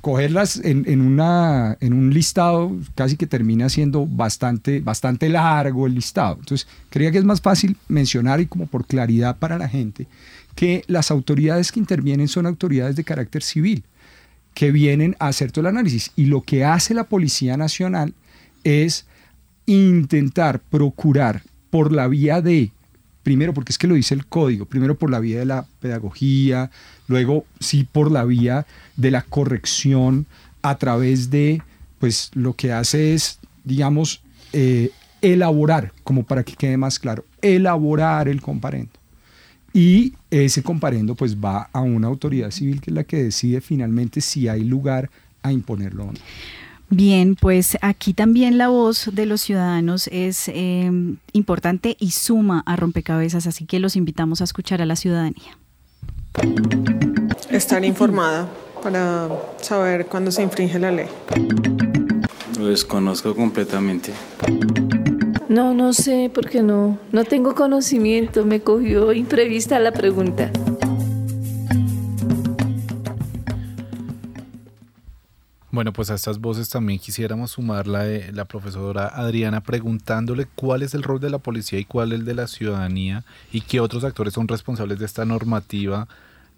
cogerlas 0.00 0.58
en, 0.64 1.02
una, 1.02 1.76
en 1.80 1.92
un 1.92 2.14
listado 2.14 2.74
casi 2.94 3.18
que 3.18 3.26
termina 3.26 3.68
siendo 3.68 4.06
bastante, 4.06 4.80
bastante 4.80 5.28
largo 5.28 5.86
el 5.86 5.94
listado. 5.94 6.38
Entonces, 6.40 6.66
creía 6.88 7.12
que 7.12 7.18
es 7.18 7.24
más 7.24 7.42
fácil 7.42 7.76
mencionar 7.88 8.40
y 8.40 8.46
como 8.46 8.68
por 8.68 8.86
claridad 8.86 9.36
para 9.36 9.58
la 9.58 9.68
gente 9.68 10.06
que 10.54 10.82
las 10.86 11.10
autoridades 11.10 11.70
que 11.70 11.78
intervienen 11.80 12.28
son 12.28 12.46
autoridades 12.46 12.96
de 12.96 13.04
carácter 13.04 13.42
civil 13.42 13.84
que 14.54 14.70
vienen 14.70 15.16
a 15.18 15.28
hacer 15.28 15.52
todo 15.52 15.62
el 15.62 15.68
análisis. 15.68 16.12
Y 16.16 16.26
lo 16.26 16.42
que 16.42 16.64
hace 16.64 16.94
la 16.94 17.04
Policía 17.04 17.56
Nacional 17.56 18.14
es 18.64 19.06
intentar 19.66 20.60
procurar 20.60 21.42
por 21.70 21.92
la 21.92 22.08
vía 22.08 22.40
de, 22.42 22.72
primero 23.22 23.54
porque 23.54 23.72
es 23.72 23.78
que 23.78 23.86
lo 23.86 23.94
dice 23.94 24.14
el 24.14 24.26
código, 24.26 24.66
primero 24.66 24.96
por 24.96 25.10
la 25.10 25.20
vía 25.20 25.38
de 25.38 25.46
la 25.46 25.66
pedagogía, 25.80 26.70
luego 27.06 27.46
sí 27.60 27.86
por 27.90 28.10
la 28.10 28.24
vía 28.24 28.66
de 28.96 29.10
la 29.10 29.22
corrección 29.22 30.26
a 30.62 30.76
través 30.76 31.30
de, 31.30 31.62
pues 31.98 32.30
lo 32.34 32.54
que 32.54 32.72
hace 32.72 33.14
es, 33.14 33.38
digamos, 33.64 34.22
eh, 34.52 34.90
elaborar, 35.22 35.92
como 36.04 36.24
para 36.24 36.44
que 36.44 36.54
quede 36.54 36.76
más 36.76 36.98
claro, 36.98 37.24
elaborar 37.40 38.28
el 38.28 38.40
comparendo. 38.40 38.90
Y 39.72 40.14
ese 40.30 40.62
comparendo 40.62 41.14
pues 41.14 41.36
va 41.36 41.70
a 41.72 41.80
una 41.80 42.08
autoridad 42.08 42.50
civil 42.50 42.80
que 42.80 42.90
es 42.90 42.94
la 42.94 43.04
que 43.04 43.22
decide 43.22 43.60
finalmente 43.60 44.20
si 44.20 44.48
hay 44.48 44.64
lugar 44.64 45.10
a 45.42 45.52
imponerlo 45.52 46.04
o 46.04 46.12
no. 46.12 46.18
Bien, 46.94 47.36
pues 47.36 47.78
aquí 47.80 48.12
también 48.12 48.58
la 48.58 48.68
voz 48.68 49.08
de 49.14 49.24
los 49.24 49.40
ciudadanos 49.40 50.08
es 50.12 50.48
em, 50.48 51.16
importante 51.32 51.96
y 51.98 52.10
suma 52.10 52.62
a 52.66 52.76
rompecabezas, 52.76 53.46
así 53.46 53.64
que 53.64 53.80
los 53.80 53.96
invitamos 53.96 54.42
a 54.42 54.44
escuchar 54.44 54.82
a 54.82 54.84
la 54.84 54.94
ciudadanía. 54.94 55.56
Estar 57.50 57.82
informada 57.82 58.46
para 58.82 59.28
saber 59.62 60.04
cuándo 60.04 60.30
se 60.30 60.42
infringe 60.42 60.78
la 60.78 60.90
ley. 60.90 61.06
Lo 62.58 62.66
desconozco 62.66 63.34
completamente. 63.34 64.12
No, 65.52 65.74
no 65.74 65.92
sé, 65.92 66.30
porque 66.32 66.62
no, 66.62 66.98
no 67.12 67.24
tengo 67.24 67.54
conocimiento, 67.54 68.46
me 68.46 68.62
cogió 68.62 69.12
imprevista 69.12 69.78
la 69.78 69.92
pregunta. 69.92 70.50
Bueno, 75.70 75.92
pues 75.92 76.08
a 76.08 76.14
estas 76.14 76.38
voces 76.38 76.70
también 76.70 76.98
quisiéramos 76.98 77.50
sumar 77.50 77.86
la 77.86 78.04
de 78.04 78.32
la 78.32 78.46
profesora 78.46 79.08
Adriana 79.08 79.60
preguntándole 79.60 80.46
cuál 80.54 80.80
es 80.80 80.94
el 80.94 81.02
rol 81.02 81.20
de 81.20 81.28
la 81.28 81.38
policía 81.38 81.78
y 81.78 81.84
cuál 81.84 82.12
es 82.12 82.20
el 82.20 82.24
de 82.24 82.34
la 82.34 82.46
ciudadanía 82.46 83.22
y 83.52 83.60
qué 83.60 83.80
otros 83.80 84.04
actores 84.04 84.32
son 84.32 84.48
responsables 84.48 85.00
de 85.00 85.04
esta 85.04 85.26
normativa. 85.26 86.08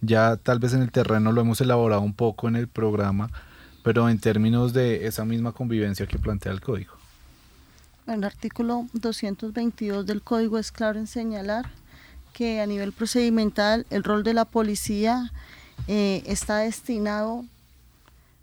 Ya 0.02 0.36
tal 0.36 0.60
vez 0.60 0.72
en 0.72 0.82
el 0.82 0.92
terreno 0.92 1.32
lo 1.32 1.40
hemos 1.40 1.60
elaborado 1.60 2.02
un 2.02 2.14
poco 2.14 2.46
en 2.46 2.54
el 2.54 2.68
programa, 2.68 3.28
pero 3.82 4.08
en 4.08 4.20
términos 4.20 4.72
de 4.72 5.08
esa 5.08 5.24
misma 5.24 5.50
convivencia 5.50 6.06
que 6.06 6.16
plantea 6.16 6.52
el 6.52 6.60
código. 6.60 6.93
El 8.06 8.22
artículo 8.22 8.86
222 8.92 10.04
del 10.04 10.20
código 10.20 10.58
es 10.58 10.70
claro 10.70 10.98
en 10.98 11.06
señalar 11.06 11.70
que 12.34 12.60
a 12.60 12.66
nivel 12.66 12.92
procedimental 12.92 13.86
el 13.88 14.04
rol 14.04 14.22
de 14.22 14.34
la 14.34 14.44
policía 14.44 15.32
eh, 15.88 16.22
está 16.26 16.58
destinado 16.58 17.46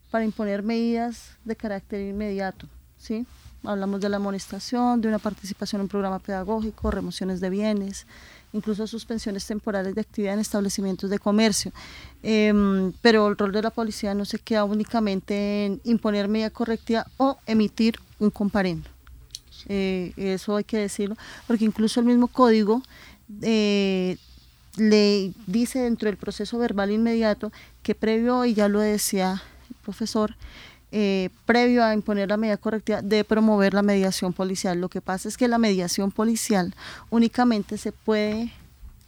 para 0.09 0.26
imponer 0.26 0.64
medidas 0.64 1.38
de 1.45 1.55
carácter 1.55 2.01
inmediato. 2.01 2.68
¿sí? 2.97 3.28
Hablamos 3.64 4.01
de 4.01 4.09
la 4.09 4.18
amonestación, 4.18 4.99
de 4.99 5.07
una 5.07 5.20
participación 5.20 5.82
en 5.82 5.84
un 5.84 5.89
programa 5.89 6.18
pedagógico, 6.18 6.89
remociones 6.89 7.39
de 7.39 7.51
bienes, 7.51 8.07
incluso 8.53 8.88
suspensiones 8.88 9.45
temporales 9.45 9.93
de 9.93 10.01
actividad 10.01 10.34
en 10.34 10.39
establecimientos 10.39 11.12
de 11.12 11.20
comercio. 11.20 11.72
Em, 12.24 12.93
pero 13.03 13.28
el 13.28 13.38
rol 13.38 13.51
de 13.51 13.62
la 13.62 13.70
policía 13.70 14.16
no 14.16 14.26
se 14.26 14.39
queda 14.39 14.64
únicamente 14.64 15.66
en 15.66 15.82
imponer 15.84 16.28
medida 16.28 16.49
correctiva 16.49 17.05
o 17.18 17.38
emitir 17.45 17.99
un 18.18 18.32
comparendo. 18.32 18.91
Eh, 19.68 20.14
eso 20.18 20.55
hay 20.55 20.64
que 20.64 20.78
decirlo, 20.78 21.16
porque 21.47 21.66
incluso 21.66 21.99
el 21.99 22.05
mismo 22.05 22.28
código 22.28 22.82
eh, 23.41 24.18
le 24.78 25.34
dice 25.47 25.80
dentro 25.80 26.07
del 26.07 26.18
proceso 26.18 26.57
verbal 26.57 26.91
inmediato 26.91 27.51
que 27.84 27.95
previo, 27.95 28.45
y 28.45 28.53
ya 28.53 28.68
lo 28.68 28.80
decía 28.80 29.41
el 29.70 29.76
profesor, 29.84 30.36
eh, 30.93 31.30
previo 31.45 31.84
a 31.84 31.93
imponer 31.93 32.30
la 32.30 32.38
medida 32.38 32.57
correctiva, 32.57 33.01
de 33.01 33.24
promover 33.24 33.74
la 33.74 33.82
mediación 33.82 34.34
policial. 34.34 34.82
Lo 34.82 34.89
que 34.89 35.01
pasa 35.01 35.30
es 35.30 35.38
que 35.38 35.47
la 35.47 35.57
mediación 35.57 36.12
policial 36.12 36.76
únicamente 37.09 37.78
se 37.78 37.91
puede 37.91 38.51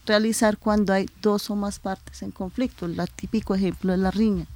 realizar 0.05 0.57
cuando 0.57 0.93
hay 0.93 1.09
dos 1.21 1.49
o 1.49 1.55
más 1.55 1.79
partes 1.79 2.21
en 2.21 2.31
conflicto. 2.31 2.85
El 2.85 2.99
típico 3.15 3.55
ejemplo 3.55 3.93
es 3.93 3.99
la 3.99 4.11
riña 4.11 4.47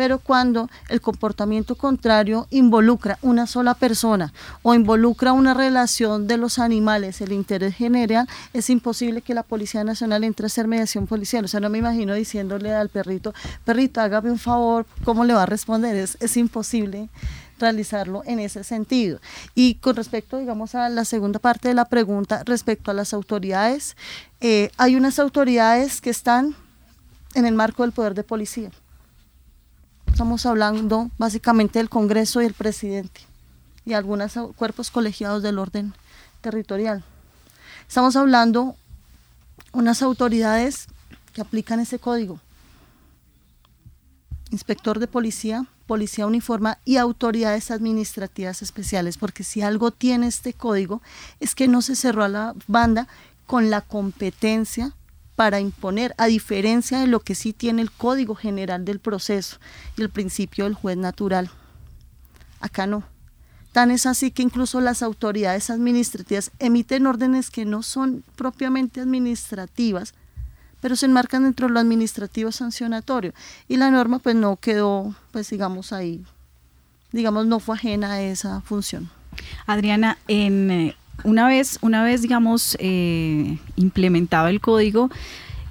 pero 0.00 0.18
cuando 0.18 0.70
el 0.88 1.02
comportamiento 1.02 1.74
contrario 1.74 2.46
involucra 2.48 3.18
una 3.20 3.46
sola 3.46 3.74
persona 3.74 4.32
o 4.62 4.74
involucra 4.74 5.34
una 5.34 5.52
relación 5.52 6.26
de 6.26 6.38
los 6.38 6.58
animales, 6.58 7.20
el 7.20 7.32
interés 7.32 7.74
general, 7.74 8.26
es 8.54 8.70
imposible 8.70 9.20
que 9.20 9.34
la 9.34 9.42
Policía 9.42 9.84
Nacional 9.84 10.24
entre 10.24 10.44
a 10.44 10.46
hacer 10.46 10.66
mediación 10.66 11.06
policial. 11.06 11.44
O 11.44 11.48
sea, 11.48 11.60
no 11.60 11.68
me 11.68 11.76
imagino 11.76 12.14
diciéndole 12.14 12.72
al 12.72 12.88
perrito, 12.88 13.34
perrito, 13.66 14.00
hágame 14.00 14.30
un 14.30 14.38
favor, 14.38 14.86
¿cómo 15.04 15.26
le 15.26 15.34
va 15.34 15.42
a 15.42 15.46
responder? 15.46 15.94
Es, 15.96 16.16
es 16.20 16.34
imposible 16.38 17.10
realizarlo 17.60 18.22
en 18.26 18.40
ese 18.40 18.64
sentido. 18.64 19.20
Y 19.54 19.76
con 19.76 19.96
respecto, 19.96 20.38
digamos, 20.38 20.74
a 20.74 20.88
la 20.88 21.04
segunda 21.04 21.38
parte 21.38 21.68
de 21.68 21.74
la 21.74 21.84
pregunta, 21.84 22.42
respecto 22.44 22.90
a 22.90 22.94
las 22.94 23.14
autoridades, 23.14 23.96
eh, 24.40 24.70
hay 24.76 24.96
unas 24.96 25.18
autoridades 25.18 26.00
que 26.00 26.10
están 26.10 26.56
en 27.34 27.46
el 27.46 27.54
marco 27.54 27.82
del 27.82 27.92
poder 27.92 28.14
de 28.14 28.24
policía. 28.24 28.70
Estamos 30.06 30.44
hablando 30.44 31.10
básicamente 31.18 31.78
del 31.78 31.88
Congreso 31.88 32.42
y 32.42 32.46
el 32.46 32.54
presidente 32.54 33.20
y 33.86 33.94
algunos 33.94 34.34
cuerpos 34.56 34.90
colegiados 34.90 35.42
del 35.42 35.58
orden 35.58 35.94
territorial. 36.40 37.04
Estamos 37.88 38.16
hablando 38.16 38.76
unas 39.72 40.02
autoridades 40.02 40.88
que 41.32 41.40
aplican 41.40 41.80
ese 41.80 41.98
código. 41.98 42.40
Inspector 44.50 44.98
de 44.98 45.06
policía, 45.06 45.66
policía 45.90 46.24
uniforma 46.24 46.78
y 46.84 46.98
autoridades 46.98 47.72
administrativas 47.72 48.62
especiales, 48.62 49.18
porque 49.18 49.42
si 49.42 49.60
algo 49.60 49.90
tiene 49.90 50.28
este 50.28 50.52
código 50.52 51.02
es 51.40 51.56
que 51.56 51.66
no 51.66 51.82
se 51.82 51.96
cerró 51.96 52.22
a 52.22 52.28
la 52.28 52.54
banda 52.68 53.08
con 53.44 53.70
la 53.70 53.80
competencia 53.80 54.94
para 55.34 55.58
imponer, 55.58 56.14
a 56.16 56.26
diferencia 56.26 57.00
de 57.00 57.08
lo 57.08 57.18
que 57.18 57.34
sí 57.34 57.52
tiene 57.52 57.82
el 57.82 57.90
Código 57.90 58.36
General 58.36 58.84
del 58.84 59.00
Proceso 59.00 59.56
y 59.96 60.02
el 60.02 60.10
principio 60.10 60.62
del 60.62 60.74
juez 60.74 60.96
natural. 60.96 61.50
Acá 62.60 62.86
no. 62.86 63.02
Tan 63.72 63.90
es 63.90 64.06
así 64.06 64.30
que 64.30 64.44
incluso 64.44 64.80
las 64.80 65.02
autoridades 65.02 65.70
administrativas 65.70 66.52
emiten 66.60 67.08
órdenes 67.08 67.50
que 67.50 67.64
no 67.64 67.82
son 67.82 68.22
propiamente 68.36 69.00
administrativas, 69.00 70.14
pero 70.80 70.96
se 70.96 71.06
enmarcan 71.06 71.44
dentro 71.44 71.68
de 71.68 71.74
lo 71.74 71.80
administrativo 71.80 72.52
sancionatorio. 72.52 73.32
Y 73.68 73.76
la 73.76 73.90
norma 73.90 74.18
pues 74.18 74.34
no 74.34 74.56
quedó, 74.56 75.14
pues 75.32 75.50
digamos 75.50 75.92
ahí, 75.92 76.24
digamos 77.12 77.46
no 77.46 77.60
fue 77.60 77.76
ajena 77.76 78.12
a 78.12 78.22
esa 78.22 78.60
función. 78.62 79.10
Adriana, 79.66 80.18
en 80.28 80.70
eh, 80.70 80.96
una 81.24 81.46
vez, 81.46 81.78
una 81.82 82.02
vez 82.02 82.22
digamos, 82.22 82.76
eh, 82.80 83.58
implementado 83.76 84.48
el 84.48 84.60
código, 84.60 85.10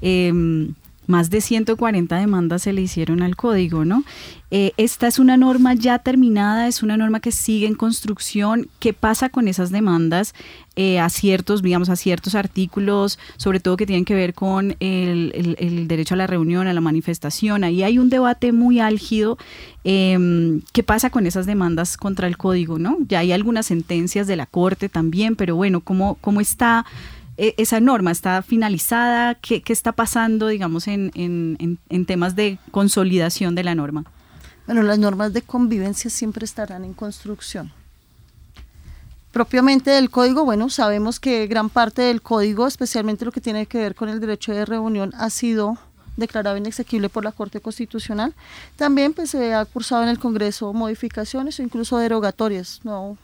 em, 0.02 0.74
más 1.10 1.32
de 1.32 1.42
140 1.42 2.18
demandas 2.18 2.62
se 2.62 2.72
le 2.72 2.82
hicieron 2.82 3.24
al 3.24 3.36
código, 3.36 3.84
¿no? 3.84 4.04
Eh, 4.52 4.74
esta 4.78 5.08
es 5.08 5.18
una 5.18 5.38
norma 5.38 5.74
ya 5.74 5.98
terminada, 5.98 6.68
es 6.68 6.84
una 6.84 6.98
norma 6.98 7.20
que 7.20 7.32
sigue 7.32 7.66
en 7.66 7.74
construcción. 7.74 8.68
¿Qué 8.80 8.94
pasa 8.94 9.30
con 9.30 9.48
esas 9.48 9.72
demandas 9.72 10.36
eh, 10.76 11.00
a 11.00 11.10
ciertos, 11.10 11.64
digamos, 11.64 11.90
a 11.90 11.96
ciertos 11.96 12.36
artículos, 12.36 13.18
sobre 13.38 13.60
todo 13.60 13.76
que 13.76 13.88
tienen 13.88 14.06
que 14.06 14.14
ver 14.14 14.36
con 14.36 14.76
el, 14.80 15.86
derecho 15.88 16.14
a 16.14 16.18
la 16.18 16.28
reunión, 16.28 16.68
a 16.68 16.74
la 16.74 16.82
manifestación? 16.82 17.64
Ahí 17.64 17.82
hay 17.82 17.98
un 17.98 18.10
debate 18.10 18.52
muy 18.52 18.80
álgido. 18.80 19.40
Em, 19.84 20.62
¿Qué 20.74 20.84
pasa 20.84 21.10
con 21.10 21.26
esas 21.26 21.48
demandas 21.48 21.98
contra 21.98 22.28
el 22.28 22.38
código, 22.38 22.78
no? 22.78 22.98
Ya 23.08 23.20
hay 23.20 23.32
algunas 23.32 23.66
sentencias 23.66 24.28
de 24.28 24.36
la 24.36 24.46
Corte 24.46 24.90
también, 24.90 25.36
pero 25.36 25.56
bueno, 25.56 25.82
¿cómo, 25.82 26.20
cómo 26.22 26.40
está? 26.40 26.86
E, 27.40 27.56
esa 27.58 27.80
norma 27.80 28.12
está 28.12 28.42
finalizada? 28.42 29.34
¿Qué, 29.36 29.64
está 29.68 29.94
pasando, 29.94 30.48
digamos, 30.48 30.90
en, 30.90 31.12
en, 31.16 32.06
temas 32.06 32.36
de 32.36 32.60
consolidación 32.72 33.56
de 33.56 33.64
la 33.64 33.76
norma? 33.76 34.04
Bueno, 34.66 34.84
las 34.84 35.00
normas 35.00 35.32
de 35.32 35.42
convivencia 35.42 36.10
siempre 36.10 36.44
estarán 36.44 36.84
en 36.84 36.94
construcción. 36.94 37.72
Propiamente 39.32 39.92
del 39.92 40.10
código, 40.10 40.44
bueno, 40.44 40.70
sabemos 40.70 41.22
que 41.22 41.48
gran 41.48 41.70
parte 41.70 42.02
del 42.02 42.22
código, 42.22 42.68
especialmente 42.68 43.24
lo 43.24 43.32
que 43.32 43.40
tiene 43.40 43.68
que 43.68 43.78
ver 43.78 43.96
con 43.96 44.10
el 44.10 44.20
derecho 44.20 44.52
de 44.52 44.66
reunión, 44.66 45.14
ha 45.18 45.30
sido 45.30 45.78
declarado 46.18 46.58
inexequible 46.58 47.08
por 47.08 47.24
la 47.24 47.32
Corte 47.32 47.62
Constitucional. 47.62 48.36
También 48.76 49.14
pues, 49.14 49.30
se 49.30 49.54
ha 49.54 49.64
cursado 49.64 50.04
en 50.04 50.10
el 50.10 50.20
Congreso 50.20 50.74
modificaciones 50.74 51.58
o 51.58 51.64
incluso 51.64 51.98
derogatorias, 51.98 52.82
¿no? 52.84 53.18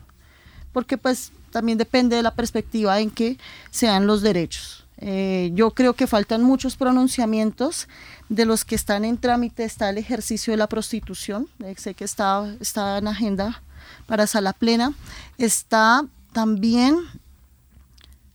porque 0.76 0.98
pues 0.98 1.32
también 1.56 1.78
depende 1.78 2.18
de 2.18 2.22
la 2.22 2.36
perspectiva 2.36 3.00
en 3.00 3.10
que 3.10 3.38
sean 3.72 4.08
los 4.08 4.22
derechos. 4.22 4.86
Eh, 4.98 5.52
yo 5.54 5.72
creo 5.72 5.94
que 5.94 6.06
faltan 6.06 6.44
muchos 6.44 6.76
pronunciamientos. 6.76 7.88
De 8.28 8.44
los 8.44 8.66
que 8.66 8.76
están 8.76 9.06
en 9.06 9.18
trámite 9.18 9.64
está 9.64 9.90
el 9.90 9.98
ejercicio 9.98 10.52
de 10.52 10.58
la 10.58 10.68
prostitución. 10.68 11.48
Eh, 11.64 11.74
sé 11.78 11.94
que 11.94 12.04
está, 12.04 12.54
está 12.60 12.98
en 12.98 13.08
agenda 13.08 13.62
para 14.06 14.28
sala 14.28 14.52
plena. 14.52 14.94
Está 15.38 16.06
también 16.34 16.98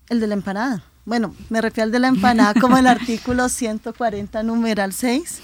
el 0.08 0.20
de 0.20 0.26
la 0.26 0.32
empanada. 0.32 0.82
Bueno, 1.04 1.34
me 1.50 1.60
refiero 1.60 1.88
al 1.88 1.92
de 1.92 1.98
la 1.98 2.08
empanada 2.08 2.54
como 2.58 2.78
el 2.78 2.86
artículo 2.86 3.50
140, 3.50 4.42
numeral 4.44 4.94
6, 4.94 5.40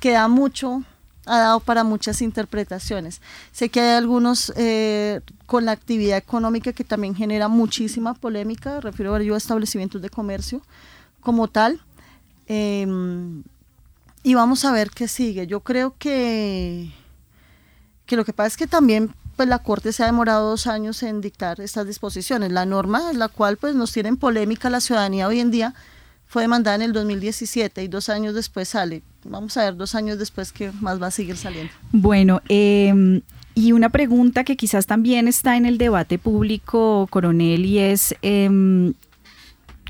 que 0.00 0.10
da 0.10 0.26
mucho, 0.26 0.82
ha 1.26 1.38
dado 1.38 1.60
para 1.60 1.84
muchas 1.84 2.22
interpretaciones. 2.22 3.20
Sé 3.52 3.68
que 3.68 3.80
hay 3.80 3.96
algunos 3.96 4.52
eh, 4.56 5.20
con 5.46 5.64
la 5.64 5.72
actividad 5.72 6.18
económica 6.18 6.72
que 6.72 6.84
también 6.84 7.14
genera 7.14 7.48
muchísima 7.48 8.14
polémica, 8.14 8.80
refiero 8.80 9.20
yo 9.20 9.34
a 9.34 9.38
establecimientos 9.38 10.02
de 10.02 10.10
comercio 10.10 10.62
como 11.20 11.48
tal. 11.48 11.80
Em, 12.46 13.42
y 14.22 14.34
vamos 14.34 14.64
a 14.64 14.72
ver 14.72 14.90
qué 14.90 15.08
sigue. 15.08 15.46
Yo 15.46 15.60
creo 15.60 15.94
que, 15.98 16.92
que 18.06 18.16
lo 18.16 18.24
que 18.24 18.32
pasa 18.32 18.48
es 18.48 18.56
que 18.56 18.66
también 18.66 19.14
pues 19.36 19.48
la 19.48 19.60
Corte 19.60 19.92
se 19.92 20.02
ha 20.02 20.06
demorado 20.06 20.50
dos 20.50 20.66
años 20.66 21.02
en 21.02 21.20
dictar 21.20 21.60
estas 21.60 21.86
disposiciones. 21.86 22.52
La 22.52 22.66
norma 22.66 23.10
en 23.10 23.18
la 23.18 23.28
cual 23.28 23.56
pues 23.56 23.74
nos 23.74 23.92
tienen 23.92 24.16
polémica 24.16 24.68
la 24.68 24.80
ciudadanía 24.80 25.28
hoy 25.28 25.40
en 25.40 25.50
día 25.50 25.74
fue 26.30 26.42
demandada 26.42 26.76
en 26.76 26.82
el 26.82 26.92
2017 26.92 27.82
y 27.82 27.88
dos 27.88 28.08
años 28.08 28.36
después 28.36 28.68
sale. 28.68 29.02
Vamos 29.24 29.56
a 29.56 29.64
ver 29.64 29.76
dos 29.76 29.96
años 29.96 30.16
después 30.16 30.52
qué 30.52 30.70
más 30.80 31.02
va 31.02 31.08
a 31.08 31.10
seguir 31.10 31.36
saliendo. 31.36 31.72
Bueno, 31.90 32.40
em, 32.48 33.22
y 33.56 33.72
una 33.72 33.88
pregunta 33.88 34.44
que 34.44 34.56
quizás 34.56 34.86
también 34.86 35.26
está 35.26 35.56
en 35.56 35.66
el 35.66 35.76
debate 35.76 36.18
público, 36.20 37.08
coronel, 37.10 37.66
y 37.66 37.80
es 37.80 38.14
em, 38.22 38.94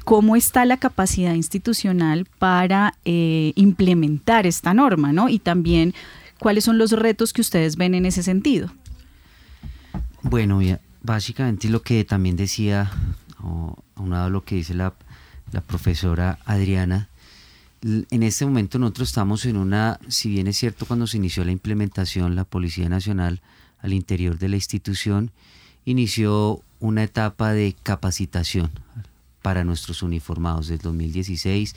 cómo 0.07 0.35
está 0.35 0.65
la 0.65 0.79
capacidad 0.79 1.35
institucional 1.35 2.27
para 2.39 2.95
eh, 3.05 3.53
implementar 3.57 4.47
esta 4.47 4.73
norma, 4.73 5.13
¿no? 5.13 5.29
Y 5.29 5.41
también 5.41 5.93
cuáles 6.39 6.65
son 6.65 6.79
los 6.79 6.93
retos 6.93 7.35
que 7.35 7.43
ustedes 7.43 7.77
ven 7.77 7.95
en 7.95 8.07
ese 8.07 8.23
sentido. 8.23 8.73
Bueno, 10.23 10.61
básicamente 11.03 11.69
lo 11.69 11.83
que 11.83 12.03
también 12.05 12.37
decía, 12.37 12.91
o 13.43 13.77
a 13.95 14.01
un 14.01 14.09
lado 14.09 14.31
lo 14.31 14.43
que 14.43 14.55
dice 14.55 14.73
la, 14.73 14.95
la 15.53 15.61
profesora 15.61 16.39
Adriana, 16.45 17.09
en 17.83 18.23
este 18.23 18.45
momento 18.45 18.79
nosotros 18.79 19.09
estamos 19.09 19.47
en 19.47 19.57
una, 19.57 19.99
si 20.09 20.29
bien 20.29 20.47
es 20.47 20.59
cierto 20.59 20.87
cuando 20.87 21.07
se 21.07 21.17
inició 21.17 21.45
la 21.45 21.53
implementación, 21.53 22.37
la 22.37 22.45
Policía 22.45 22.89
Nacional 22.89 23.41
al 23.81 23.93
interior 23.93 24.39
de 24.39 24.49
la 24.49 24.57
institución 24.57 25.31
inició 25.85 26.63
una 26.79 27.03
etapa 27.03 27.53
de 27.53 27.75
capacitación 27.83 28.71
para 29.41 29.65
nuestros 29.65 30.03
uniformados 30.03 30.69
desde 30.69 30.83
2016. 30.83 31.75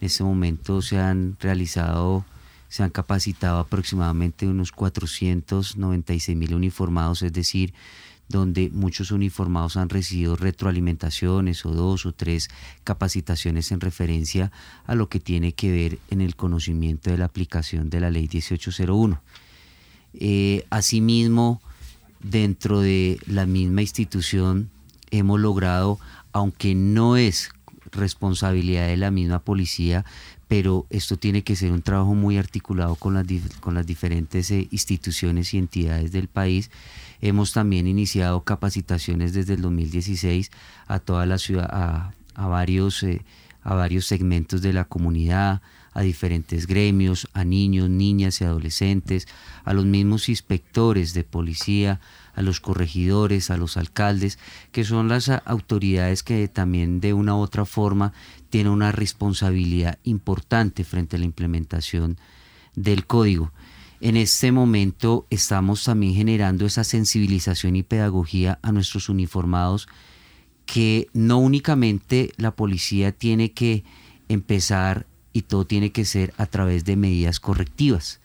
En 0.00 0.06
este 0.06 0.24
momento 0.24 0.82
se 0.82 0.98
han 0.98 1.36
realizado 1.40 2.24
se 2.68 2.82
han 2.82 2.90
capacitado 2.90 3.58
aproximadamente 3.58 4.46
unos 4.46 4.72
496 4.72 6.36
mil 6.36 6.52
uniformados, 6.52 7.22
es 7.22 7.32
decir, 7.32 7.72
donde 8.28 8.70
muchos 8.70 9.10
uniformados 9.10 9.76
han 9.76 9.88
recibido 9.88 10.36
retroalimentaciones 10.36 11.64
o 11.64 11.70
dos 11.70 12.06
o 12.06 12.12
tres 12.12 12.48
capacitaciones 12.84 13.70
en 13.72 13.80
referencia 13.80 14.50
a 14.86 14.94
lo 14.94 15.08
que 15.08 15.20
tiene 15.20 15.52
que 15.52 15.70
ver 15.70 15.98
en 16.10 16.20
el 16.20 16.36
conocimiento 16.36 17.10
de 17.10 17.18
la 17.18 17.26
aplicación 17.26 17.90
de 17.90 18.00
la 18.00 18.10
ley 18.10 18.22
1801. 18.22 19.20
Eh, 20.14 20.66
asimismo, 20.70 21.60
dentro 22.20 22.80
de 22.80 23.18
la 23.26 23.46
misma 23.46 23.82
institución 23.82 24.70
hemos 25.10 25.38
logrado, 25.38 25.98
aunque 26.32 26.74
no 26.74 27.16
es 27.16 27.50
responsabilidad 27.92 28.88
de 28.88 28.96
la 28.96 29.10
misma 29.10 29.40
policía, 29.40 30.04
pero 30.48 30.86
esto 30.90 31.16
tiene 31.16 31.42
que 31.42 31.56
ser 31.56 31.72
un 31.72 31.82
trabajo 31.82 32.14
muy 32.14 32.38
articulado 32.38 32.94
con 32.94 33.14
las, 33.14 33.26
con 33.60 33.74
las 33.74 33.86
diferentes 33.86 34.50
eh, 34.50 34.68
instituciones 34.70 35.52
y 35.54 35.58
entidades 35.58 36.12
del 36.12 36.28
país. 36.28 36.70
Hemos 37.20 37.52
también 37.52 37.86
iniciado 37.86 38.42
capacitaciones 38.42 39.32
desde 39.32 39.54
el 39.54 39.62
2016 39.62 40.50
a 40.86 40.98
toda 41.00 41.26
la 41.26 41.38
ciudad, 41.38 41.68
a, 41.70 42.46
varios, 42.46 43.02
eh, 43.02 43.22
a 43.62 43.74
varios 43.74 44.06
segmentos 44.06 44.62
de 44.62 44.72
la 44.72 44.84
comunidad, 44.84 45.62
a 45.94 46.02
diferentes 46.02 46.66
gremios, 46.66 47.26
a 47.32 47.42
niños, 47.42 47.88
niñas 47.88 48.40
y 48.40 48.44
adolescentes, 48.44 49.26
a 49.64 49.72
los 49.72 49.86
mismos 49.86 50.28
inspectores 50.28 51.14
de 51.14 51.24
policía, 51.24 52.00
a 52.34 52.42
los 52.42 52.60
corregidores, 52.60 53.50
a 53.50 53.56
los 53.56 53.78
alcaldes, 53.78 54.38
que 54.72 54.84
son 54.84 55.08
las 55.08 55.30
autoridades 55.30 56.22
que 56.22 56.48
también 56.48 57.00
de 57.00 57.14
una 57.14 57.34
u 57.34 57.38
otra 57.38 57.64
forma 57.64 58.12
tienen 58.56 58.72
una 58.72 58.90
responsabilidad 58.90 59.98
importante 60.02 60.82
frente 60.82 61.16
a 61.16 61.18
la 61.18 61.26
implementación 61.26 62.16
del 62.74 63.04
código. 63.06 63.52
En 64.00 64.16
este 64.16 64.50
momento 64.50 65.26
estamos 65.28 65.84
también 65.84 66.14
generando 66.14 66.64
esa 66.64 66.82
sensibilización 66.82 67.76
y 67.76 67.82
pedagogía 67.82 68.58
a 68.62 68.72
nuestros 68.72 69.10
uniformados 69.10 69.88
que 70.64 71.08
no 71.12 71.36
únicamente 71.36 72.32
la 72.38 72.52
policía 72.52 73.12
tiene 73.12 73.52
que 73.52 73.84
empezar 74.30 75.06
y 75.34 75.42
todo 75.42 75.66
tiene 75.66 75.92
que 75.92 76.06
ser 76.06 76.32
a 76.38 76.46
través 76.46 76.86
de 76.86 76.96
medidas 76.96 77.40
correctivas 77.40 78.20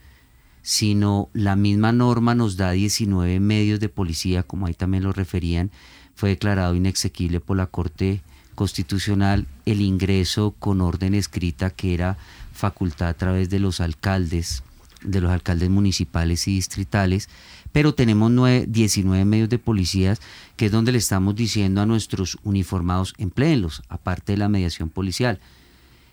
sino 0.61 1.27
la 1.34 1.57
misma 1.57 1.91
norma 1.91 2.36
nos 2.36 2.55
da 2.55 2.71
19 2.71 3.39
medios 3.41 3.82
de 3.82 3.89
policía, 3.89 4.43
como 4.43 4.67
ahí 4.67 4.75
también 4.75 5.03
lo 5.03 5.11
referían, 5.11 5.71
fue 6.15 6.29
declarado 6.29 6.75
inexequible 6.75 7.39
por 7.39 7.57
la 7.57 7.65
Corte 7.65 8.21
Constitucional 8.56 9.47
el 9.66 9.82
ingreso 9.82 10.54
con 10.60 10.82
orden 10.82 11.14
escrita 11.14 11.70
que 11.70 11.93
era 11.93 12.18
facultad 12.54 13.10
a 13.10 13.14
través 13.14 13.49
de 13.49 13.60
los 13.60 13.82
alcaldes, 13.82 14.64
de 15.04 15.22
los 15.22 15.32
alcaldes 15.32 15.70
municipales 15.70 16.47
y 16.47 16.56
distritales, 16.56 17.30
pero 17.72 17.93
tenemos 17.93 18.32
19 18.68 19.26
medios 19.26 19.49
de 19.49 19.58
policías 19.58 20.20
que 20.58 20.68
es 20.68 20.72
donde 20.72 20.91
le 20.91 20.97
estamos 20.97 21.36
diciendo 21.36 21.82
a 21.82 21.86
nuestros 21.86 22.38
uniformados 22.43 23.14
empleenlos, 23.18 23.82
aparte 23.89 24.34
de 24.34 24.38
la 24.38 24.49
mediación 24.49 24.89
policial. 24.89 25.39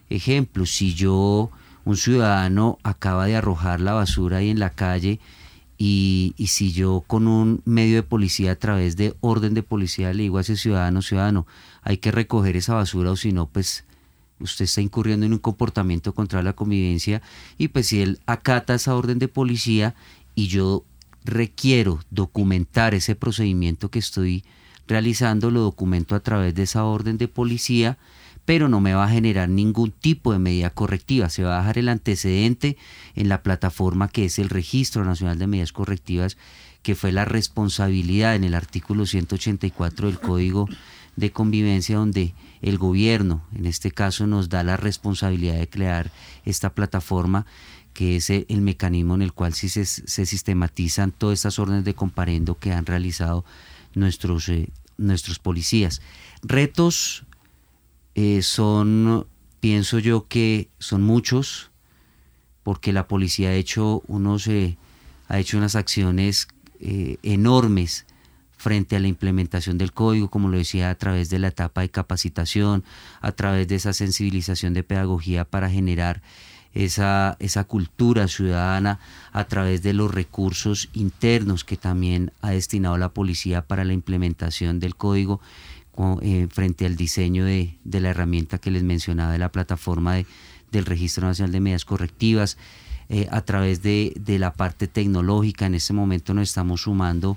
Ejemplo, 0.09 0.65
si 0.65 0.95
yo 0.95 1.51
un 1.85 1.97
ciudadano 1.97 2.79
acaba 2.83 3.27
de 3.27 3.37
arrojar 3.37 3.81
la 3.81 3.93
basura 3.93 4.39
ahí 4.39 4.51
en 4.51 4.59
la 4.59 4.71
calle 4.71 5.21
y, 5.79 6.35
si 6.49 6.73
yo 6.73 7.05
con 7.07 7.29
un 7.29 7.63
medio 7.65 7.97
de 7.97 8.03
policía 8.03 8.53
a 8.53 8.57
través 8.57 8.97
de 8.97 9.15
orden 9.21 9.55
de 9.55 9.63
policía 9.63 10.13
le 10.13 10.25
digo 10.25 10.39
a 10.39 10.41
ese 10.41 10.57
ciudadano, 10.57 11.03
ciudadano, 11.03 11.47
hay 11.83 11.99
que 11.99 12.11
recoger 12.11 12.57
esa 12.57 12.75
basura 12.75 13.11
o 13.11 13.17
si 13.17 13.33
no, 13.33 13.47
pues 13.47 13.85
usted 14.41 14.65
está 14.65 14.81
incurriendo 14.81 15.27
en 15.27 15.33
un 15.33 15.39
comportamiento 15.39 16.15
contra 16.15 16.43
la 16.43 16.53
convivencia 16.53 17.23
y 17.57 17.69
pues 17.69 17.89
si 17.89 18.03
él 18.03 18.21
acata 18.27 18.75
esa 18.75 18.95
orden 18.95 19.19
de 19.19 19.29
policía 19.29 19.95
y 20.35 20.47
yo 20.47 20.85
requiero 21.25 22.01
documentar 22.11 22.95
ese 22.95 23.15
procedimiento 23.15 23.91
que 23.91 23.99
estoy 23.99 24.45
realizando, 24.87 25.51
lo 25.51 25.61
documento 25.61 26.15
a 26.15 26.21
través 26.21 26.55
de 26.55 26.63
esa 26.63 26.85
orden 26.85 27.19
de 27.19 27.29
policía 27.29 27.99
pero 28.49 28.71
no 28.71 28.81
me 28.81 28.95
va 28.95 29.05
a 29.05 29.11
generar 29.11 29.51
ningún 29.51 29.91
tipo 29.91 30.33
de 30.33 30.39
medida 30.39 30.71
correctiva. 30.71 31.29
Se 31.29 31.43
va 31.43 31.57
a 31.57 31.59
dejar 31.59 31.77
el 31.77 31.91
antecedente 31.91 32.79
en 33.15 33.29
la 33.29 33.43
plataforma 33.43 34.09
que 34.09 34.25
es 34.25 34.39
el 34.39 34.49
Registro 34.49 35.05
Nacional 35.05 35.39
de 35.39 35.47
Medidas 35.47 35.73
Correctivas, 35.73 36.39
que 36.81 36.95
fue 36.95 37.13
la 37.13 37.27
responsabilidad 37.27 38.35
en 38.37 38.45
el 38.45 38.55
artículo 38.55 39.05
184 39.05 40.07
del 40.07 40.19
Código 40.19 40.67
de 41.19 41.33
Convivencia, 41.33 41.97
donde 41.97 42.33
el 42.63 42.79
gobierno, 42.79 43.43
en 43.53 43.67
este 43.67 43.91
caso, 43.91 44.29
nos 44.29 44.49
da 44.49 44.63
la 44.63 44.77
responsabilidad 44.77 45.59
de 45.59 45.69
crear 45.69 46.13
esta 46.45 46.73
plataforma 46.75 47.45
que 47.93 48.15
es 48.15 48.31
el 48.31 48.61
mecanismo 48.61 49.17
en 49.17 49.23
el 49.23 49.33
cual 49.33 49.55
sí 49.55 49.69
se, 49.69 49.85
sistematizan 49.85 51.11
todas 51.11 51.41
estas 51.41 51.59
órdenes 51.59 51.85
de 51.85 51.95
comparendo 51.95 52.57
que 52.57 52.73
han 52.73 52.87
realizado 52.87 53.45
nuestros, 53.95 54.49
eh, 54.49 54.69
nuestros 54.97 55.41
policías. 55.41 56.01
Retos 56.43 57.25
eh, 58.15 58.43
son, 58.43 59.27
pienso 59.59 59.99
yo 59.99 60.29
que 60.29 60.69
son 60.79 61.03
muchos, 61.03 61.73
porque 62.63 62.93
la 62.93 63.09
policía 63.09 63.49
ha 63.49 63.55
hecho, 63.55 64.05
unos, 64.07 64.47
eh, 64.47 64.79
ha 65.27 65.41
hecho 65.41 65.59
unas 65.59 65.75
acciones 65.75 66.47
enormes 66.81 68.07
frente 68.59 68.97
a 68.97 69.01
la 69.01 69.09
implementación 69.09 69.79
del 69.79 69.93
código, 69.93 70.29
como 70.29 70.49
lo 70.49 70.59
decía, 70.59 70.91
a 70.91 70.95
través 70.97 71.31
de 71.31 71.39
la 71.39 71.49
etapa 71.49 71.81
de 71.81 71.89
capacitación, 71.89 72.85
a 73.21 73.33
través 73.33 73.69
de 73.69 73.77
esa 73.77 73.93
sensibilización 73.93 74.75
de 74.75 74.83
pedagogía 74.83 75.45
para 75.47 75.71
generar 75.71 76.21
esa, 76.75 77.37
esa 77.39 77.65
cultura 77.65 78.29
ciudadana 78.29 79.01
a 79.33 79.45
través 79.45 79.83
de 79.83 79.95
los 79.95 80.13
recursos 80.13 80.91
internos 80.93 81.65
que 81.65 81.79
también 81.79 82.33
ha 82.43 82.51
destinado 82.51 82.99
la 82.99 83.09
policía 83.09 83.63
para 83.63 83.85
la 83.85 83.95
implementación 83.95 84.79
del 84.79 84.95
código 84.95 85.41
eh, 86.23 86.47
frente 86.49 86.87
al 86.87 86.95
diseño 86.95 87.45
de, 87.45 87.77
la 87.85 88.11
herramienta 88.11 88.59
que 88.59 88.71
les 88.71 88.85
mencionaba 88.85 89.33
de 89.33 89.39
la 89.39 89.51
plataforma 89.51 90.15
del 90.71 90.87
Registro 90.87 91.27
Nacional 91.27 91.51
de 91.51 91.59
Medidas 91.59 91.85
Correctivas, 91.85 92.57
eh, 93.09 93.27
a 93.33 93.41
través 93.41 93.83
de, 93.83 94.13
la 94.39 94.53
parte 94.53 94.87
tecnológica. 94.87 95.67
En 95.67 95.75
este 95.75 95.95
momento 95.95 96.35
nos 96.35 96.51
estamos 96.51 96.83
sumando 96.83 97.37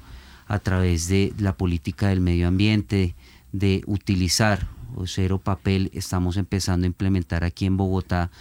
a 0.52 0.60
través 0.60 1.08
de 1.08 1.34
la 1.38 1.56
política 1.56 2.10
del 2.10 2.20
medio 2.20 2.49
ambiente, 2.49 3.16
de 3.54 3.84
utilizar 3.88 4.68
o 4.97 5.08
cero 5.08 5.39
papel. 5.39 5.89
Estamos 5.93 6.36
empezando 6.36 6.84
a 6.84 6.88
implementar 6.88 7.45
aquí 7.45 7.66
en 7.66 7.78
Bogotá 7.78 8.32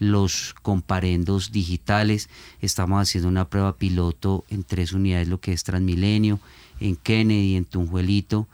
los 0.00 0.56
comparendos 0.62 1.52
digitales. 1.52 2.28
Estamos 2.60 3.00
haciendo 3.00 3.28
una 3.28 3.48
prueba 3.48 3.76
piloto 3.76 4.44
en 4.50 4.64
tres 4.64 4.92
unidades, 4.92 5.28
lo 5.28 5.38
que 5.38 5.52
es 5.52 5.62
Transmilenio, 5.62 6.40
en 6.80 6.96
Kennedy, 6.96 7.54
en 7.54 7.64
Tunjuelito, 7.64 8.48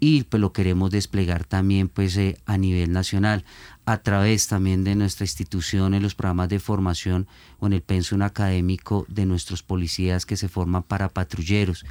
y 0.00 0.22
pues 0.22 0.40
lo 0.40 0.54
queremos 0.54 0.90
desplegar 0.90 1.44
también 1.44 1.88
pues 1.88 2.16
eh, 2.16 2.38
a 2.46 2.56
nivel 2.56 2.92
nacional 2.92 3.44
a 3.84 3.98
través 3.98 4.48
también 4.48 4.84
de 4.84 4.94
nuestra 4.94 5.24
institución 5.24 5.92
en 5.92 6.02
los 6.02 6.14
programas 6.14 6.48
de 6.48 6.60
formación 6.60 7.26
o 7.58 7.66
en 7.66 7.74
el 7.74 7.82
pensum 7.82 8.22
académico 8.22 9.04
de 9.08 9.26
nuestros 9.26 9.62
policías 9.62 10.24
que 10.24 10.38
se 10.38 10.48
forman 10.48 10.82
para 10.82 11.10
patrulleros 11.10 11.84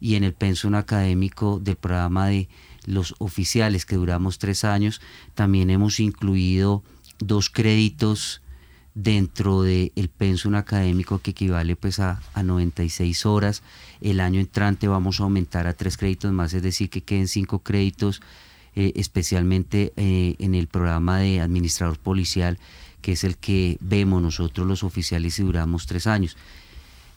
y 0.00 0.14
en 0.14 0.24
el 0.24 0.32
pensum 0.32 0.74
académico 0.74 1.60
del 1.60 1.76
programa 1.76 2.28
de 2.28 2.48
los 2.86 3.14
oficiales 3.18 3.84
que 3.84 3.96
duramos 3.96 4.38
tres 4.38 4.64
años 4.64 5.00
también 5.34 5.70
hemos 5.70 6.00
incluido 6.00 6.82
dos 7.18 7.50
créditos 7.50 8.42
dentro 8.94 9.62
del 9.62 9.92
el 9.94 10.08
pensum 10.08 10.54
académico 10.54 11.20
que 11.20 11.30
equivale 11.30 11.76
pues 11.76 12.00
a, 12.00 12.20
a, 12.34 12.42
96 12.42 13.24
horas. 13.26 13.62
El 14.00 14.20
año 14.20 14.40
entrante 14.40 14.88
vamos 14.88 15.20
a 15.20 15.24
aumentar 15.24 15.66
a 15.66 15.74
tres 15.74 15.96
créditos 15.96 16.32
más, 16.32 16.52
es 16.54 16.62
decir, 16.62 16.90
que 16.90 17.02
queden 17.02 17.28
cinco 17.28 17.60
créditos, 17.60 18.20
eh, 18.74 18.92
especialmente 18.96 19.92
eh, 19.96 20.36
en 20.38 20.54
el 20.54 20.66
programa 20.66 21.18
de 21.18 21.40
administrador 21.40 21.98
policial, 21.98 22.58
que 23.00 23.12
es 23.12 23.24
el 23.24 23.36
que 23.36 23.78
vemos 23.80 24.20
nosotros 24.22 24.66
los 24.66 24.82
oficiales 24.82 25.38
y 25.38 25.42
duramos 25.42 25.86
tres 25.86 26.06
años. 26.06 26.36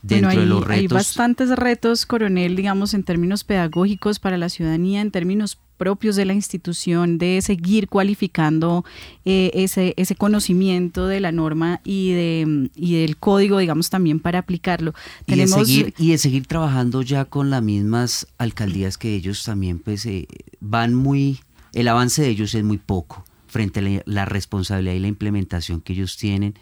Dentro 0.04 0.30
hay, 0.30 0.38
de 0.38 0.46
los 0.46 0.60
retos, 0.60 0.78
hay 0.78 0.88
bastantes 0.88 1.50
retos, 1.50 2.06
coronel, 2.06 2.58
digamos, 2.58 2.94
en 2.94 3.04
términos 3.04 3.46
pedagógicos 3.46 4.20
para 4.20 4.38
la 4.38 4.50
ciudadanía, 4.50 5.00
en 5.00 5.12
términos 5.12 5.58
propios 5.78 6.16
de 6.16 6.26
la 6.26 6.34
institución 6.34 7.18
de 7.18 7.42
seguir 7.42 7.88
cualificando 7.88 8.86
eh, 9.26 9.52
ese, 9.54 9.94
ese 9.98 10.16
conocimiento 10.16 11.08
de 11.08 11.20
la 11.20 11.32
norma 11.32 11.82
y, 11.84 12.12
de, 12.12 12.70
y 12.76 12.96
del 12.96 13.18
código, 13.18 13.58
digamos, 13.58 13.90
también 13.90 14.20
para 14.20 14.40
aplicarlo. 14.40 14.94
Y, 15.26 15.36
de 15.36 15.48
seguir, 15.48 15.94
y 15.98 16.12
de 16.12 16.18
seguir 16.18 16.48
trabajando 16.48 17.02
ya 17.02 17.26
con 17.26 17.50
las 17.50 17.64
mismas 17.64 18.28
alcaldías 18.38 18.98
que 18.98 19.16
ellos 19.16 19.44
también 19.44 19.80
pues 19.80 20.06
eh, 20.06 20.28
van 20.60 20.94
muy, 20.94 21.40
el 21.74 21.88
avance 21.88 22.22
de 22.22 22.30
ellos 22.30 22.54
es 22.56 22.64
muy 22.64 22.78
poco 22.78 23.26
frente 23.48 23.80
a 23.80 23.84
la, 23.84 24.02
la 24.06 24.26
responsabilidad 24.26 24.96
y 24.96 25.00
la 25.00 25.08
implementación 25.08 25.82
que 25.82 25.94
ellos 25.94 26.18
tienen. 26.18 26.56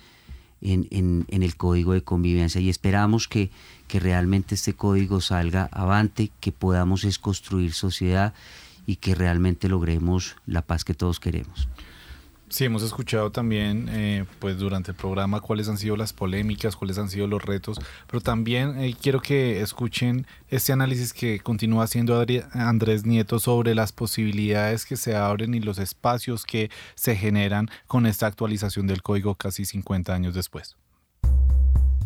En, 0.64 0.88
en, 0.92 1.42
el 1.42 1.56
código 1.56 1.94
de 1.94 2.04
convivencia 2.04 2.62
y 2.62 2.70
esperamos 2.70 3.28
que, 3.28 3.50
que 3.88 4.00
realmente 4.00 4.54
este 4.54 4.74
código 4.74 5.20
salga 5.20 5.68
avante, 5.72 6.32
que 6.40 6.52
podamos 6.52 7.04
es 7.04 7.18
construir 7.18 7.74
sociedad 7.74 8.36
y 8.86 8.98
que 8.98 9.16
realmente 9.16 9.68
logremos 9.68 10.36
la 10.46 10.62
paz 10.62 10.84
que 10.84 10.94
todos 10.94 11.20
queremos. 11.20 11.68
Sí, 12.52 12.66
hemos 12.66 12.84
escuchado 12.84 13.32
también 13.32 13.88
eh, 13.90 14.26
pues 14.40 14.58
durante 14.58 14.92
el 14.92 14.98
programa 14.98 15.40
cuáles 15.40 15.70
han 15.70 15.78
sido 15.78 15.96
las 15.96 16.12
polémicas, 16.12 16.76
cuáles 16.76 16.98
han 16.98 17.10
sido 17.10 17.26
los 17.26 17.42
retos, 17.42 17.80
pero 18.08 18.20
también 18.20 18.78
eh, 18.78 18.94
quiero 19.02 19.22
que 19.22 19.62
escuchen 19.62 20.28
este 20.50 20.74
análisis 20.74 21.14
que 21.14 21.40
continúa 21.40 21.86
haciendo 21.86 22.22
Andrés 22.52 23.06
Nieto 23.06 23.40
sobre 23.40 23.74
las 23.74 23.94
posibilidades 23.94 24.86
que 24.86 24.98
se 24.98 25.16
abren 25.16 25.54
y 25.54 25.62
los 25.62 25.80
espacios 25.80 26.44
que 26.44 26.70
se 26.94 27.16
generan 27.16 27.70
con 27.88 28.06
esta 28.06 28.28
actualización 28.28 28.86
del 28.86 29.02
código 29.02 29.36
casi 29.36 29.64
50 29.64 30.14
años 30.14 30.34
después. 30.34 30.76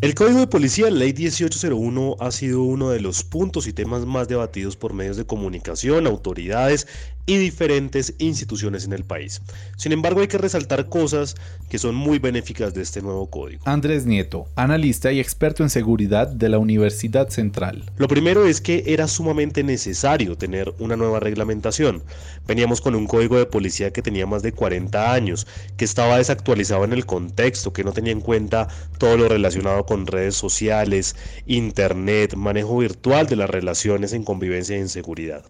El 0.02 0.14
Código 0.14 0.40
de 0.40 0.46
Policía, 0.46 0.90
Ley 0.90 1.14
1801, 1.14 2.16
ha 2.20 2.30
sido 2.30 2.62
uno 2.62 2.90
de 2.90 3.00
los 3.00 3.24
puntos 3.24 3.66
y 3.66 3.72
temas 3.72 4.04
más 4.04 4.28
debatidos 4.28 4.76
por 4.76 4.92
medios 4.92 5.16
de 5.16 5.24
comunicación, 5.24 6.06
autoridades 6.06 6.86
y 7.26 7.36
diferentes 7.36 8.14
instituciones 8.18 8.84
en 8.84 8.92
el 8.92 9.04
país. 9.04 9.42
Sin 9.76 9.92
embargo, 9.92 10.20
hay 10.20 10.28
que 10.28 10.38
resaltar 10.38 10.88
cosas 10.88 11.34
que 11.68 11.78
son 11.78 11.94
muy 11.94 12.18
benéficas 12.18 12.72
de 12.72 12.82
este 12.82 13.02
nuevo 13.02 13.28
código. 13.28 13.62
Andrés 13.66 14.06
Nieto, 14.06 14.46
analista 14.54 15.12
y 15.12 15.18
experto 15.18 15.64
en 15.64 15.70
seguridad 15.70 16.28
de 16.28 16.48
la 16.48 16.58
Universidad 16.58 17.28
Central. 17.28 17.90
Lo 17.96 18.08
primero 18.08 18.46
es 18.46 18.60
que 18.60 18.84
era 18.86 19.08
sumamente 19.08 19.64
necesario 19.64 20.38
tener 20.38 20.72
una 20.78 20.96
nueva 20.96 21.20
reglamentación. 21.20 22.02
Veníamos 22.46 22.80
con 22.80 22.94
un 22.94 23.06
código 23.06 23.38
de 23.38 23.46
policía 23.46 23.92
que 23.92 24.02
tenía 24.02 24.26
más 24.26 24.42
de 24.42 24.52
40 24.52 25.12
años, 25.12 25.46
que 25.76 25.84
estaba 25.84 26.18
desactualizado 26.18 26.84
en 26.84 26.92
el 26.92 27.06
contexto, 27.06 27.72
que 27.72 27.84
no 27.84 27.92
tenía 27.92 28.12
en 28.12 28.20
cuenta 28.20 28.68
todo 28.98 29.16
lo 29.16 29.28
relacionado 29.28 29.84
con 29.84 30.06
redes 30.06 30.36
sociales, 30.36 31.16
internet, 31.46 32.34
manejo 32.36 32.78
virtual 32.78 33.26
de 33.26 33.36
las 33.36 33.50
relaciones 33.50 34.12
en 34.12 34.22
convivencia 34.22 34.76
y 34.76 34.80
en 34.80 34.88
seguridad. 34.88 35.44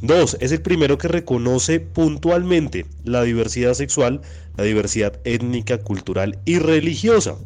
Dos, 0.00 0.36
es 0.40 0.52
el 0.52 0.60
primero 0.60 0.98
que 0.98 1.08
reconoce 1.14 1.80
puntualmente 1.80 2.86
la 3.04 3.22
diversidad 3.22 3.74
sexual, 3.74 4.20
la 4.56 4.64
diversidad 4.64 5.20
étnica, 5.24 5.78
cultural 5.78 6.38
y 6.44 6.58
religiosa 6.58 7.36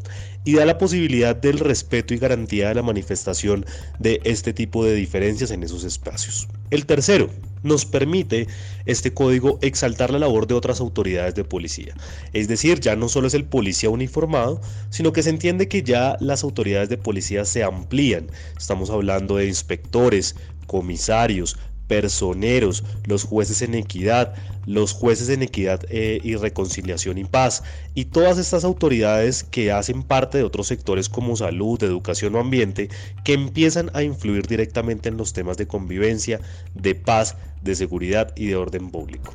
y 0.45 0.55
da 0.55 0.65
la 0.65 0.79
posibilidad 0.79 1.37
del 1.37 1.59
respeto 1.59 2.15
y 2.15 2.19
garantía 2.19 2.69
de 2.69 2.75
la 2.75 2.83
manifestación 2.83 3.67
de 3.99 4.21
este 4.25 4.53
tipo 4.53 4.85
de 4.85 4.95
diferencias 4.95 5.51
en 5.51 5.63
esos 5.63 5.85
espacios. 5.85 6.49
El 6.71 6.87
tercero, 6.87 7.29
nos 7.63 7.85
permite 7.85 8.47
este 8.87 9.13
código 9.13 9.59
exaltar 9.63 10.11
la 10.11 10.19
labor 10.19 10.47
de 10.47 10.55
otras 10.55 10.81
autoridades 10.81 11.35
de 11.35 11.45
policía. 11.45 11.95
Es 12.33 12.49
decir, 12.49 12.81
ya 12.81 12.97
no 12.97 13.09
solo 13.09 13.27
es 13.27 13.35
el 13.35 13.45
policía 13.45 13.91
uniformado, 13.91 14.61
sino 14.91 15.13
que 15.13 15.23
se 15.23 15.31
entiende 15.31 15.69
que 15.69 15.83
ya 15.83 16.17
las 16.21 16.45
autoridades 16.45 16.89
de 16.89 16.99
policía 16.99 17.45
se 17.45 17.65
amplían. 17.65 18.29
Estamos 18.57 18.91
hablando 18.91 19.37
de 19.37 19.47
inspectores, 19.47 20.37
comisarios, 20.67 21.57
personeros, 21.89 22.85
los 23.07 23.25
jueces 23.25 23.63
en 23.63 23.75
equidad, 23.75 24.35
los 24.67 24.93
jueces 24.93 25.31
en 25.31 25.43
equidad 25.43 25.81
eh, 25.89 26.21
y 26.23 26.37
reconciliación 26.37 27.19
y 27.19 27.25
paz, 27.25 27.65
y 27.95 28.05
todas 28.05 28.39
estas 28.39 28.65
autoridades 28.65 29.43
que 29.43 29.73
hacen 29.73 30.03
parte 30.03 30.39
de 30.39 30.45
otros 30.45 30.69
sectores 30.69 31.09
como 31.09 31.35
salud, 31.35 31.83
educación 31.83 32.37
o 32.37 32.41
ambiente, 32.41 32.91
que 33.25 33.33
empiezan 33.33 33.91
a 33.95 34.03
influir 34.03 34.47
directamente 34.47 35.09
en 35.09 35.17
los 35.17 35.33
temas 35.33 35.57
de 35.57 35.67
convivencia, 35.67 36.41
de 36.75 36.95
paz, 36.95 37.37
de 37.63 37.75
seguridad 37.75 38.33
y 38.37 38.47
de 38.47 38.57
orden 38.57 38.91
público. 38.91 39.35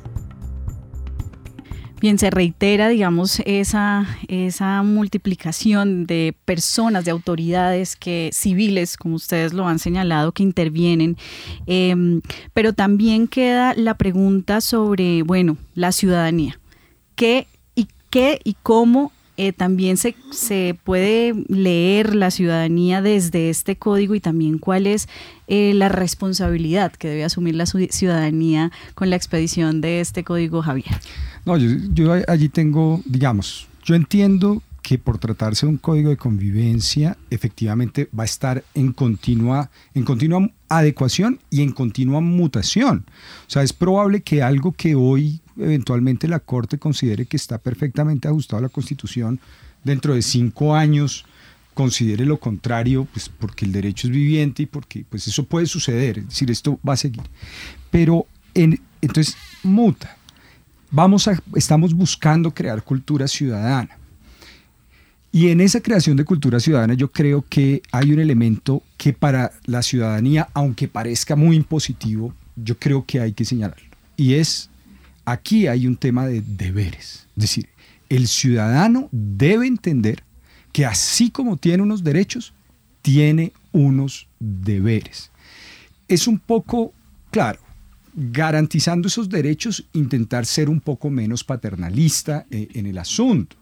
Bien, 2.04 2.18
se 2.18 2.28
reitera, 2.28 2.90
digamos, 2.90 3.40
esa, 3.46 4.06
esa 4.28 4.82
multiplicación 4.82 6.04
de 6.04 6.36
personas, 6.44 7.06
de 7.06 7.10
autoridades 7.10 7.96
que 7.96 8.28
civiles, 8.30 8.98
como 8.98 9.14
ustedes 9.14 9.54
lo 9.54 9.66
han 9.66 9.78
señalado, 9.78 10.32
que 10.32 10.42
intervienen. 10.42 11.16
Em, 11.66 12.20
pero 12.52 12.74
también 12.74 13.26
queda 13.26 13.72
la 13.74 13.94
pregunta 13.94 14.60
sobre, 14.60 15.22
bueno, 15.22 15.56
la 15.74 15.92
ciudadanía. 15.92 16.60
¿Qué 17.16 17.46
y 17.74 17.88
qué 18.10 18.38
y 18.44 18.54
cómo 18.62 19.10
eh, 19.36 19.52
también 19.52 19.96
se, 19.96 20.14
se, 20.30 20.76
puede 20.84 21.34
leer 21.48 22.14
la 22.14 22.30
ciudadanía 22.30 23.02
desde 23.02 23.50
este 23.50 23.76
código 23.76 24.14
y 24.14 24.20
también 24.20 24.58
cuál 24.58 24.86
es 24.86 25.08
eh, 25.48 25.74
la 25.74 25.88
responsabilidad 25.88 26.92
que 26.92 27.08
debe 27.08 27.24
asumir 27.24 27.56
la 27.56 27.66
ciudadanía 27.66 28.70
con 28.94 29.10
la 29.10 29.16
expedición 29.16 29.80
de 29.80 30.00
este 30.00 30.22
código, 30.22 30.62
Javier. 30.62 30.94
No, 31.44 31.56
yo, 31.56 32.12
allí 32.28 32.48
tengo, 32.48 33.02
digamos, 33.04 33.66
yo 33.84 33.94
entiendo 33.94 34.62
que 34.82 34.98
por 34.98 35.18
tratarse 35.18 35.66
de 35.66 35.72
un 35.72 35.78
código 35.78 36.10
de 36.10 36.16
convivencia, 36.16 37.16
efectivamente 37.30 38.08
va 38.16 38.22
a 38.22 38.26
estar 38.26 38.62
en 38.74 38.92
continua, 38.92 39.70
en 39.94 40.04
continua 40.04 40.48
adecuación 40.68 41.40
y 41.50 41.62
en 41.62 41.72
continua 41.72 42.20
mutación. 42.20 43.04
O 43.48 43.50
sea, 43.50 43.62
es 43.62 43.72
probable 43.72 44.20
que 44.20 44.42
algo 44.42 44.72
que 44.72 44.94
hoy 44.94 45.40
eventualmente 45.58 46.28
la 46.28 46.40
Corte 46.40 46.78
considere 46.78 47.26
que 47.26 47.36
está 47.36 47.58
perfectamente 47.58 48.28
ajustado 48.28 48.58
a 48.58 48.62
la 48.62 48.68
Constitución, 48.68 49.40
dentro 49.82 50.14
de 50.14 50.22
cinco 50.22 50.74
años 50.74 51.24
considere 51.74 52.24
lo 52.24 52.38
contrario, 52.38 53.06
pues 53.12 53.28
porque 53.28 53.64
el 53.64 53.72
derecho 53.72 54.06
es 54.06 54.12
viviente 54.12 54.62
y 54.62 54.66
porque 54.66 55.04
pues 55.08 55.26
eso 55.26 55.44
puede 55.44 55.66
suceder, 55.66 56.18
es 56.18 56.28
decir, 56.28 56.50
esto 56.50 56.78
va 56.86 56.94
a 56.94 56.96
seguir. 56.96 57.24
Pero 57.90 58.26
en, 58.54 58.80
entonces 59.00 59.36
muta 59.62 60.16
vamos 60.94 61.26
a, 61.26 61.42
estamos 61.56 61.92
buscando 61.92 62.54
crear 62.54 62.82
cultura 62.82 63.26
ciudadana. 63.26 63.98
Y 65.32 65.48
en 65.48 65.60
esa 65.60 65.80
creación 65.80 66.16
de 66.16 66.24
cultura 66.24 66.60
ciudadana 66.60 66.94
yo 66.94 67.10
creo 67.10 67.44
que 67.48 67.82
hay 67.90 68.12
un 68.12 68.20
elemento 68.20 68.84
que 68.96 69.12
para 69.12 69.50
la 69.64 69.82
ciudadanía, 69.82 70.48
aunque 70.54 70.86
parezca 70.86 71.34
muy 71.34 71.56
impositivo, 71.56 72.32
yo 72.54 72.78
creo 72.78 73.04
que 73.04 73.20
hay 73.20 73.32
que 73.32 73.44
señalarlo. 73.44 73.84
Y 74.16 74.34
es, 74.34 74.70
aquí 75.24 75.66
hay 75.66 75.86
un 75.86 75.96
tema 75.96 76.26
de 76.26 76.40
deberes. 76.40 77.26
Es 77.36 77.42
decir, 77.42 77.68
el 78.08 78.28
ciudadano 78.28 79.08
debe 79.12 79.66
entender 79.66 80.22
que 80.72 80.84
así 80.84 81.30
como 81.30 81.56
tiene 81.56 81.82
unos 81.82 82.04
derechos, 82.04 82.52
tiene 83.02 83.52
unos 83.72 84.28
deberes. 84.40 85.30
Es 86.08 86.26
un 86.26 86.38
poco, 86.38 86.92
claro, 87.30 87.60
garantizando 88.14 89.08
esos 89.08 89.28
derechos, 89.28 89.84
intentar 89.92 90.46
ser 90.46 90.68
un 90.68 90.80
poco 90.80 91.10
menos 91.10 91.44
paternalista 91.44 92.46
eh, 92.50 92.68
en 92.74 92.86
el 92.86 92.98
asunto. 92.98 93.56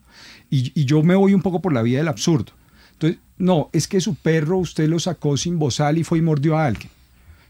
Y, 0.51 0.85
yo 0.85 1.03
me 1.03 1.15
voy 1.15 1.35
un 1.35 1.43
poco 1.43 1.63
por 1.63 1.73
la 1.73 1.83
vía 1.83 1.99
del 1.99 2.09
absurdo. 2.09 2.53
Entonces, 2.93 3.19
no, 3.39 3.71
es 3.73 3.89
que 3.89 4.01
su 4.01 4.15
perro 4.15 4.59
usted 4.59 4.89
lo 4.89 4.99
sacó 4.99 5.37
sin 5.37 5.59
bozal 5.59 5.99
y 5.99 6.05
fue 6.05 6.19
y 6.19 6.23
mordió 6.23 6.59
a 6.59 6.67
alguien. 6.67 6.91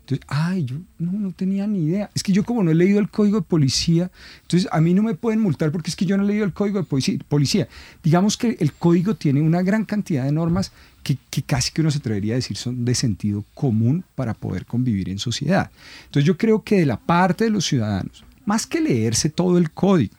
Entonces, 0.02 0.26
ay, 0.28 0.64
yo 0.64 0.76
no, 0.98 1.12
no 1.12 1.32
tenía 1.32 1.66
ni 1.66 1.84
idea. 1.84 2.10
Es 2.14 2.22
que 2.22 2.32
yo 2.32 2.44
como 2.44 2.64
no 2.64 2.72
he 2.72 2.74
leído 2.74 2.98
el 2.98 3.08
código 3.08 3.38
de 3.38 3.46
policía, 3.46 4.10
entonces 4.42 4.68
a 4.72 4.80
mí 4.80 4.94
no 4.94 5.02
me 5.02 5.14
pueden 5.14 5.40
multar 5.40 5.70
porque 5.70 5.90
es 5.90 5.96
que 5.96 6.04
yo 6.04 6.16
no 6.16 6.24
he 6.24 6.26
leído 6.26 6.44
el 6.44 6.52
código 6.52 6.82
de 6.82 7.18
policía. 7.28 7.68
Digamos 8.02 8.36
que 8.36 8.56
el 8.58 8.72
código 8.72 9.14
tiene 9.14 9.40
una 9.40 9.62
gran 9.62 9.84
cantidad 9.84 10.24
de 10.24 10.32
normas 10.32 10.72
que, 11.04 11.18
casi 11.42 11.72
que 11.72 11.82
uno 11.82 11.90
se 11.90 11.98
atrevería 11.98 12.34
a 12.34 12.36
decir 12.36 12.56
son 12.56 12.84
de 12.84 12.94
sentido 12.94 13.44
común 13.54 14.04
para 14.14 14.34
poder 14.34 14.66
convivir 14.66 15.08
en 15.08 15.18
sociedad. 15.18 15.70
Entonces 16.06 16.26
yo 16.26 16.36
creo 16.36 16.62
que 16.62 16.80
de 16.80 16.86
la 16.86 16.98
parte 16.98 17.44
de 17.44 17.50
los 17.50 17.64
ciudadanos, 17.64 18.24
más 18.44 18.66
que 18.66 18.80
leerse 18.80 19.30
todo 19.30 19.56
el 19.56 19.70
código, 19.70 20.16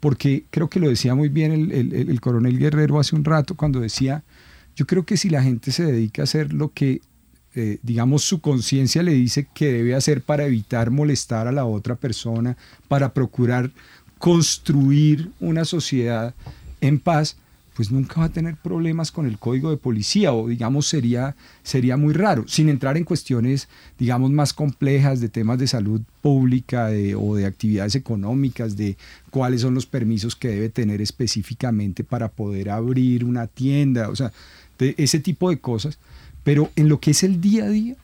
porque 0.00 0.44
creo 0.50 0.68
que 0.68 0.80
lo 0.80 0.88
decía 0.88 1.14
muy 1.14 1.28
bien 1.28 1.70
el 1.72 2.20
coronel 2.20 2.58
Guerrero 2.58 3.00
hace 3.00 3.16
un 3.16 3.24
rato 3.24 3.56
cuando 3.56 3.80
decía, 3.80 4.24
yo 4.76 4.86
creo 4.86 5.04
que 5.04 5.16
si 5.16 5.30
la 5.30 5.42
gente 5.42 5.70
se 5.70 5.84
dedica 5.84 6.22
a 6.22 6.24
hacer 6.24 6.52
lo 6.52 6.72
que 6.72 7.00
eh, 7.54 7.78
digamos, 7.82 8.24
su 8.24 8.40
conciencia 8.40 9.02
le 9.02 9.12
dice 9.12 9.46
que 9.52 9.72
debe 9.72 9.94
hacer 9.94 10.22
para 10.22 10.46
evitar 10.46 10.90
molestar 10.90 11.46
a 11.46 11.52
la 11.52 11.66
otra 11.66 11.96
persona, 11.96 12.56
para 12.88 13.12
procurar 13.12 13.70
construir 14.18 15.30
una 15.38 15.64
sociedad 15.64 16.34
en 16.80 16.98
paz, 16.98 17.36
pues 17.74 17.90
nunca 17.90 18.20
va 18.20 18.26
a 18.26 18.32
tener 18.32 18.56
problemas 18.56 19.10
con 19.10 19.26
el 19.26 19.38
código 19.38 19.70
de 19.70 19.76
policía 19.76 20.32
o 20.32 20.48
digamos 20.48 20.86
sería, 20.86 21.36
sería 21.62 21.96
muy 21.96 22.14
raro, 22.14 22.44
sin 22.46 22.68
entrar 22.68 22.96
en 22.96 23.04
cuestiones 23.04 23.68
digamos 23.98 24.30
más 24.30 24.52
complejas 24.52 25.20
de 25.20 25.28
temas 25.28 25.58
de 25.58 25.66
salud 25.66 26.00
pública 26.20 26.90
o 27.18 27.34
de 27.34 27.46
actividades 27.46 27.94
económicas, 27.94 28.76
de 28.76 28.96
cuáles 29.30 29.62
son 29.62 29.74
los 29.74 29.86
permisos 29.86 30.36
que 30.36 30.48
debe 30.48 30.68
tener 30.68 31.02
específicamente 31.02 32.04
para 32.04 32.28
poder 32.28 32.70
abrir 32.70 33.24
una 33.24 33.46
tienda, 33.46 34.08
o 34.08 34.16
sea, 34.16 34.32
de 34.78 34.94
ese 34.98 35.20
tipo 35.20 35.50
de 35.50 35.58
cosas 35.58 35.98
pero 36.44 36.70
en 36.76 36.88
lo 36.88 37.00
que 37.00 37.12
es 37.12 37.22
el 37.22 37.40
día 37.40 37.64
a 37.64 37.68
día, 37.68 37.96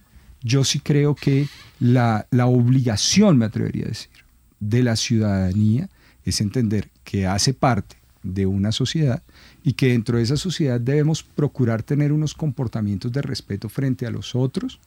yo 0.42 0.64
sí 0.64 0.80
creo 0.80 1.14
que 1.14 1.48
la, 1.80 2.26
obligación, 2.46 3.38
me 3.38 3.44
atrevería 3.44 3.86
a 3.86 3.88
decir, 3.88 4.10
de 4.60 4.82
la 4.82 4.96
ciudadanía 4.96 5.88
es 6.24 6.40
entender 6.40 6.88
que 7.04 7.26
hace 7.26 7.54
parte 7.54 7.96
de 8.22 8.46
una 8.46 8.72
sociedad 8.72 9.22
y 9.62 9.74
que 9.74 9.88
dentro 9.88 10.18
de 10.18 10.24
esa 10.24 10.36
sociedad 10.36 10.80
debemos 10.80 11.22
procurar 11.22 11.82
tener 11.82 12.12
unos 12.12 12.34
comportamientos 12.34 13.12
de 13.12 13.22
respeto 13.22 13.68
frente 13.68 14.06
a 14.06 14.10
los 14.10 14.34
otros, 14.34 14.80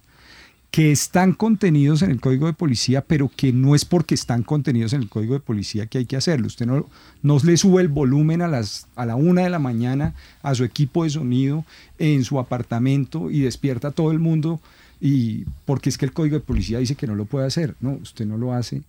que 0.72 0.94
están 0.94 1.34
contenidos 1.34 2.02
en 2.02 2.12
el 2.12 2.22
código 2.22 2.48
de 2.48 2.54
policía, 2.54 3.02
pero 3.02 3.30
que 3.36 3.52
no 3.52 3.76
es 3.76 3.84
porque 3.84 4.16
están 4.16 4.42
contenidos 4.42 4.94
en 4.94 5.02
el 5.02 5.10
código 5.10 5.34
de 5.34 5.42
policía 5.42 5.86
que 5.86 5.98
hay 5.98 6.06
que 6.06 6.16
hacerlo. 6.16 6.48
Usted 6.48 6.66
no, 6.66 6.88
no 7.22 7.38
le 7.44 7.58
sube 7.58 7.82
el 7.82 7.90
volumen 7.90 8.42
a, 8.42 8.48
las, 8.48 8.88
a 8.96 9.06
la 9.06 9.18
una 9.18 9.42
de 9.42 9.50
la 9.50 9.60
mañana 9.60 10.16
a 10.42 10.56
su 10.56 10.64
equipo 10.64 11.04
de 11.04 11.10
sonido 11.10 11.66
en 12.00 12.24
su 12.24 12.40
apartamento 12.40 13.30
y 13.30 13.42
despierta 13.42 13.90
a 13.90 13.92
todo 13.92 14.12
el 14.12 14.20
mundo 14.20 14.62
y 15.02 15.44
porque 15.66 15.90
es 15.90 15.98
que 15.98 16.06
el 16.06 16.14
código 16.14 16.36
de 16.36 16.42
policía 16.42 16.80
dice 16.80 16.96
que 16.96 17.08
no 17.08 17.16
lo 17.16 17.26
puede 17.26 17.48
hacer. 17.48 17.76
No, 17.82 17.92
usted 18.02 18.26
no 18.26 18.38
lo 18.38 18.54
hace 18.54 18.82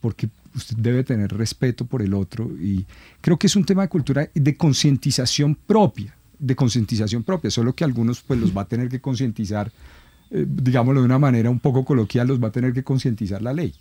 porque 0.00 0.30
usted 0.54 0.76
debe 0.78 1.04
tener 1.04 1.36
respeto 1.36 1.84
por 1.84 2.00
el 2.00 2.14
otro 2.14 2.50
y 2.58 2.86
creo 3.20 3.38
que 3.38 3.46
es 3.46 3.56
un 3.56 3.66
tema 3.66 3.82
de 3.82 3.88
cultura 3.88 4.30
de 4.32 4.56
concientización 4.56 5.54
propia, 5.54 6.14
de 6.38 6.56
concientización 6.56 7.24
propia, 7.24 7.50
solo 7.50 7.74
que 7.74 7.84
algunos 7.84 8.22
pues 8.22 8.40
los 8.40 8.56
va 8.56 8.62
a 8.62 8.68
tener 8.68 8.88
que 8.88 9.00
concientizar 9.00 9.70
eh, 10.30 10.44
digámoslo 10.46 11.00
de 11.00 11.06
una 11.06 11.18
manera 11.18 11.50
un 11.50 11.60
poco 11.60 11.84
coloquial, 11.84 12.28
los 12.28 12.42
va 12.42 12.48
a 12.48 12.52
tener 12.52 12.72
que 12.72 12.84
concientizar 12.84 13.42
la 13.42 13.52
ley. 13.52 13.74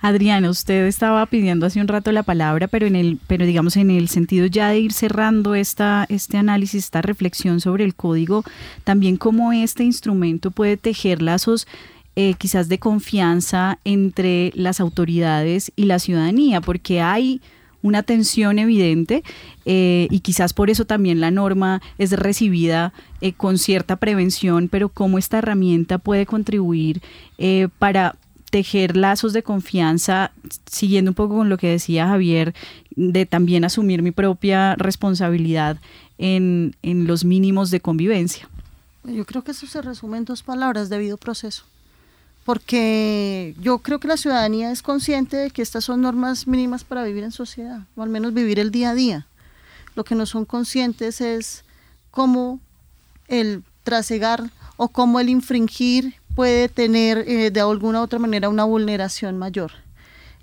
Adriana, 0.00 0.50
usted 0.50 0.86
estaba 0.86 1.24
pidiendo 1.26 1.66
hace 1.66 1.80
un 1.80 1.88
rato 1.88 2.12
la 2.12 2.22
palabra, 2.22 2.68
pero 2.68 2.86
en 2.86 2.96
el, 2.96 3.18
pero 3.26 3.46
digamos 3.46 3.76
en 3.76 3.90
el 3.90 4.08
sentido 4.08 4.46
ya 4.46 4.68
de 4.68 4.78
ir 4.78 4.92
cerrando 4.92 5.54
esta, 5.54 6.06
este 6.08 6.36
análisis, 6.36 6.84
esta 6.84 7.02
reflexión 7.02 7.60
sobre 7.60 7.84
el 7.84 7.94
código, 7.94 8.44
también 8.84 9.16
cómo 9.16 9.52
este 9.52 9.84
instrumento 9.84 10.50
puede 10.50 10.76
tejer 10.76 11.22
lazos 11.22 11.66
eh, 12.14 12.34
quizás 12.38 12.68
de 12.68 12.78
confianza 12.78 13.78
entre 13.84 14.52
las 14.54 14.80
autoridades 14.80 15.72
y 15.76 15.84
la 15.84 15.98
ciudadanía, 15.98 16.60
porque 16.60 17.00
hay 17.00 17.40
una 17.82 18.02
tensión 18.02 18.58
evidente 18.58 19.22
eh, 19.64 20.08
y 20.10 20.20
quizás 20.20 20.52
por 20.52 20.70
eso 20.70 20.84
también 20.84 21.20
la 21.20 21.30
norma 21.30 21.82
es 21.98 22.12
recibida 22.12 22.92
eh, 23.20 23.32
con 23.32 23.58
cierta 23.58 23.96
prevención, 23.96 24.68
pero 24.68 24.88
cómo 24.88 25.18
esta 25.18 25.38
herramienta 25.38 25.98
puede 25.98 26.26
contribuir 26.26 27.02
eh, 27.38 27.68
para 27.78 28.16
tejer 28.50 28.96
lazos 28.96 29.32
de 29.32 29.42
confianza, 29.42 30.32
siguiendo 30.70 31.10
un 31.10 31.14
poco 31.14 31.36
con 31.36 31.48
lo 31.48 31.58
que 31.58 31.68
decía 31.68 32.06
Javier, 32.06 32.54
de 32.94 33.26
también 33.26 33.64
asumir 33.64 34.02
mi 34.02 34.12
propia 34.12 34.76
responsabilidad 34.76 35.78
en, 36.18 36.74
en 36.82 37.06
los 37.06 37.24
mínimos 37.24 37.70
de 37.70 37.80
convivencia. 37.80 38.48
Yo 39.04 39.24
creo 39.24 39.42
que 39.42 39.50
eso 39.52 39.66
se 39.66 39.82
resume 39.82 40.18
en 40.18 40.24
dos 40.24 40.42
palabras, 40.42 40.88
debido 40.88 41.16
proceso 41.16 41.64
porque 42.46 43.56
yo 43.60 43.78
creo 43.78 43.98
que 43.98 44.06
la 44.06 44.16
ciudadanía 44.16 44.70
es 44.70 44.80
consciente 44.80 45.36
de 45.36 45.50
que 45.50 45.62
estas 45.62 45.84
son 45.84 46.00
normas 46.00 46.46
mínimas 46.46 46.84
para 46.84 47.02
vivir 47.02 47.24
en 47.24 47.32
sociedad, 47.32 47.80
o 47.96 48.02
al 48.04 48.08
menos 48.08 48.32
vivir 48.32 48.60
el 48.60 48.70
día 48.70 48.90
a 48.90 48.94
día. 48.94 49.26
Lo 49.96 50.04
que 50.04 50.14
no 50.14 50.26
son 50.26 50.44
conscientes 50.44 51.20
es 51.20 51.64
cómo 52.12 52.60
el 53.26 53.64
trasegar 53.82 54.50
o 54.76 54.88
cómo 54.88 55.18
el 55.18 55.28
infringir 55.28 56.14
puede 56.36 56.68
tener 56.68 57.18
eh, 57.28 57.50
de 57.50 57.60
alguna 57.60 58.00
u 58.00 58.04
otra 58.04 58.20
manera 58.20 58.48
una 58.48 58.64
vulneración 58.64 59.36
mayor 59.38 59.72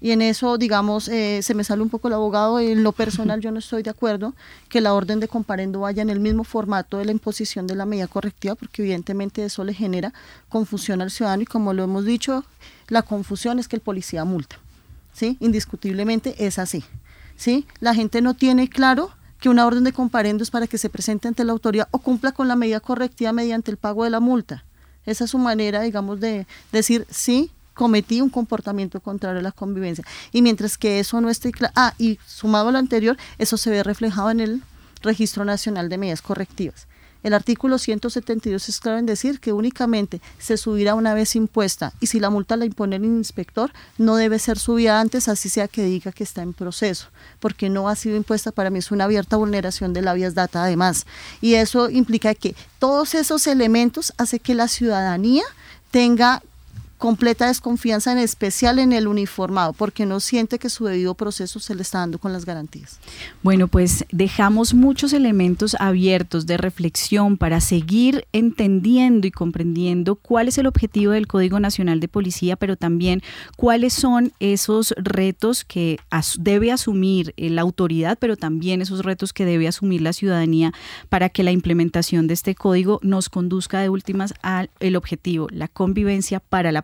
y 0.03 0.11
en 0.11 0.21
eso, 0.21 0.57
digamos, 0.57 1.07
eh, 1.07 1.39
se 1.43 1.53
me 1.53 1.63
sale 1.63 1.81
un 1.81 1.87
poco 1.87 2.09
el 2.09 2.13
abogado, 2.13 2.59
en 2.59 2.83
lo 2.83 2.91
personal 2.91 3.39
yo 3.39 3.51
no 3.51 3.59
estoy 3.59 3.83
de 3.83 3.89
acuerdo 3.89 4.33
que 4.67 4.81
la 4.81 4.93
orden 4.93 5.21
de 5.21 5.29
comparendo 5.29 5.79
vaya 5.79 6.01
en 6.01 6.09
el 6.09 6.19
mismo 6.19 6.43
formato 6.43 6.97
de 6.97 7.05
la 7.05 7.13
imposición 7.13 7.67
de 7.67 7.75
la 7.75 7.85
medida 7.85 8.07
correctiva, 8.07 8.55
porque 8.55 8.81
evidentemente 8.81 9.45
eso 9.45 9.63
le 9.63 9.73
genera 9.73 10.13
confusión 10.49 11.01
al 11.01 11.09
ciudadano 11.09 11.43
y 11.43 11.45
como 11.45 11.71
lo 11.71 11.85
hemos 11.85 12.03
dicho, 12.03 12.43
la 12.89 13.03
confusión 13.03 13.59
es 13.59 13.69
que 13.69 13.77
el 13.77 13.81
policía 13.81 14.25
multa, 14.25 14.57
¿sí? 15.13 15.37
Indiscutiblemente 15.39 16.35
es 16.37 16.59
así, 16.59 16.83
¿sí? 17.37 17.65
La 17.79 17.95
gente 17.95 18.21
no 18.21 18.33
tiene 18.33 18.67
claro 18.67 19.09
que 19.39 19.47
una 19.47 19.65
orden 19.65 19.85
de 19.85 19.93
comparendo 19.93 20.43
es 20.43 20.51
para 20.51 20.67
que 20.67 20.77
se 20.77 20.89
presente 20.89 21.29
ante 21.29 21.45
la 21.45 21.53
autoridad 21.53 21.87
o 21.91 21.99
cumpla 21.99 22.33
con 22.33 22.49
la 22.49 22.57
medida 22.57 22.81
correctiva 22.81 23.31
mediante 23.31 23.71
el 23.71 23.77
pago 23.77 24.03
de 24.03 24.09
la 24.09 24.19
multa. 24.19 24.65
Esa 25.05 25.23
es 25.23 25.29
su 25.29 25.37
manera, 25.37 25.79
digamos, 25.79 26.19
de 26.19 26.45
decir, 26.73 27.07
sí, 27.09 27.51
cometí 27.74 28.21
un 28.21 28.30
comportamiento 28.30 28.99
contrario 28.99 29.39
a 29.39 29.43
la 29.43 29.51
convivencia. 29.51 30.05
Y 30.32 30.41
mientras 30.41 30.78
que 30.78 30.99
eso 30.99 31.19
no 31.21 31.30
esté 31.30 31.51
claro, 31.51 31.74
ah, 31.76 31.93
y 31.97 32.19
sumado 32.26 32.69
a 32.69 32.71
lo 32.71 32.78
anterior, 32.78 33.17
eso 33.38 33.57
se 33.57 33.69
ve 33.69 33.84
reflejado 33.84 34.32
en 34.32 34.39
el 34.39 34.63
Registro 35.01 35.45
Nacional 35.45 35.89
de 35.89 35.97
Medidas 35.97 36.21
Correctivas. 36.21 36.88
El 37.24 37.34
artículo 37.34 37.78
172 37.78 38.67
es 38.67 38.80
claro 38.82 38.97
en 38.97 39.05
decir 39.05 39.39
que 39.39 39.53
únicamente 39.53 40.21
se 40.39 40.57
subirá 40.57 40.93
una 40.93 41.13
vez 41.13 41.38
impuesta 41.38 41.93
y 42.01 42.07
si 42.07 42.19
la 42.19 42.30
multa 42.30 42.57
la 42.57 42.65
impone 42.65 42.97
el 42.97 43.05
inspector, 43.05 43.71
no 43.97 44.17
debe 44.17 44.39
ser 44.39 44.59
subida 44.59 44.99
antes, 44.99 45.30
así 45.30 45.47
sea 45.47 45.69
que 45.69 45.86
diga 45.86 46.11
que 46.11 46.26
está 46.26 46.41
en 46.41 46.53
proceso, 46.53 47.07
porque 47.39 47.69
no 47.69 47.88
ha 47.88 47.95
sido 47.95 48.17
impuesta 48.17 48.51
para 48.51 48.69
mí, 48.69 48.80
es 48.80 48.91
una 48.91 49.05
abierta 49.05 49.38
vulneración 49.38 49.93
de 49.93 50.01
la 50.01 50.13
vías 50.13 50.36
data 50.36 50.65
además. 50.65 51.05
Y 51.39 51.53
eso 51.53 51.89
implica 51.89 52.36
que 52.36 52.55
todos 52.78 53.15
esos 53.15 53.47
elementos 53.47 54.13
hace 54.17 54.39
que 54.39 54.53
la 54.53 54.67
ciudadanía 54.67 55.43
tenga 55.91 56.43
completa 57.03 57.47
desconfianza 57.47 58.13
en 58.13 58.17
especial 58.17 58.79
en 58.79 58.93
el 58.93 59.09
uniformado, 59.09 59.73
porque 59.73 60.05
no 60.05 60.21
siente 60.21 60.57
que 60.57 60.69
su 60.69 60.85
debido 60.85 61.15
proceso 61.15 61.59
se 61.59 61.75
le 61.75 61.81
está 61.81 61.97
dando 61.97 62.17
con 62.17 62.31
las 62.31 62.45
garantías. 62.45 62.97
Bueno, 63.41 63.67
pues 63.67 64.05
dejamos 64.13 64.73
muchos 64.73 65.11
elementos 65.11 65.75
abiertos 65.81 66.45
de 66.45 66.55
reflexión 66.55 67.35
para 67.35 67.59
seguir 67.59 68.25
entendiendo 68.31 69.27
y 69.27 69.31
comprendiendo 69.31 70.15
cuál 70.15 70.47
es 70.47 70.57
el 70.57 70.65
objetivo 70.65 71.11
del 71.11 71.27
Código 71.27 71.59
Nacional 71.59 71.99
de 71.99 72.07
Policía, 72.07 72.55
pero 72.55 72.77
también 72.77 73.21
cuáles 73.57 73.91
son 73.91 74.31
esos 74.39 74.93
retos 74.95 75.65
que 75.65 75.99
debe 76.39 76.71
asumir 76.71 77.33
la 77.35 77.63
autoridad, 77.63 78.17
pero 78.17 78.37
también 78.37 78.81
esos 78.81 79.03
retos 79.03 79.33
que 79.33 79.43
debe 79.43 79.67
asumir 79.67 80.01
la 80.01 80.13
ciudadanía 80.13 80.71
para 81.09 81.27
que 81.27 81.43
la 81.43 81.51
implementación 81.51 82.27
de 82.27 82.33
este 82.35 82.55
código 82.55 83.01
nos 83.03 83.27
conduzca 83.27 83.81
de 83.81 83.89
últimas 83.89 84.33
al 84.41 84.69
objetivo, 84.95 85.49
la 85.51 85.67
convivencia 85.67 86.39
para 86.39 86.71
la 86.71 86.81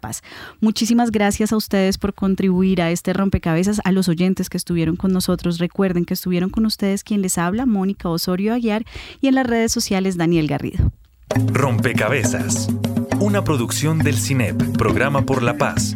Muchísimas 0.60 1.12
gracias 1.12 1.53
a 1.53 1.57
ustedes 1.57 1.97
por 1.97 2.14
contribuir 2.14 2.82
a 2.82 2.91
este 2.91 3.14
rompecabezas, 3.14 3.82
a 3.84 3.91
los 3.91 4.07
oyentes 4.07 4.49
que 4.49 4.57
estuvieron 4.57 4.95
con 4.95 5.12
nosotros. 5.12 5.60
Recuerden 5.60 6.05
que 6.05 6.14
estuvieron 6.14 6.49
con 6.49 6.66
ustedes 6.66 7.03
quien 7.03 7.22
les 7.22 7.38
habla, 7.38 7.66
Mónica 7.66 8.10
Osorio 8.10 8.53
Aguiar, 8.53 8.86
y 9.22 9.28
en 9.28 9.36
las 9.36 9.47
redes 9.47 9.72
sociales 9.72 10.18
Daniel 10.18 10.47
Garrido. 10.47 10.91
Rompecabezas, 11.53 12.70
una 13.20 13.43
producción 13.43 13.99
del 13.99 14.18
CINEP, 14.18 14.78
Programa 14.78 15.26
por 15.26 15.43
la 15.43 15.57
Paz, 15.57 15.95